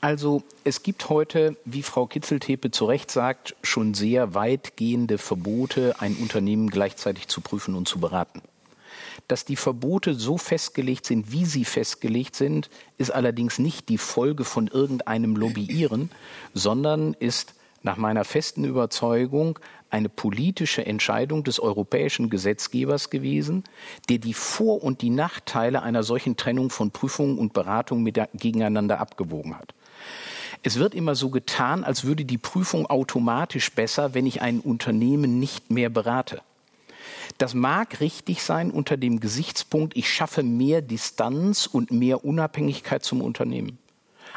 Also 0.00 0.42
es 0.64 0.82
gibt 0.82 1.08
heute, 1.08 1.56
wie 1.64 1.82
Frau 1.82 2.06
Kitzeltepe 2.06 2.70
zu 2.70 2.84
Recht 2.84 3.10
sagt, 3.10 3.56
schon 3.62 3.94
sehr 3.94 4.34
weitgehende 4.34 5.18
Verbote, 5.18 5.96
ein 5.98 6.14
Unternehmen 6.16 6.68
gleichzeitig 6.68 7.28
zu 7.28 7.40
prüfen 7.40 7.74
und 7.74 7.88
zu 7.88 7.98
beraten. 7.98 8.42
Dass 9.28 9.44
die 9.44 9.56
Verbote 9.56 10.14
so 10.14 10.38
festgelegt 10.38 11.06
sind, 11.06 11.32
wie 11.32 11.44
sie 11.44 11.64
festgelegt 11.64 12.36
sind, 12.36 12.70
ist 12.96 13.10
allerdings 13.10 13.58
nicht 13.58 13.88
die 13.88 13.98
Folge 13.98 14.44
von 14.44 14.68
irgendeinem 14.68 15.34
Lobbyieren, 15.36 16.10
sondern 16.54 17.14
ist 17.14 17.54
nach 17.82 17.96
meiner 17.96 18.24
festen 18.24 18.64
Überzeugung 18.64 19.58
eine 19.90 20.08
politische 20.08 20.84
Entscheidung 20.84 21.44
des 21.44 21.60
europäischen 21.60 22.30
Gesetzgebers 22.30 23.10
gewesen, 23.10 23.64
der 24.08 24.18
die 24.18 24.34
Vor- 24.34 24.82
und 24.82 25.02
die 25.02 25.10
Nachteile 25.10 25.82
einer 25.82 26.02
solchen 26.02 26.36
Trennung 26.36 26.70
von 26.70 26.90
Prüfung 26.90 27.38
und 27.38 27.52
Beratung 27.52 28.02
mit, 28.02 28.20
gegeneinander 28.34 29.00
abgewogen 29.00 29.56
hat. 29.56 29.74
Es 30.62 30.78
wird 30.78 30.94
immer 30.94 31.14
so 31.14 31.30
getan, 31.30 31.84
als 31.84 32.04
würde 32.04 32.24
die 32.24 32.38
Prüfung 32.38 32.86
automatisch 32.86 33.72
besser, 33.72 34.14
wenn 34.14 34.26
ich 34.26 34.42
ein 34.42 34.60
Unternehmen 34.60 35.38
nicht 35.38 35.70
mehr 35.70 35.88
berate. 35.88 36.42
Das 37.38 37.54
mag 37.54 38.00
richtig 38.00 38.42
sein 38.42 38.70
unter 38.70 38.96
dem 38.96 39.20
Gesichtspunkt, 39.20 39.96
ich 39.96 40.12
schaffe 40.12 40.42
mehr 40.42 40.82
Distanz 40.82 41.66
und 41.66 41.90
mehr 41.90 42.24
Unabhängigkeit 42.24 43.04
zum 43.04 43.20
Unternehmen. 43.20 43.78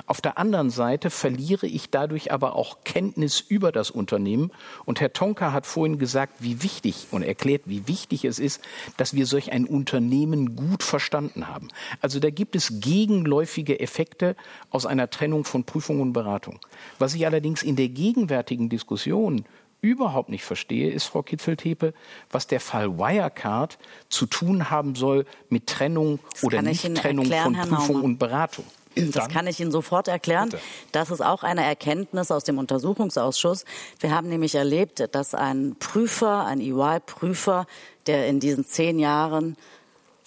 Auf 0.06 0.22
der 0.22 0.38
anderen 0.38 0.70
Seite 0.70 1.10
verliere 1.10 1.68
ich 1.68 1.90
dadurch 1.90 2.32
aber 2.32 2.56
auch 2.56 2.84
Kenntnis 2.84 3.40
über 3.40 3.72
das 3.72 3.92
Unternehmen. 3.92 4.52
Und 4.86 5.02
Herr 5.02 5.14
Tonka 5.14 5.52
hat 5.52 5.66
vorhin 5.66 6.00
gesagt, 6.00 6.36
wie 6.40 6.64
wichtig 6.64 7.08
und 7.12 7.22
erklärt, 7.22 7.64
wie 7.66 7.88
wichtig 7.88 8.26
es 8.26 8.40
ist, 8.40 8.62
dass 8.98 9.14
wir 9.14 9.26
solch 9.26 9.52
ein 9.52 9.66
Unternehmen 9.66 10.56
gut 10.56 10.84
verstanden 10.84 11.48
haben. 11.48 11.70
Also 12.02 12.20
da 12.20 12.30
gibt 12.30 12.56
es 12.56 12.80
gegenläufige 12.80 13.80
Effekte 13.80 14.36
aus 14.70 14.86
einer 14.86 15.10
Trennung 15.10 15.44
von 15.44 15.64
Prüfung 15.64 16.02
und 16.02 16.14
Beratung. 16.14 16.60
Was 16.98 17.14
ich 17.14 17.26
allerdings 17.26 17.64
in 17.64 17.76
der 17.76 17.90
gegenwärtigen 17.90 18.70
Diskussion 18.70 19.46
überhaupt 19.82 20.30
nicht 20.30 20.44
verstehe, 20.44 20.92
ist, 20.92 21.06
Frau 21.06 21.24
Kitzeltepe, 21.24 21.94
was 22.30 22.48
der 22.48 22.60
Fall 22.60 22.98
Wirecard 22.98 23.78
zu 24.10 24.26
tun 24.26 24.70
haben 24.70 24.96
soll 24.96 25.26
mit 25.50 25.68
Trennung 25.68 26.20
das 26.34 26.44
oder 26.44 26.62
Nicht-Trennung 26.62 27.26
von 27.26 27.54
Prüfung 27.54 28.02
und 28.02 28.18
Beratung. 28.18 28.66
Das 28.96 29.30
kann 29.30 29.48
ich 29.48 29.60
Ihnen 29.60 29.72
sofort 29.72 30.08
erklären. 30.08 30.50
Bitte. 30.50 30.62
Das 30.92 31.12
ist 31.12 31.22
auch 31.22 31.44
eine 31.44 31.64
Erkenntnis 31.64 32.32
aus 32.32 32.44
dem 32.44 32.58
Untersuchungsausschuss. 32.58 33.66
Wir 34.00 34.14
haben 34.14 34.30
nämlich 34.30 34.56
erlebt, 34.56 35.08
dass 35.14 35.34
ein 35.34 35.76
Prüfer, 35.80 36.46
ein 36.46 36.60
EY-Prüfer, 36.60 37.66
der 38.08 38.28
in 38.28 38.40
diesen 38.40 38.66
zehn 38.66 39.00
Jahren 39.00 39.56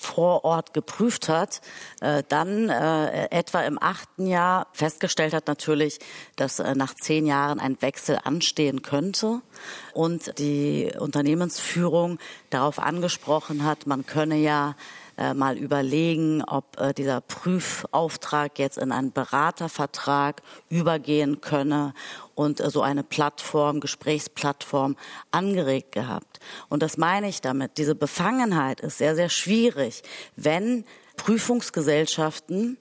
vor 0.03 0.45
Ort 0.45 0.75
geprüft 0.75 1.29
hat, 1.29 1.61
äh, 2.01 2.23
dann 2.29 2.69
äh, 2.69 3.29
etwa 3.31 3.63
im 3.63 3.81
achten 3.81 4.27
Jahr 4.27 4.67
festgestellt 4.73 5.33
hat 5.33 5.47
natürlich, 5.47 5.99
dass 6.37 6.59
äh, 6.59 6.75
nach 6.75 6.95
zehn 6.95 7.27
Jahren 7.27 7.61
ein 7.61 7.81
Wechsel 7.81 8.19
anstehen 8.23 8.83
könnte 8.83 9.41
und 9.95 10.39
die 10.39 10.93
Unternehmensführung 10.99 12.19
darauf 12.51 12.79
angesprochen 12.79 13.65
hat, 13.65 13.87
man 13.87 14.05
könne 14.07 14.37
ja 14.37 14.75
äh, 15.17 15.35
mal 15.35 15.57
überlegen, 15.57 16.43
ob 16.45 16.79
äh, 16.81 16.93
dieser 16.93 17.21
Prüfauftrag 17.21 18.59
jetzt 18.59 18.79
in 18.79 18.93
einen 18.93 19.13
Beratervertrag 19.13 20.43
übergehen 20.69 21.41
könne 21.41 21.95
und 22.35 22.61
äh, 22.61 22.71
so 22.71 22.83
eine 22.83 23.03
Plattform, 23.03 23.81
Gesprächsplattform 23.81 24.97
angeregt 25.31 25.93
gehabt. 25.93 26.41
Und 26.69 26.83
das 26.83 26.97
meine 26.97 27.29
ich 27.29 27.41
damit. 27.41 27.79
Diese 27.79 27.95
Befangenheit 27.95 28.81
ist 28.81 28.99
sehr, 28.99 29.15
sehr 29.15 29.29
schwierig, 29.29 30.03
wenn 30.37 30.85
Prüfungsgesellschaften 31.17 32.79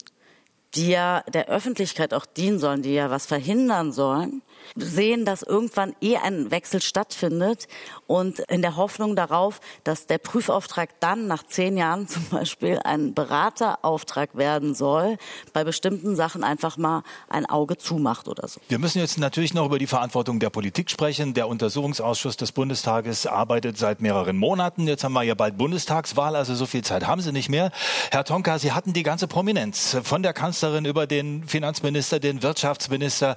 die 0.76 0.90
ja 0.90 1.22
der 1.28 1.50
Öffentlichkeit 1.50 2.14
auch 2.14 2.26
dienen 2.26 2.60
sollen, 2.60 2.82
die 2.82 2.94
ja 2.94 3.10
was 3.10 3.26
verhindern 3.26 3.92
sollen, 3.92 4.42
sehen, 4.76 5.26
dass 5.26 5.42
irgendwann 5.42 5.96
eh 6.02 6.18
ein 6.18 6.52
Wechsel 6.52 6.82
stattfindet 6.82 7.68
und 8.08 8.40
in 8.40 8.62
der 8.62 8.76
Hoffnung 8.76 9.16
darauf, 9.16 9.60
dass 9.84 10.08
der 10.08 10.18
Prüfauftrag 10.18 11.00
dann 11.00 11.28
nach 11.28 11.44
zehn 11.44 11.78
Jahren 11.78 12.08
zum 12.08 12.26
Beispiel 12.30 12.80
ein 12.84 13.14
Beraterauftrag 13.14 14.36
werden 14.36 14.74
soll, 14.74 15.18
bei 15.54 15.64
bestimmten 15.64 16.16
Sachen 16.16 16.44
einfach 16.44 16.78
mal 16.78 17.04
ein 17.30 17.46
Auge 17.46 17.78
zumacht 17.78 18.28
oder 18.28 18.48
so. 18.48 18.60
Wir 18.68 18.80
müssen 18.80 19.00
jetzt 19.00 19.18
natürlich 19.18 19.54
noch 19.54 19.66
über 19.66 19.80
die 19.80 19.88
Verantwortung 19.88 20.40
der 20.40 20.50
Politik 20.50 20.90
sprechen. 20.90 21.34
Der 21.34 21.48
Untersuchungsausschuss 21.48 22.38
des 22.38 22.52
Bundestages 22.52 23.28
arbeitet 23.28 23.78
seit 23.78 24.02
mehreren 24.02 24.38
Monaten. 24.38 24.88
Jetzt 24.88 25.04
haben 25.04 25.14
wir 25.14 25.24
ja 25.24 25.36
bald 25.36 25.58
Bundestagswahl, 25.58 26.36
also 26.36 26.56
so 26.56 26.66
viel 26.66 26.84
Zeit 26.84 27.08
haben 27.08 27.22
Sie 27.22 27.32
nicht 27.32 27.50
mehr. 27.50 27.72
Herr 28.12 28.24
Tonka, 28.24 28.60
Sie 28.60 28.72
hatten 28.72 28.94
die 28.94 29.04
ganze 29.04 29.28
Prominenz 29.28 29.98
von 30.04 30.24
der 30.24 30.34
Kanzlerin 30.34 30.86
über 30.86 31.08
den 31.08 31.44
Finanzminister, 31.46 32.20
den 32.20 32.44
Wirtschaftsminister. 32.44 33.36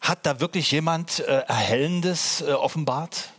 Hat 0.00 0.26
da 0.26 0.40
wirklich 0.40 0.70
jemand 0.70 1.20
äh, 1.20 1.42
Erhellendes 1.46 2.42
äh, 2.42 2.52
offenbart? 2.52 3.32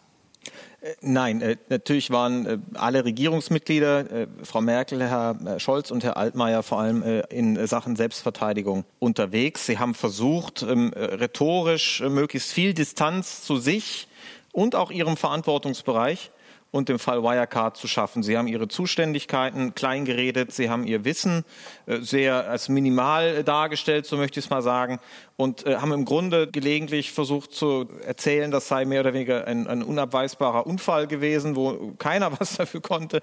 Nein, 1.02 1.42
äh, 1.42 1.58
natürlich 1.70 2.10
waren 2.10 2.46
äh, 2.48 2.58
alle 2.74 3.06
Regierungsmitglieder, 3.06 4.12
äh, 4.12 4.28
Frau 4.42 4.62
Merkel, 4.62 5.04
Herr 5.04 5.60
Scholz 5.60 5.92
und 5.92 6.04
Herr 6.04 6.18
Altmaier 6.18 6.64
vor 6.64 6.80
allem 6.80 7.04
in 7.30 7.68
Sachen 7.68 7.96
Selbstverteidigung 7.96 8.84
unterwegs. 8.98 9.68
Sie 9.68 9.78
haben 9.78 9.94
versucht, 9.94 10.64
ähm, 10.64 10.92
rhetorisch 10.96 12.02
möglichst 12.02 12.52
viel 12.52 12.74
Distanz 12.74 13.44
zu 13.44 13.58
sich 13.58 14.08
und 14.54 14.74
auch 14.74 14.90
ihrem 14.90 15.18
Verantwortungsbereich 15.18 16.32
und 16.72 16.90
dem 16.90 16.98
Fall 16.98 17.22
Wirecard 17.22 17.78
zu 17.78 17.88
schaffen. 17.88 18.24
Sie 18.24 18.38
haben 18.38 18.48
ihre 18.48 18.68
Zuständigkeiten 18.68 19.76
klein 19.76 20.06
geredet, 20.06 20.52
sie 20.52 20.70
haben 20.70 20.86
ihr 20.86 21.04
Wissen 21.04 21.44
sehr 21.86 22.50
als 22.50 22.70
minimal 22.70 23.44
dargestellt, 23.44 24.06
so 24.06 24.16
möchte 24.16 24.40
ich 24.40 24.46
es 24.46 24.50
mal 24.50 24.62
sagen, 24.62 25.00
und 25.42 25.66
äh, 25.66 25.78
haben 25.78 25.92
im 25.92 26.06
Grunde 26.06 26.48
gelegentlich 26.48 27.12
versucht 27.12 27.52
zu 27.52 27.90
erzählen, 28.06 28.52
das 28.52 28.68
sei 28.68 28.86
mehr 28.86 29.02
oder 29.02 29.16
weniger 29.16 29.48
ein, 29.48 29.66
ein 29.66 29.82
unabweisbarer 29.82 30.68
Unfall 30.68 31.08
gewesen, 31.08 31.56
wo 31.56 31.94
keiner 31.98 32.32
was 32.40 32.58
dafür 32.58 32.82
konnte, 32.82 33.22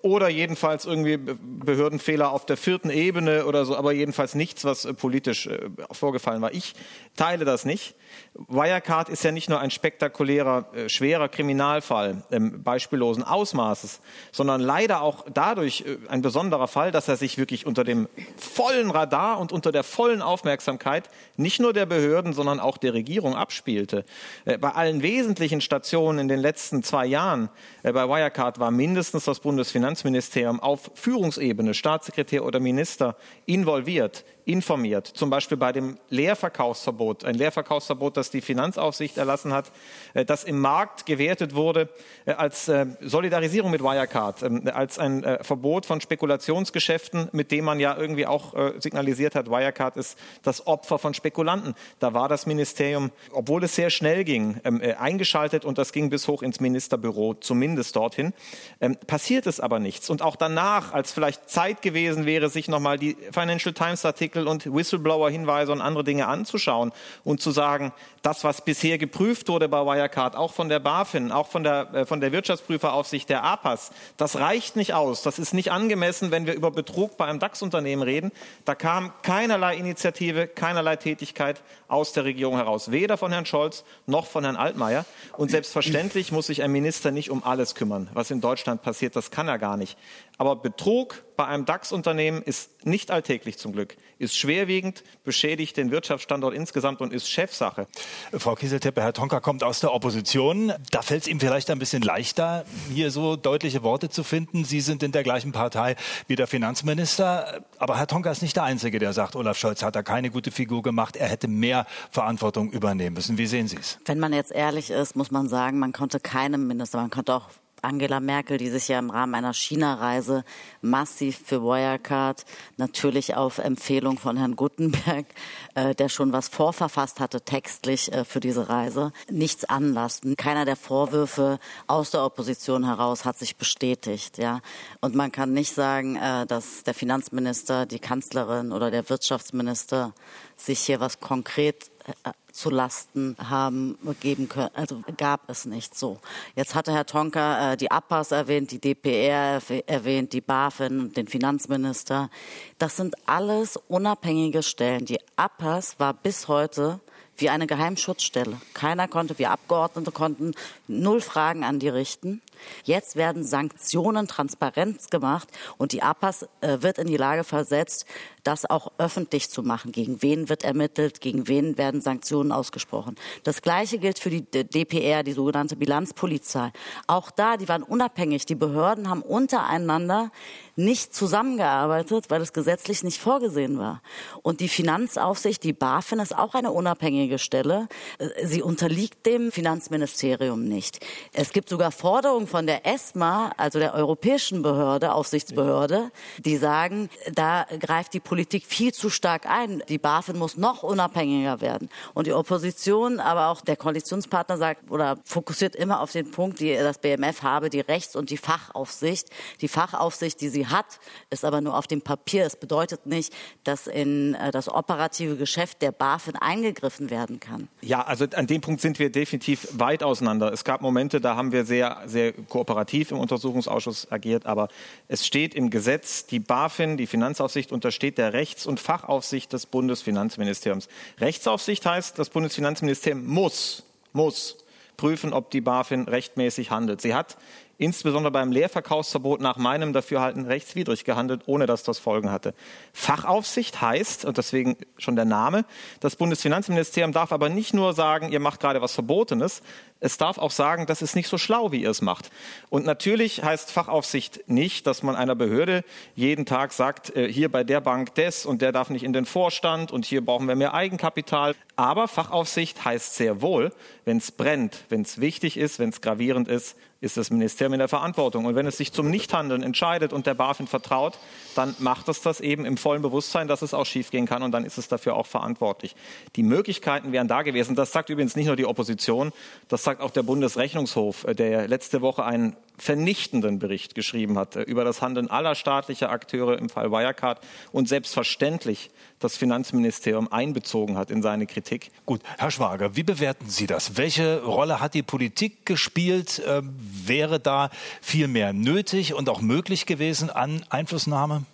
oder 0.00 0.30
jedenfalls 0.30 0.86
irgendwie 0.86 1.18
Behördenfehler 1.18 2.32
auf 2.32 2.46
der 2.46 2.56
vierten 2.56 2.88
Ebene 2.88 3.44
oder 3.44 3.66
so, 3.66 3.76
aber 3.76 3.92
jedenfalls 3.92 4.34
nichts, 4.34 4.64
was 4.64 4.86
äh, 4.86 4.94
politisch 4.94 5.48
vorgefallen 5.92 6.40
war. 6.40 6.54
Ich 6.54 6.74
teile 7.16 7.44
das 7.44 7.66
nicht. 7.66 7.94
Wirecard 8.34 9.10
ist 9.10 9.22
ja 9.24 9.32
nicht 9.32 9.50
nur 9.50 9.60
ein 9.60 9.70
spektakulärer, 9.70 10.66
schwerer 10.86 11.28
Kriminalfall, 11.28 12.22
ähm, 12.30 12.62
beispiellosen 12.62 13.22
Ausmaßes, 13.22 14.00
sondern 14.32 14.60
leider 14.60 15.02
auch 15.02 15.26
dadurch 15.32 15.84
äh, 15.86 15.98
ein 16.08 16.22
besonderer 16.22 16.68
Fall, 16.68 16.92
dass 16.92 17.08
er 17.08 17.16
sich 17.16 17.36
wirklich 17.36 17.66
unter 17.66 17.84
dem 17.84 18.08
vollen 18.36 18.90
Radar 18.90 19.38
und 19.38 19.52
unter 19.52 19.70
der 19.70 19.82
vollen 19.82 20.22
Aufmerksamkeit 20.22 21.10
nicht 21.36 21.57
nur 21.58 21.72
der 21.72 21.86
Behörden, 21.86 22.32
sondern 22.32 22.60
auch 22.60 22.76
der 22.76 22.94
Regierung 22.94 23.34
abspielte. 23.34 24.04
Äh, 24.44 24.58
bei 24.58 24.70
allen 24.70 25.02
wesentlichen 25.02 25.60
Stationen 25.60 26.18
in 26.18 26.28
den 26.28 26.40
letzten 26.40 26.82
zwei 26.82 27.06
Jahren 27.06 27.48
äh, 27.82 27.92
bei 27.92 28.08
Wirecard 28.08 28.58
war 28.58 28.70
mindestens 28.70 29.24
das 29.24 29.40
Bundesfinanzministerium 29.40 30.60
auf 30.60 30.90
Führungsebene, 30.94 31.74
Staatssekretär 31.74 32.44
oder 32.44 32.60
Minister 32.60 33.16
involviert, 33.46 34.24
informiert, 34.48 35.06
zum 35.06 35.28
Beispiel 35.28 35.58
bei 35.58 35.72
dem 35.72 35.98
Leerverkaufsverbot, 36.08 37.26
ein 37.26 37.34
Leerverkaufsverbot, 37.34 38.16
das 38.16 38.30
die 38.30 38.40
Finanzaufsicht 38.40 39.18
erlassen 39.18 39.52
hat, 39.52 39.70
äh, 40.14 40.24
das 40.24 40.42
im 40.42 40.58
Markt 40.58 41.04
gewertet 41.04 41.54
wurde 41.54 41.90
äh, 42.24 42.32
als 42.32 42.66
äh, 42.66 42.86
Solidarisierung 43.02 43.70
mit 43.70 43.82
Wirecard, 43.82 44.42
ähm, 44.42 44.62
als 44.72 44.98
ein 44.98 45.22
Verbot 45.42 45.84
von 45.84 46.00
Spekulationsgeschäften, 46.00 47.28
mit 47.32 47.50
dem 47.50 47.64
man 47.64 47.78
ja 47.80 47.96
irgendwie 47.96 48.26
auch 48.26 48.54
signalisiert 48.78 49.34
hat, 49.34 49.50
Wirecard 49.50 49.96
ist 49.96 50.18
das 50.42 50.66
Opfer 50.66 50.98
von 50.98 51.12
Spekulanten. 51.12 51.74
Da 51.98 52.14
war 52.14 52.28
das 52.28 52.46
Ministerium, 52.46 53.10
obwohl 53.32 53.64
es 53.64 53.74
sehr 53.74 53.90
schnell 53.90 54.24
ging, 54.24 54.60
ähm, 54.64 54.80
eingeschaltet 54.98 55.64
und 55.64 55.78
das 55.78 55.92
ging 55.92 56.08
bis 56.10 56.28
hoch 56.28 56.42
ins 56.42 56.60
Ministerbüro, 56.60 57.34
zumindest 57.34 57.96
dorthin. 57.96 58.32
Ähm, 58.80 58.96
passiert 59.06 59.46
es 59.46 59.60
aber 59.60 59.78
nichts. 59.78 60.08
Und 60.08 60.22
auch 60.22 60.36
danach, 60.36 60.92
als 60.92 61.12
vielleicht 61.12 61.50
Zeit 61.50 61.82
gewesen 61.82 62.24
wäre, 62.24 62.48
sich 62.48 62.68
nochmal 62.68 62.98
die 62.98 63.16
Financial 63.32 63.74
Times 63.74 64.04
Artikel 64.04 64.37
Artikel 64.38 64.48
und 64.48 64.74
Whistleblower-Hinweise 64.74 65.72
und 65.72 65.80
andere 65.80 66.04
Dinge 66.04 66.26
anzuschauen 66.26 66.92
und 67.24 67.40
zu 67.40 67.50
sagen, 67.50 67.92
das, 68.22 68.44
was 68.44 68.64
bisher 68.64 68.98
geprüft 68.98 69.48
wurde 69.48 69.68
bei 69.68 69.84
Wirecard, 69.84 70.36
auch 70.36 70.52
von 70.52 70.68
der 70.68 70.80
BaFin, 70.80 71.32
auch 71.32 71.48
von 71.48 71.62
der, 71.62 71.94
äh, 71.94 72.06
von 72.06 72.20
der 72.20 72.32
Wirtschaftsprüferaufsicht 72.32 73.28
der 73.28 73.44
APAS, 73.44 73.90
das 74.16 74.36
reicht 74.36 74.76
nicht 74.76 74.94
aus. 74.94 75.22
Das 75.22 75.38
ist 75.38 75.54
nicht 75.54 75.70
angemessen, 75.72 76.30
wenn 76.30 76.46
wir 76.46 76.54
über 76.54 76.70
Betrug 76.70 77.16
bei 77.16 77.26
einem 77.26 77.38
DAX-Unternehmen 77.38 78.02
reden. 78.02 78.32
Da 78.64 78.74
kam 78.74 79.12
keinerlei 79.22 79.76
Initiative, 79.76 80.46
keinerlei 80.46 80.96
Tätigkeit 80.96 81.60
aus 81.88 82.12
der 82.12 82.24
Regierung 82.24 82.56
heraus, 82.56 82.90
weder 82.90 83.16
von 83.16 83.32
Herrn 83.32 83.46
Scholz 83.46 83.84
noch 84.06 84.26
von 84.26 84.44
Herrn 84.44 84.56
Altmaier. 84.56 85.04
Und 85.36 85.50
selbstverständlich 85.50 86.32
muss 86.32 86.46
sich 86.46 86.62
ein 86.62 86.72
Minister 86.72 87.10
nicht 87.10 87.30
um 87.30 87.42
alles 87.44 87.74
kümmern. 87.74 88.08
Was 88.14 88.30
in 88.30 88.40
Deutschland 88.40 88.82
passiert, 88.82 89.16
das 89.16 89.30
kann 89.30 89.48
er 89.48 89.58
gar 89.58 89.76
nicht. 89.76 89.96
Aber 90.38 90.54
Betrug 90.54 91.24
bei 91.36 91.46
einem 91.46 91.64
DAX-Unternehmen 91.64 92.42
ist 92.42 92.84
nicht 92.86 93.10
alltäglich 93.10 93.58
zum 93.58 93.72
Glück, 93.72 93.96
ist 94.18 94.36
schwerwiegend, 94.36 95.02
beschädigt 95.24 95.76
den 95.76 95.90
Wirtschaftsstandort 95.90 96.54
insgesamt 96.54 97.00
und 97.00 97.12
ist 97.12 97.28
Chefsache. 97.28 97.88
Frau 98.32 98.54
Kieselteppe, 98.54 99.02
Herr 99.02 99.12
Tonka 99.12 99.40
kommt 99.40 99.64
aus 99.64 99.80
der 99.80 99.92
Opposition. 99.92 100.72
Da 100.92 101.02
fällt 101.02 101.22
es 101.22 101.28
ihm 101.28 101.40
vielleicht 101.40 101.70
ein 101.70 101.78
bisschen 101.80 102.02
leichter, 102.02 102.64
hier 102.92 103.10
so 103.10 103.34
deutliche 103.36 103.82
Worte 103.82 104.10
zu 104.10 104.22
finden. 104.22 104.64
Sie 104.64 104.80
sind 104.80 105.02
in 105.02 105.10
der 105.10 105.24
gleichen 105.24 105.50
Partei 105.50 105.96
wie 106.28 106.36
der 106.36 106.46
Finanzminister. 106.46 107.64
Aber 107.78 107.98
Herr 107.98 108.06
Tonka 108.06 108.30
ist 108.30 108.42
nicht 108.42 108.54
der 108.54 108.64
Einzige, 108.64 109.00
der 109.00 109.12
sagt, 109.12 109.34
Olaf 109.34 109.58
Scholz 109.58 109.82
hat 109.82 109.96
da 109.96 110.02
keine 110.02 110.30
gute 110.30 110.52
Figur 110.52 110.82
gemacht. 110.82 111.16
Er 111.16 111.28
hätte 111.28 111.48
mehr 111.48 111.84
Verantwortung 112.10 112.70
übernehmen 112.70 113.14
müssen. 113.14 113.38
Wie 113.38 113.46
sehen 113.46 113.66
Sie 113.66 113.76
es? 113.76 113.98
Wenn 114.04 114.20
man 114.20 114.32
jetzt 114.32 114.52
ehrlich 114.52 114.90
ist, 114.90 115.16
muss 115.16 115.32
man 115.32 115.48
sagen, 115.48 115.80
man 115.80 115.92
konnte 115.92 116.20
keinem 116.20 116.68
Minister, 116.68 116.98
man 116.98 117.10
konnte 117.10 117.34
auch 117.34 117.48
Angela 117.82 118.20
Merkel, 118.20 118.58
die 118.58 118.68
sich 118.68 118.88
ja 118.88 118.98
im 118.98 119.10
Rahmen 119.10 119.34
einer 119.34 119.54
China-Reise 119.54 120.44
massiv 120.80 121.40
für 121.44 121.62
Wirecard, 121.62 122.44
natürlich 122.76 123.34
auf 123.36 123.58
Empfehlung 123.58 124.18
von 124.18 124.36
Herrn 124.36 124.56
Guttenberg, 124.56 125.26
äh, 125.74 125.94
der 125.94 126.08
schon 126.08 126.32
was 126.32 126.48
vorverfasst 126.48 127.20
hatte, 127.20 127.40
textlich 127.40 128.12
äh, 128.12 128.24
für 128.24 128.40
diese 128.40 128.68
Reise, 128.68 129.12
nichts 129.30 129.64
anlasten. 129.64 130.36
Keiner 130.36 130.64
der 130.64 130.76
Vorwürfe 130.76 131.58
aus 131.86 132.10
der 132.10 132.24
Opposition 132.24 132.84
heraus 132.84 133.24
hat 133.24 133.38
sich 133.38 133.56
bestätigt. 133.56 134.38
Ja. 134.38 134.60
Und 135.00 135.14
man 135.14 135.32
kann 135.32 135.52
nicht 135.52 135.74
sagen, 135.74 136.16
äh, 136.16 136.46
dass 136.46 136.84
der 136.84 136.94
Finanzminister, 136.94 137.86
die 137.86 137.98
Kanzlerin 137.98 138.72
oder 138.72 138.90
der 138.90 139.08
Wirtschaftsminister 139.08 140.12
sich 140.56 140.80
hier 140.80 141.00
was 141.00 141.20
konkret 141.20 141.90
äh, 142.24 142.30
zu 142.58 142.70
Lasten 142.70 143.36
haben 143.38 143.96
geben 144.20 144.48
können. 144.48 144.70
Also 144.74 145.02
gab 145.16 145.48
es 145.48 145.64
nicht 145.64 145.96
so. 145.96 146.18
Jetzt 146.56 146.74
hatte 146.74 146.92
Herr 146.92 147.06
Tonka 147.06 147.72
äh, 147.72 147.76
die 147.76 147.90
APAS 147.90 148.32
erwähnt, 148.32 148.72
die 148.72 148.80
DPR 148.80 149.60
erwähnt, 149.86 150.32
die 150.32 150.40
BaFin, 150.40 151.12
den 151.12 151.28
Finanzminister. 151.28 152.30
Das 152.78 152.96
sind 152.96 153.14
alles 153.26 153.78
unabhängige 153.88 154.62
Stellen. 154.62 155.04
Die 155.04 155.20
APAS 155.36 156.00
war 156.00 156.12
bis 156.14 156.48
heute 156.48 157.00
wie 157.36 157.48
eine 157.48 157.66
Geheimschutzstelle. 157.66 158.60
Keiner 158.74 159.06
konnte, 159.06 159.38
wir 159.38 159.50
Abgeordnete 159.52 160.10
konnten 160.10 160.54
null 160.88 161.20
Fragen 161.20 161.62
an 161.62 161.78
die 161.78 161.88
richten. 161.88 162.42
Jetzt 162.84 163.16
werden 163.16 163.44
Sanktionen 163.44 164.28
transparent 164.28 165.10
gemacht 165.10 165.48
und 165.76 165.92
die 165.92 166.02
APAS 166.02 166.48
äh, 166.60 166.78
wird 166.80 166.98
in 166.98 167.06
die 167.06 167.16
Lage 167.16 167.44
versetzt, 167.44 168.06
das 168.48 168.68
auch 168.68 168.92
öffentlich 168.98 169.50
zu 169.50 169.62
machen. 169.62 169.92
Gegen 169.92 170.22
wen 170.22 170.48
wird 170.48 170.64
ermittelt, 170.64 171.20
gegen 171.20 171.48
wen 171.48 171.76
werden 171.76 172.00
Sanktionen 172.00 172.50
ausgesprochen. 172.50 173.16
Das 173.44 173.62
Gleiche 173.62 173.98
gilt 173.98 174.18
für 174.18 174.30
die 174.30 174.42
DPR, 174.42 175.22
die 175.22 175.32
sogenannte 175.32 175.76
Bilanzpolizei. 175.76 176.72
Auch 177.06 177.30
da, 177.30 177.56
die 177.56 177.68
waren 177.68 177.82
unabhängig. 177.82 178.46
Die 178.46 178.54
Behörden 178.54 179.10
haben 179.10 179.22
untereinander 179.22 180.30
nicht 180.76 181.14
zusammengearbeitet, 181.14 182.30
weil 182.30 182.40
es 182.40 182.52
gesetzlich 182.52 183.02
nicht 183.02 183.20
vorgesehen 183.20 183.78
war. 183.78 184.00
Und 184.42 184.60
die 184.60 184.68
Finanzaufsicht, 184.68 185.62
die 185.64 185.72
BaFin, 185.72 186.20
ist 186.20 186.36
auch 186.36 186.54
eine 186.54 186.70
unabhängige 186.70 187.38
Stelle. 187.38 187.88
Äh, 188.18 188.46
sie 188.46 188.62
unterliegt 188.62 189.26
dem 189.26 189.52
Finanzministerium 189.52 190.64
nicht. 190.64 191.04
Es 191.32 191.52
gibt 191.52 191.68
sogar 191.68 191.92
Forderungen 191.92 192.46
von 192.48 192.66
der 192.66 192.86
ESMA, 192.86 193.52
also 193.56 193.78
der 193.78 193.94
europäischen 193.94 194.62
Behörde, 194.62 195.12
Aufsichtsbehörde, 195.12 196.10
die 196.38 196.56
sagen, 196.56 197.08
da 197.32 197.66
greift 197.78 198.14
die 198.14 198.20
Politik 198.20 198.64
viel 198.66 198.92
zu 198.92 199.10
stark 199.10 199.46
ein. 199.46 199.82
Die 199.88 199.98
BaFin 199.98 200.38
muss 200.38 200.56
noch 200.56 200.82
unabhängiger 200.82 201.60
werden. 201.60 201.88
Und 202.14 202.26
die 202.26 202.32
Opposition, 202.32 203.20
aber 203.20 203.48
auch 203.48 203.60
der 203.60 203.76
Koalitionspartner 203.76 204.56
sagt 204.56 204.90
oder 204.90 205.18
fokussiert 205.24 205.76
immer 205.76 206.00
auf 206.00 206.12
den 206.12 206.30
Punkt, 206.30 206.60
die 206.60 206.74
das 206.74 206.98
BMF 206.98 207.42
habe, 207.42 207.70
die 207.70 207.80
Rechts- 207.80 208.16
und 208.16 208.30
die 208.30 208.36
Fachaufsicht. 208.36 209.28
Die 209.60 209.68
Fachaufsicht, 209.68 210.40
die 210.40 210.48
sie 210.48 210.66
hat, 210.66 210.98
ist 211.30 211.44
aber 211.44 211.60
nur 211.60 211.76
auf 211.76 211.86
dem 211.86 212.02
Papier. 212.02 212.46
Es 212.46 212.56
bedeutet 212.56 213.06
nicht, 213.06 213.32
dass 213.64 213.86
in 213.86 214.34
äh, 214.34 214.50
das 214.50 214.68
operative 214.68 215.36
Geschäft 215.36 215.82
der 215.82 215.92
BaFin 215.92 216.36
eingegriffen 216.36 217.10
werden 217.10 217.40
kann. 217.40 217.68
Ja, 217.80 218.02
also 218.02 218.26
an 218.34 218.46
dem 218.46 218.60
Punkt 218.60 218.80
sind 218.80 218.98
wir 218.98 219.10
definitiv 219.10 219.68
weit 219.72 220.02
auseinander. 220.02 220.52
Es 220.52 220.64
gab 220.64 220.80
Momente, 220.80 221.20
da 221.20 221.36
haben 221.36 221.52
wir 221.52 221.64
sehr, 221.64 222.02
sehr 222.06 222.32
kooperativ 222.48 223.10
im 223.10 223.18
Untersuchungsausschuss 223.18 224.10
agiert, 224.10 224.46
aber 224.46 224.68
es 225.08 225.26
steht 225.26 225.54
im 225.54 225.70
Gesetz, 225.70 226.26
die 226.26 226.40
BaFin, 226.40 226.96
die 226.96 227.06
Finanzaufsicht, 227.06 227.72
untersteht 227.72 228.18
der 228.18 228.32
Rechts- 228.32 228.66
und 228.66 228.80
Fachaufsicht 228.80 229.52
des 229.52 229.66
Bundesfinanzministeriums. 229.66 230.88
Rechtsaufsicht 231.20 231.84
heißt, 231.84 232.18
das 232.18 232.30
Bundesfinanzministerium 232.30 233.26
muss, 233.26 233.84
muss 234.12 234.58
prüfen, 234.96 235.32
ob 235.32 235.50
die 235.50 235.60
BaFin 235.60 236.02
rechtmäßig 236.04 236.70
handelt. 236.70 237.00
Sie 237.00 237.14
hat 237.14 237.36
insbesondere 237.78 238.32
beim 238.32 238.50
Leerverkaufsverbot 238.50 239.40
nach 239.40 239.56
meinem 239.56 239.92
Dafürhalten 239.92 240.44
rechtswidrig 240.44 241.04
gehandelt, 241.04 241.42
ohne 241.46 241.66
dass 241.66 241.84
das 241.84 241.98
Folgen 241.98 242.30
hatte. 242.30 242.52
Fachaufsicht 242.92 243.80
heißt, 243.80 244.24
und 244.24 244.36
deswegen 244.36 244.76
schon 244.98 245.14
der 245.14 245.24
Name, 245.24 245.64
das 246.00 246.16
Bundesfinanzministerium 246.16 247.12
darf 247.12 247.32
aber 247.32 247.48
nicht 247.48 247.72
nur 247.72 247.94
sagen, 247.94 248.32
ihr 248.32 248.40
macht 248.40 248.60
gerade 248.60 248.82
was 248.82 248.92
Verbotenes, 248.94 249.62
es 250.00 250.16
darf 250.16 250.38
auch 250.38 250.50
sagen, 250.50 250.86
das 250.86 251.02
ist 251.02 251.16
nicht 251.16 251.28
so 251.28 251.38
schlau, 251.38 251.72
wie 251.72 251.82
ihr 251.82 251.90
es 251.90 252.02
macht. 252.02 252.30
Und 252.70 252.84
natürlich 252.84 253.42
heißt 253.42 253.72
Fachaufsicht 253.72 254.48
nicht, 254.48 254.86
dass 254.86 255.02
man 255.02 255.16
einer 255.16 255.34
Behörde 255.34 255.84
jeden 256.14 256.46
Tag 256.46 256.72
sagt, 256.72 257.14
äh, 257.16 257.32
hier 257.32 257.50
bei 257.50 257.64
der 257.64 257.80
Bank 257.80 258.14
des 258.14 258.46
und 258.46 258.62
der 258.62 258.72
darf 258.72 258.90
nicht 258.90 259.02
in 259.02 259.12
den 259.12 259.24
Vorstand 259.24 259.90
und 259.90 260.04
hier 260.04 260.24
brauchen 260.24 260.46
wir 260.46 260.54
mehr 260.54 260.74
Eigenkapital. 260.74 261.54
Aber 261.76 262.08
Fachaufsicht 262.08 262.84
heißt 262.84 263.16
sehr 263.16 263.42
wohl, 263.42 263.72
wenn 264.04 264.18
es 264.18 264.30
brennt, 264.30 264.84
wenn 264.88 265.02
es 265.02 265.20
wichtig 265.20 265.56
ist, 265.56 265.78
wenn 265.78 265.90
es 265.90 266.00
gravierend 266.00 266.48
ist, 266.48 266.76
ist 267.00 267.16
das 267.16 267.30
Ministerium 267.30 267.74
in 267.74 267.78
der 267.78 267.88
Verantwortung. 267.88 268.46
Und 268.46 268.56
wenn 268.56 268.66
es 268.66 268.76
sich 268.76 268.92
zum 268.92 269.08
Nichthandeln 269.08 269.62
entscheidet 269.62 270.12
und 270.12 270.26
der 270.26 270.34
BaFin 270.34 270.66
vertraut, 270.66 271.18
dann 271.54 271.76
macht 271.78 272.08
es 272.08 272.20
das 272.22 272.40
eben 272.40 272.64
im 272.64 272.76
vollen 272.76 273.02
Bewusstsein, 273.02 273.46
dass 273.46 273.62
es 273.62 273.72
auch 273.72 273.86
schiefgehen 273.86 274.26
kann 274.26 274.42
und 274.42 274.50
dann 274.50 274.64
ist 274.64 274.78
es 274.78 274.88
dafür 274.88 275.14
auch 275.14 275.26
verantwortlich. 275.26 275.94
Die 276.34 276.42
Möglichkeiten 276.42 277.12
wären 277.12 277.28
da 277.28 277.42
gewesen. 277.42 277.76
Das 277.76 277.92
sagt 277.92 278.10
übrigens 278.10 278.34
nicht 278.34 278.46
nur 278.46 278.56
die 278.56 278.66
Opposition, 278.66 279.32
das 279.68 279.84
sagt 279.88 280.02
auch 280.02 280.10
der 280.10 280.22
Bundesrechnungshof, 280.22 281.24
äh, 281.24 281.34
der 281.34 281.66
letzte 281.66 282.02
Woche 282.02 282.22
einen 282.22 282.54
vernichtenden 282.76 283.58
Bericht 283.58 283.94
geschrieben 283.94 284.36
hat 284.36 284.54
äh, 284.54 284.60
über 284.60 284.84
das 284.84 285.00
Handeln 285.00 285.30
aller 285.30 285.54
staatlicher 285.54 286.10
Akteure 286.10 286.58
im 286.58 286.68
Fall 286.68 286.92
Wirecard 286.92 287.40
und 287.72 287.88
selbstverständlich 287.88 288.90
das 289.18 289.38
Finanzministerium 289.38 290.30
einbezogen 290.30 290.98
hat 290.98 291.10
in 291.10 291.22
seine 291.22 291.46
Kritik. 291.46 291.90
Gut, 292.04 292.20
Herr 292.36 292.50
Schwager, 292.50 292.96
wie 292.96 293.02
bewerten 293.02 293.48
Sie 293.48 293.66
das? 293.66 293.96
Welche 293.96 294.42
Rolle 294.42 294.78
hat 294.78 294.92
die 294.92 295.02
Politik 295.02 295.64
gespielt? 295.64 296.42
Ähm, 296.46 296.74
wäre 296.78 297.40
da 297.40 297.70
viel 298.02 298.28
mehr 298.28 298.52
nötig 298.52 299.14
und 299.14 299.30
auch 299.30 299.40
möglich 299.40 299.86
gewesen 299.86 300.28
an 300.28 300.66
Einflussnahme? 300.68 301.44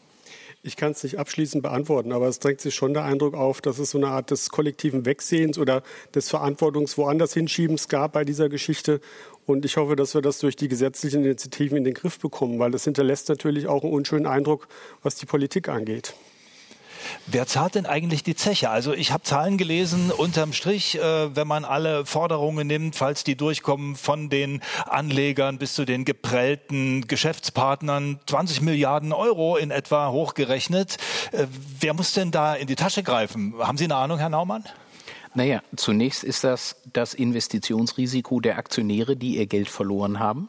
Ich 0.66 0.76
kann 0.76 0.92
es 0.92 1.02
nicht 1.02 1.18
abschließend 1.18 1.62
beantworten, 1.62 2.10
aber 2.10 2.26
es 2.26 2.38
drängt 2.38 2.62
sich 2.62 2.74
schon 2.74 2.94
der 2.94 3.04
Eindruck 3.04 3.34
auf, 3.34 3.60
dass 3.60 3.78
es 3.78 3.90
so 3.90 3.98
eine 3.98 4.06
Art 4.08 4.30
des 4.30 4.48
kollektiven 4.48 5.04
Wegsehens 5.04 5.58
oder 5.58 5.82
des 6.14 6.30
Verantwortungs 6.30 6.96
woanders 6.96 7.34
hinschiebens 7.34 7.88
gab 7.88 8.14
bei 8.14 8.24
dieser 8.24 8.48
Geschichte. 8.48 9.02
Und 9.44 9.66
ich 9.66 9.76
hoffe, 9.76 9.94
dass 9.94 10.14
wir 10.14 10.22
das 10.22 10.38
durch 10.38 10.56
die 10.56 10.68
gesetzlichen 10.68 11.22
Initiativen 11.22 11.76
in 11.76 11.84
den 11.84 11.92
Griff 11.92 12.18
bekommen, 12.18 12.58
weil 12.60 12.70
das 12.70 12.84
hinterlässt 12.84 13.28
natürlich 13.28 13.66
auch 13.66 13.84
einen 13.84 13.92
unschönen 13.92 14.24
Eindruck, 14.24 14.68
was 15.02 15.16
die 15.16 15.26
Politik 15.26 15.68
angeht. 15.68 16.14
Wer 17.26 17.46
zahlt 17.46 17.74
denn 17.74 17.86
eigentlich 17.86 18.22
die 18.22 18.34
Zeche? 18.34 18.70
Also 18.70 18.92
ich 18.92 19.12
habe 19.12 19.22
Zahlen 19.22 19.58
gelesen, 19.58 20.10
unterm 20.10 20.52
Strich, 20.52 20.98
äh, 20.98 21.34
wenn 21.34 21.46
man 21.46 21.64
alle 21.64 22.06
Forderungen 22.06 22.66
nimmt, 22.66 22.96
falls 22.96 23.24
die 23.24 23.36
durchkommen, 23.36 23.96
von 23.96 24.28
den 24.28 24.60
Anlegern 24.86 25.58
bis 25.58 25.74
zu 25.74 25.84
den 25.84 26.04
geprellten 26.04 27.06
Geschäftspartnern, 27.06 28.20
20 28.26 28.60
Milliarden 28.62 29.12
Euro 29.12 29.56
in 29.56 29.70
etwa 29.70 30.10
hochgerechnet. 30.10 30.96
Äh, 31.32 31.46
wer 31.80 31.94
muss 31.94 32.12
denn 32.12 32.30
da 32.30 32.54
in 32.54 32.66
die 32.66 32.76
Tasche 32.76 33.02
greifen? 33.02 33.54
Haben 33.58 33.78
Sie 33.78 33.84
eine 33.84 33.96
Ahnung, 33.96 34.18
Herr 34.18 34.28
Naumann? 34.28 34.64
Naja, 35.34 35.62
zunächst 35.74 36.22
ist 36.22 36.44
das 36.44 36.76
das 36.92 37.12
Investitionsrisiko 37.12 38.40
der 38.40 38.56
Aktionäre, 38.56 39.16
die 39.16 39.36
ihr 39.36 39.46
Geld 39.46 39.68
verloren 39.68 40.20
haben. 40.20 40.48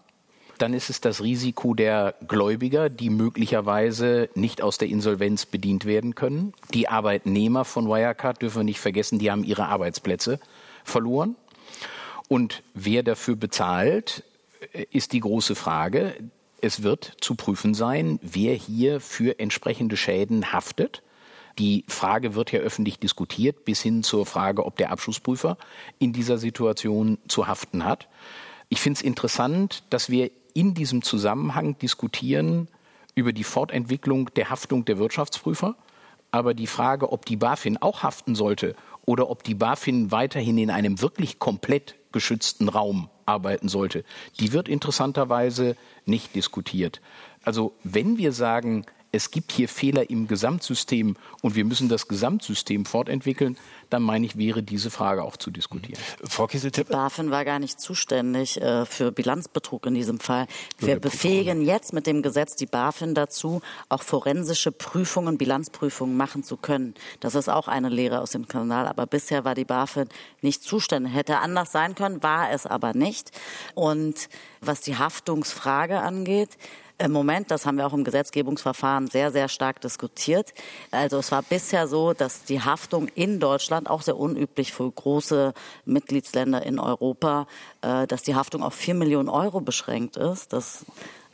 Dann 0.58 0.74
ist 0.74 0.90
es 0.90 1.02
das 1.02 1.22
Risiko 1.22 1.74
der 1.74 2.16
Gläubiger, 2.28 2.90
die 2.90 3.10
möglicherweise 3.10 4.30
nicht 4.36 4.62
aus 4.62 4.78
der 4.78 4.88
Insolvenz 4.88 5.46
bedient 5.46 5.86
werden 5.86 6.16
können. 6.16 6.54
Die 6.74 6.88
Arbeitnehmer 6.88 7.66
von 7.66 7.88
Wirecard 7.88 8.42
dürfen 8.42 8.60
wir 8.60 8.64
nicht 8.64 8.80
vergessen, 8.80 9.20
die 9.20 9.32
haben 9.32 9.44
ihre 9.44 9.68
Arbeitsplätze 9.68 10.40
verloren. 10.84 11.36
Und 12.28 12.64
wer 12.74 13.04
dafür 13.04 13.36
bezahlt, 13.36 14.24
ist 14.92 15.14
die 15.14 15.20
große 15.20 15.56
Frage. 15.56 16.16
Es 16.62 16.84
wird 16.84 17.18
zu 17.20 17.36
prüfen 17.36 17.74
sein, 17.74 18.20
wer 18.22 18.54
hier 18.56 19.02
für 19.02 19.40
entsprechende 19.40 19.98
Schäden 19.98 20.54
haftet. 20.54 21.04
Die 21.60 21.86
Frage 21.88 22.36
wird 22.36 22.52
ja 22.52 22.60
öffentlich 22.60 23.00
diskutiert, 23.00 23.66
bis 23.66 23.82
hin 23.82 24.04
zur 24.04 24.26
Frage, 24.26 24.66
ob 24.66 24.78
der 24.78 24.92
Abschlussprüfer 24.92 25.58
in 26.00 26.14
dieser 26.14 26.38
Situation 26.38 27.18
zu 27.28 27.48
haften 27.48 27.86
hat. 27.86 28.08
Ich 28.70 28.82
finde 28.82 28.98
es 28.98 29.04
interessant, 29.04 29.84
dass 29.90 30.10
wir 30.10 30.32
in 30.56 30.74
diesem 30.74 31.04
Zusammenhang 31.04 31.78
diskutieren 31.78 32.70
über 33.14 33.34
die 33.34 33.44
Fortentwicklung 33.44 34.34
der 34.34 34.50
Haftung 34.50 34.86
der 34.86 34.98
Wirtschaftsprüfer. 34.98 35.76
Aber 36.32 36.54
die 36.54 36.68
Frage, 36.68 37.12
ob 37.12 37.26
die 37.26 37.36
BaFin 37.36 37.78
auch 37.78 38.02
haften 38.02 38.36
sollte 38.36 38.76
oder 39.06 39.30
ob 39.30 39.44
die 39.44 39.54
BaFin 39.54 40.12
weiterhin 40.12 40.58
in 40.58 40.72
einem 40.72 41.02
wirklich 41.02 41.40
komplett 41.40 41.96
geschützten 42.12 42.70
Raum 42.70 43.10
arbeiten 43.26 43.68
sollte, 43.68 44.04
die 44.40 44.54
wird 44.54 44.68
interessanterweise 44.70 45.76
nicht 46.06 46.36
diskutiert. 46.36 47.02
Also 47.44 47.74
wenn 47.84 48.18
wir 48.18 48.32
sagen, 48.32 48.86
es 49.16 49.32
gibt 49.32 49.52
hier 49.52 49.70
Fehler 49.70 50.10
im 50.10 50.28
Gesamtsystem 50.28 51.16
und 51.42 51.56
wir 51.56 51.66
müssen 51.66 51.90
das 51.90 52.08
Gesamtsystem 52.08 52.86
fortentwickeln, 52.86 53.58
dann 53.90 54.04
meine 54.04 54.26
ich, 54.26 54.38
wäre 54.38 54.64
diese 54.64 54.90
Frage 54.90 55.24
auch 55.24 55.38
zu 55.38 55.52
diskutieren. 55.52 56.00
Frau 56.24 56.48
Kieseltipp. 56.48 56.90
BaFin 56.90 57.32
war 57.32 57.46
gar 57.46 57.60
nicht 57.60 57.80
zuständig 57.80 58.60
äh, 58.62 58.86
für 58.86 59.12
Bilanzbetrug 59.12 59.86
in 59.86 59.94
diesem 59.94 60.20
Fall. 60.20 60.48
Wir 60.80 61.00
befähigen 61.00 61.62
jetzt 61.64 61.94
mit 61.94 62.08
dem 62.08 62.22
Gesetz 62.22 62.56
die 62.56 62.66
BaFin 62.66 63.14
dazu, 63.14 63.62
auch 63.90 64.04
forensische 64.04 64.72
Prüfungen, 64.72 65.38
Bilanzprüfungen 65.38 66.18
machen 66.18 66.44
zu 66.44 66.58
können. 66.58 66.96
Das 67.20 67.36
ist 67.36 67.50
auch 67.50 67.68
eine 67.68 67.90
Lehre 67.90 68.22
aus 68.22 68.32
dem 68.32 68.48
Kanal. 68.48 68.88
Aber 68.88 69.06
bisher 69.06 69.46
war 69.46 69.56
die 69.56 69.66
BaFin 69.66 70.10
nicht 70.42 70.64
zuständig. 70.64 71.14
Hätte 71.14 71.38
anders 71.40 71.72
sein 71.72 71.96
können, 71.96 72.22
war 72.24 72.52
es 72.52 72.66
aber 72.66 72.94
nicht. 72.94 73.32
Und 73.76 74.30
was 74.62 74.82
die 74.82 74.98
Haftungsfrage 74.98 76.00
angeht, 76.00 76.58
im 76.98 77.12
Moment, 77.12 77.52
das 77.52 77.66
haben 77.66 77.78
wir 77.78 77.86
auch 77.86 77.94
im 77.94 78.04
Gesetzgebungsverfahren 78.04 79.08
sehr, 79.08 79.32
sehr 79.32 79.50
stark 79.50 79.82
diskutiert. 79.82 80.54
Also 80.92 81.18
es 81.18 81.32
war 81.32 81.42
bisher 81.42 81.88
so, 81.88 82.14
dass 82.14 82.44
die 82.44 82.62
Haftung 82.62 83.10
in 83.16 83.40
Deutschland, 83.40 83.90
auch 83.90 84.02
sehr 84.02 84.18
unüblich 84.18 84.72
für 84.72 84.90
große 84.90 85.54
Mitgliedsländer 85.86 86.64
in 86.64 86.80
Europa, 86.80 87.48
äh, 87.82 88.08
dass 88.08 88.24
die 88.24 88.36
Haftung 88.36 88.64
auf 88.64 88.74
vier 88.74 88.94
Millionen 88.94 89.30
Euro 89.30 89.62
beschränkt 89.62 90.18
ist. 90.18 90.54
Das 90.54 90.86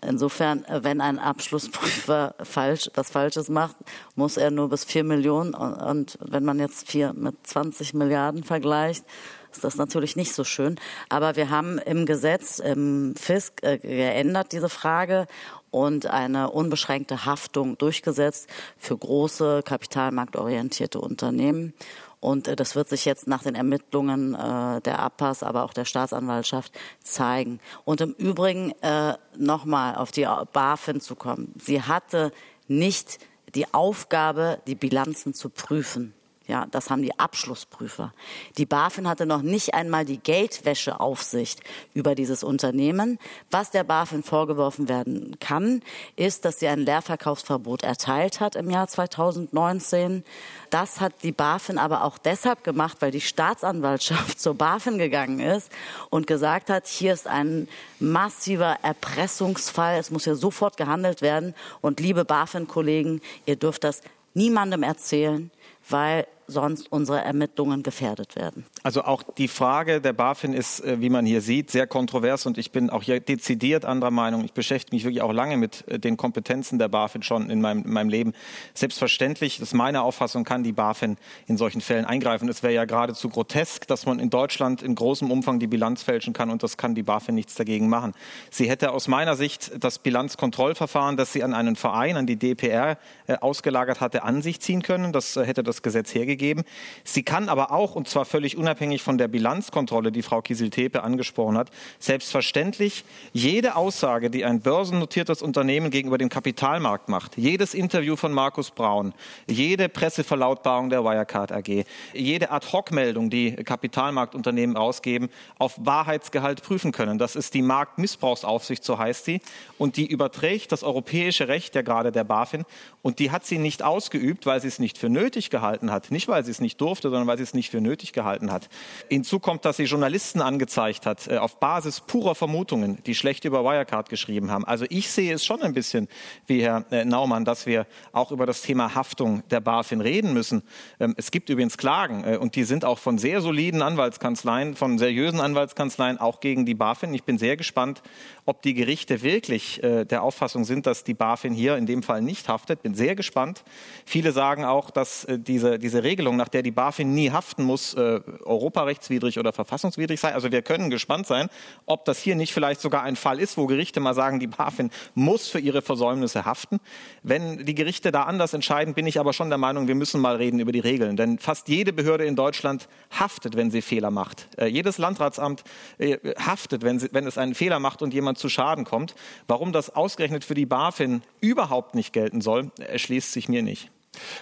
Insofern, 0.03 0.66
äh, 0.66 0.84
wenn 0.84 0.99
ein 0.99 1.20
Abschlussprüfer 1.20 2.34
falsch, 2.43 2.89
was 2.95 3.12
Falsches 3.12 3.49
macht, 3.49 3.76
muss 4.16 4.38
er 4.38 4.49
nur 4.49 4.70
bis 4.70 4.84
vier 4.84 5.03
Millionen. 5.03 5.53
Und 5.53 6.18
wenn 6.22 6.43
man 6.43 6.59
jetzt 6.59 6.89
vier 6.89 7.14
mit 7.14 7.36
20 7.45 7.93
Milliarden 7.93 8.43
vergleicht, 8.43 9.05
ist 9.52 9.64
das 9.64 9.76
natürlich 9.76 10.16
nicht 10.16 10.34
so 10.34 10.43
schön. 10.43 10.80
Aber 11.10 11.36
wir 11.36 11.49
haben 11.49 11.78
im 11.78 12.06
Gesetz, 12.06 12.60
im 12.60 13.16
FISK 13.16 13.64
äh, 13.64 13.78
geändert 13.78 14.52
diese 14.52 14.70
Frage 14.70 15.28
und 15.70 16.06
eine 16.06 16.52
unbeschränkte 16.52 17.26
Haftung 17.26 17.78
durchgesetzt 17.78 18.47
für 18.78 18.97
große 18.97 19.64
kapitalmarktorientierte 19.64 20.99
Unternehmen. 20.99 21.74
Und 22.22 22.47
äh, 22.47 22.56
das 22.56 22.76
wird 22.76 22.88
sich 22.88 23.04
jetzt 23.04 23.28
nach 23.28 23.43
den 23.43 23.56
Ermittlungen 23.56 24.36
äh, 24.36 24.80
der 24.82 24.99
APAS, 24.99 25.43
aber 25.43 25.64
auch 25.64 25.74
der 25.74 25.86
Staatsanwaltschaft 25.86 26.72
zeigen. 27.02 27.60
Und 27.84 27.99
im 27.99 28.14
Übrigen 28.14 28.72
äh, 28.82 29.16
nochmal 29.38 29.95
auf 29.95 30.12
die 30.12 30.28
BaFin 30.54 31.02
zu 31.02 31.16
kommen. 31.16 31.54
Sie 31.60 31.82
hatte 31.82 32.32
nicht 32.68 33.20
die 33.56 33.74
Aufgabe, 33.74 34.60
die 34.68 34.76
Bilanzen 34.76 35.34
zu 35.34 35.49
prüfen. 35.49 36.14
Ja, 36.52 36.68
das 36.70 36.89
haben 36.89 37.02
die 37.02 37.18
Abschlussprüfer. 37.18 38.12
Die 38.58 38.66
BaFin 38.66 39.08
hatte 39.08 39.26
noch 39.26 39.41
nicht 39.41 39.74
einmal 39.74 40.04
die 40.04 40.18
Geldwäscheaufsicht 40.18 41.62
über 41.93 42.14
dieses 42.14 42.43
Unternehmen. 42.43 43.20
Was 43.52 43.72
der 43.72 43.86
BaFin 43.86 44.22
vorgeworfen 44.22 44.89
werden 44.89 45.38
kann, 45.39 45.82
ist, 46.18 46.43
dass 46.43 46.60
sie 46.60 46.68
ein 46.68 46.82
Leerverkaufsverbot 46.82 47.84
erteilt 47.84 48.41
hat 48.41 48.58
im 48.58 48.70
Jahr 48.70 48.89
2019. 48.89 50.26
Das 50.72 50.99
hat 50.99 51.14
die 51.24 51.32
BaFin 51.32 51.78
aber 51.78 52.04
auch 52.04 52.18
deshalb 52.18 52.66
gemacht, 52.66 52.97
weil 52.99 53.12
die 53.12 53.22
Staatsanwaltschaft 53.22 54.38
zur 54.41 54.56
BaFin 54.56 54.97
gegangen 54.97 55.39
ist 55.39 55.72
und 56.10 56.28
gesagt 56.28 56.70
hat, 56.70 56.86
hier 56.86 57.14
ist 57.14 57.28
ein 57.28 57.70
massiver 58.02 58.78
Erpressungsfall. 58.82 59.97
Es 59.97 60.12
muss 60.12 60.26
ja 60.26 60.36
sofort 60.36 60.76
gehandelt 60.76 61.22
werden. 61.22 61.56
Und 61.80 62.02
liebe 62.02 62.26
BaFin-Kollegen, 62.26 63.22
ihr 63.45 63.56
dürft 63.56 63.86
das 63.86 64.02
niemandem 64.34 64.84
erzählen, 64.84 65.49
weil 65.89 66.28
sonst 66.48 66.92
unsere 66.92 67.22
Ermittlungen 67.22 67.84
gefährdet 67.84 68.36
werden. 68.36 68.66
Also 68.84 69.04
auch 69.04 69.24
die 69.24 69.48
Frage 69.48 70.02
der 70.02 70.14
BaFin 70.14 70.54
ist, 70.54 70.82
äh, 70.82 71.00
wie 71.00 71.10
man 71.10 71.26
hier 71.26 71.42
sieht, 71.42 71.72
sehr 71.72 71.88
kontrovers 71.88 72.46
und 72.46 72.58
ich 72.58 72.72
bin 72.72 72.89
auch 72.89 73.04
hier 73.04 73.20
dezidiert 73.20 73.86
anderer 73.86 74.12
Meinung. 74.12 74.44
Ich 74.44 74.54
beschäftige 74.54 74.96
mich 74.96 75.04
wirklich 75.04 75.22
auch 75.22 75.32
lange 75.32 75.58
mit 75.58 75.88
äh, 75.88 76.00
den 76.00 76.18
Kompetenzen 76.18 76.80
der 76.80 76.89
BaFin 76.89 77.24
schon 77.24 77.50
in 77.50 77.62
meinem, 77.62 77.84
in 77.86 77.94
meinem 77.94 78.10
Leben. 78.10 78.34
Selbstverständlich, 78.74 79.60
das 79.60 79.70
ist 79.70 79.74
meine 79.74 80.02
Auffassung, 80.02 80.44
kann 80.44 80.64
die 80.64 80.74
BaFin 80.74 81.18
in 81.48 81.58
solchen 81.58 81.82
Fällen 81.82 82.06
eingreifen. 82.06 82.50
Es 82.50 82.64
wäre 82.64 82.74
ja 82.74 82.86
geradezu 82.86 83.30
grotesk, 83.30 83.88
dass 83.88 84.06
man 84.06 84.20
in 84.20 84.30
Deutschland 84.30 84.84
in 84.84 84.96
großem 84.96 85.32
Umfang 85.32 85.60
die 85.60 85.68
Bilanz 85.68 86.04
fälschen 86.04 86.34
kann 86.34 86.50
und 86.50 86.64
das 86.64 86.78
kann 86.78 86.96
die 86.96 87.04
BaFin 87.04 87.36
nichts 87.36 87.56
dagegen 87.56 87.88
machen. 87.88 88.14
Sie 88.50 88.70
hätte 88.70 88.92
aus 88.92 89.08
meiner 89.08 89.36
Sicht 89.36 89.72
das 89.80 90.00
Bilanzkontrollverfahren, 90.00 91.18
das 91.18 91.34
sie 91.34 91.44
an 91.44 91.54
einen 91.54 91.76
Verein, 91.76 92.18
an 92.18 92.26
die 92.26 92.36
DPR 92.36 92.98
äh, 93.28 93.36
ausgelagert 93.36 94.02
hatte, 94.02 94.24
an 94.24 94.42
sich 94.42 94.60
ziehen 94.60 94.82
können. 94.82 95.14
Das 95.14 95.36
hätte 95.36 95.64
das 95.64 95.82
Gesetz 95.82 96.14
hergegeben 96.14 96.41
gegeben. 96.42 96.64
Sie 97.04 97.24
kann 97.24 97.50
aber 97.50 97.72
auch, 97.72 97.96
und 97.96 98.10
zwar 98.10 98.26
völlig 98.26 98.58
unabhängig 98.58 99.04
von 99.04 99.18
der 99.18 99.28
Bilanzkontrolle, 99.28 100.12
die 100.12 100.24
Frau 100.24 100.42
Kieseltepe 100.42 101.04
angesprochen 101.04 101.58
hat, 101.58 101.70
selbstverständlich 102.00 103.06
jede 103.32 103.76
Aussage, 103.76 104.30
die 104.30 104.44
ein 104.44 104.60
börsennotiertes 104.62 105.42
Unternehmen 105.42 105.92
gegenüber 105.92 106.18
dem 106.18 106.30
Kapitalmarkt 106.30 107.10
macht, 107.10 107.38
jedes 107.38 107.74
Interview 107.74 108.16
von 108.16 108.34
Markus 108.34 108.72
Braun, 108.72 109.14
jede 109.48 109.88
Presseverlautbarung 109.88 110.89
der 110.89 111.04
Wirecard 111.04 111.52
AG, 111.52 111.86
jede 112.14 112.52
Ad-Hoc-Meldung, 112.52 113.30
die 113.30 113.52
Kapitalmarktunternehmen 113.56 114.76
rausgeben, 114.76 115.30
auf 115.60 115.76
Wahrheitsgehalt 115.78 116.64
prüfen 116.64 116.92
können. 116.92 117.20
Das 117.20 117.36
ist 117.36 117.54
die 117.54 117.62
Marktmissbrauchsaufsicht, 117.62 118.84
so 118.84 118.98
heißt 118.98 119.26
sie. 119.26 119.42
Und 119.78 119.98
die 119.98 120.08
überträgt 120.08 120.72
das 120.72 120.84
europäische 120.84 121.48
Recht 121.48 121.76
ja 121.76 121.84
gerade 121.84 122.12
der 122.12 122.24
BaFin. 122.24 122.66
Und 123.04 123.20
die 123.20 123.32
hat 123.32 123.46
sie 123.46 123.58
nicht 123.58 123.84
ausgeübt, 123.84 124.46
weil 124.46 124.62
sie 124.62 124.68
es 124.68 124.80
nicht 124.80 124.98
für 124.98 125.10
nötig 125.10 125.50
gehalten 125.50 125.92
hat. 125.92 126.12
Nicht, 126.12 126.20
weil 126.28 126.43
sie 126.43 126.51
es 126.51 126.61
nicht 126.61 126.80
durfte, 126.82 127.09
sondern 127.09 127.28
weil 127.28 127.38
sie 127.38 127.43
es 127.43 127.53
nicht 127.53 127.69
für 127.69 127.82
nötig 127.82 128.13
gehalten 128.13 128.51
hat. 128.51 128.69
Hinzu 129.09 129.39
kommt, 129.39 129.65
dass 129.65 129.78
sie 129.78 129.84
Journalisten 129.84 130.41
angezeigt 130.41 131.05
hat, 131.05 131.28
äh, 131.28 131.38
auf 131.38 131.59
Basis 131.59 132.01
purer 132.01 132.36
Vermutungen, 132.36 132.97
die 133.05 133.15
schlecht 133.15 133.45
über 133.45 133.63
Wirecard 133.63 134.09
geschrieben 134.09 134.51
haben. 134.51 134.65
Also 134.65 134.86
ich 134.89 135.09
sehe 135.09 135.34
es 135.34 135.45
schon 135.45 135.61
ein 135.61 135.74
bisschen 135.74 136.07
wie 136.47 136.61
Herr 136.63 136.86
äh, 136.91 137.05
Naumann, 137.05 137.45
dass 137.45 137.65
wir 137.65 137.88
auch 138.11 138.32
über 138.32 138.45
das 138.45 138.61
Thema 138.61 138.95
Haftung 138.95 139.43
der 139.49 139.59
BaFin 139.59 140.01
reden 140.01 140.34
müssen. 140.34 140.63
Ähm, 140.99 141.13
es 141.17 141.32
gibt 141.32 141.49
übrigens 141.49 141.78
Klagen 141.78 142.24
äh, 142.24 142.38
und 142.38 142.55
die 142.55 142.63
sind 142.63 142.86
auch 142.86 142.99
von 142.99 143.17
sehr 143.17 143.41
soliden 143.41 143.82
Anwaltskanzleien, 143.82 144.76
von 144.76 144.97
seriösen 144.97 145.39
Anwaltskanzleien 145.39 146.17
auch 146.17 146.39
gegen 146.39 146.65
die 146.65 146.76
BaFin. 146.76 147.13
Ich 147.13 147.24
bin 147.24 147.38
sehr 147.38 147.57
gespannt, 147.57 148.01
ob 148.45 148.61
die 148.61 148.74
Gerichte 148.74 149.22
wirklich 149.22 149.80
der 149.82 150.24
Auffassung 150.24 150.65
sind, 150.65 150.86
dass 150.86 151.03
die 151.03 151.13
BaFin 151.13 151.53
hier 151.53 151.78
in 151.78 151.86
dem 151.86 152.03
Fall 152.03 152.22
nicht 152.22 152.49
haftet. 152.49 152.82
Bin 152.82 152.95
sehr 152.95 153.15
gespannt. 153.15 153.63
Viele 154.05 154.32
sagen 154.32 154.65
auch, 154.65 154.89
dass 154.89 155.28
diese, 155.30 155.80
diese 155.80 156.03
Regel 156.03 156.11
Regelung, 156.12 156.36
nach 156.36 156.49
der 156.49 156.62
die 156.62 156.72
BaFin 156.72 157.14
nie 157.14 157.32
haften 157.32 157.64
muss, 157.64 157.93
äh, 157.93 158.20
europarechtswidrig 158.43 159.39
oder 159.39 159.53
verfassungswidrig 159.53 160.20
sei. 160.20 160.34
Also 160.34 160.51
wir 160.51 160.62
können 160.62 160.89
gespannt 160.89 161.26
sein, 161.26 161.47
ob 161.86 162.03
das 162.03 162.20
hier 162.20 162.36
nicht 162.36 162.53
vielleicht 162.53 162.82
sogar 162.82 163.03
ein 163.03 163.16
Fall 163.16 163.39
ist, 163.39 163.57
wo 163.57 163.66
Gerichte 163.66 164.01
mal 164.01 164.14
sagen, 164.14 164.41
die 164.41 164.47
BaFin 164.47 164.89
muss 165.16 165.47
für 165.47 165.59
ihre 165.59 165.82
Versäumnisse 165.82 166.43
haften. 166.43 166.82
Wenn 167.24 167.66
die 167.66 167.76
Gerichte 167.76 168.12
da 168.12 168.24
anders 168.24 168.53
entscheiden, 168.53 168.93
bin 168.93 169.07
ich 169.07 169.22
aber 169.22 169.32
schon 169.32 169.47
der 169.47 169.57
Meinung, 169.57 169.88
wir 169.88 169.95
müssen 169.95 170.20
mal 170.20 170.36
reden 170.36 170.59
über 170.59 170.74
die 170.74 170.80
Regeln. 170.80 171.16
Denn 171.16 171.39
fast 171.39 171.70
jede 171.70 171.93
Behörde 171.93 172.26
in 172.26 172.36
Deutschland 172.36 172.89
haftet, 173.18 173.55
wenn 173.55 173.72
sie 173.72 173.82
Fehler 173.82 174.12
macht. 174.12 174.49
Äh, 174.57 174.66
jedes 174.66 174.97
Landratsamt 174.97 175.64
äh, 175.97 176.18
haftet, 176.38 176.84
wenn, 176.84 176.99
sie, 176.99 177.07
wenn 177.14 177.26
es 177.26 177.38
einen 177.38 177.55
Fehler 177.55 177.80
macht 177.80 178.01
und 178.01 178.14
jemand 178.14 178.38
zu 178.38 178.49
Schaden 178.49 178.84
kommt. 178.84 179.16
Warum 179.47 179.72
das 179.72 179.95
ausgerechnet 179.95 180.43
für 180.43 180.55
die 180.55 180.66
BaFin 180.66 181.22
überhaupt 181.39 181.95
nicht 181.95 182.12
gelten 182.12 182.41
soll, 182.41 182.70
erschließt 182.80 183.32
sich 183.32 183.47
mir 183.47 183.64
nicht. 183.64 183.89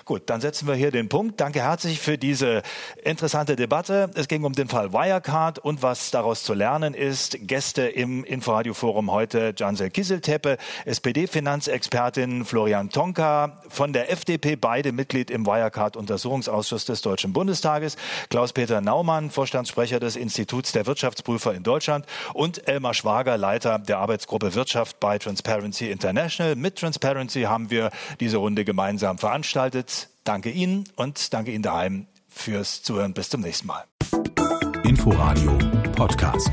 Gut, 0.06 0.24
dann 0.26 0.42
setzen 0.42 0.68
wir 0.68 0.76
hier 0.76 0.92
den 0.92 1.10
Punkt. 1.10 1.40
Danke 1.40 1.62
herzlich 1.62 2.00
für 2.00 2.18
diese 2.18 2.64
interessante 3.04 3.56
Debatte. 3.56 4.10
Es 4.16 4.28
ging 4.28 4.44
um 4.44 4.54
den 4.54 4.68
Fall 4.68 4.92
Wirecard 4.92 5.60
und 5.60 5.84
was 5.84 6.10
daraus 6.10 6.44
zu 6.44 6.54
lernen 6.54 6.94
ist. 6.94 7.38
Gäste 7.48 7.84
im 7.84 8.24
Inforadio-Forum 8.24 9.12
heute 9.12 9.54
Jansel 9.56 9.92
Kisselteppe, 9.92 10.58
SPD-Finanzexpertin 10.86 12.46
Florian 12.46 12.90
Tonka 12.90 13.62
von 13.70 13.94
der 13.94 14.12
FDP, 14.12 14.56
beide 14.56 14.92
Mitglied 14.92 15.30
im 15.30 15.46
Wirecard-Untersuchungsausschuss 15.46 16.86
des 16.86 17.02
Deutschen 17.02 17.34
Bundestages, 17.34 17.96
Klaus-Peter 18.30 18.82
Naumann, 18.82 19.30
Vorstandssprecher 19.30 20.00
des 20.00 20.16
Instituts 20.16 20.72
der 20.72 20.88
Wirtschaftsprüfer 20.88 21.54
in 21.54 21.62
Deutschland 21.62 22.06
und 22.34 22.68
Elmar 22.68 22.96
Schwager, 22.96 23.38
Leiter 23.38 23.78
der 23.78 24.00
Arbeitsgruppe 24.00 24.56
Wirtschaft 24.56 25.00
bei 25.00 25.20
Transparency 25.20 25.92
International. 25.92 26.56
Mit 26.56 26.78
Transparency 26.78 27.44
haben 27.44 27.70
wir 27.70 27.92
diese 28.20 28.38
Runde 28.38 28.66
gemeinsam 28.66 29.20
veranstaltet 29.20 29.59
veranstaltet. 29.60 30.10
Danke 30.24 30.52
Ihnen 30.52 30.86
und 30.96 31.34
danke 31.34 31.52
Ihnen 31.52 31.64
daheim 31.64 32.08
fürs 32.28 32.82
Zuhören. 32.82 33.14
Bis 33.14 33.30
zum 33.30 33.42
nächsten 33.42 33.68
Mal. 33.68 33.84
Inforadio 34.84 35.58
Podcast. 35.96 36.52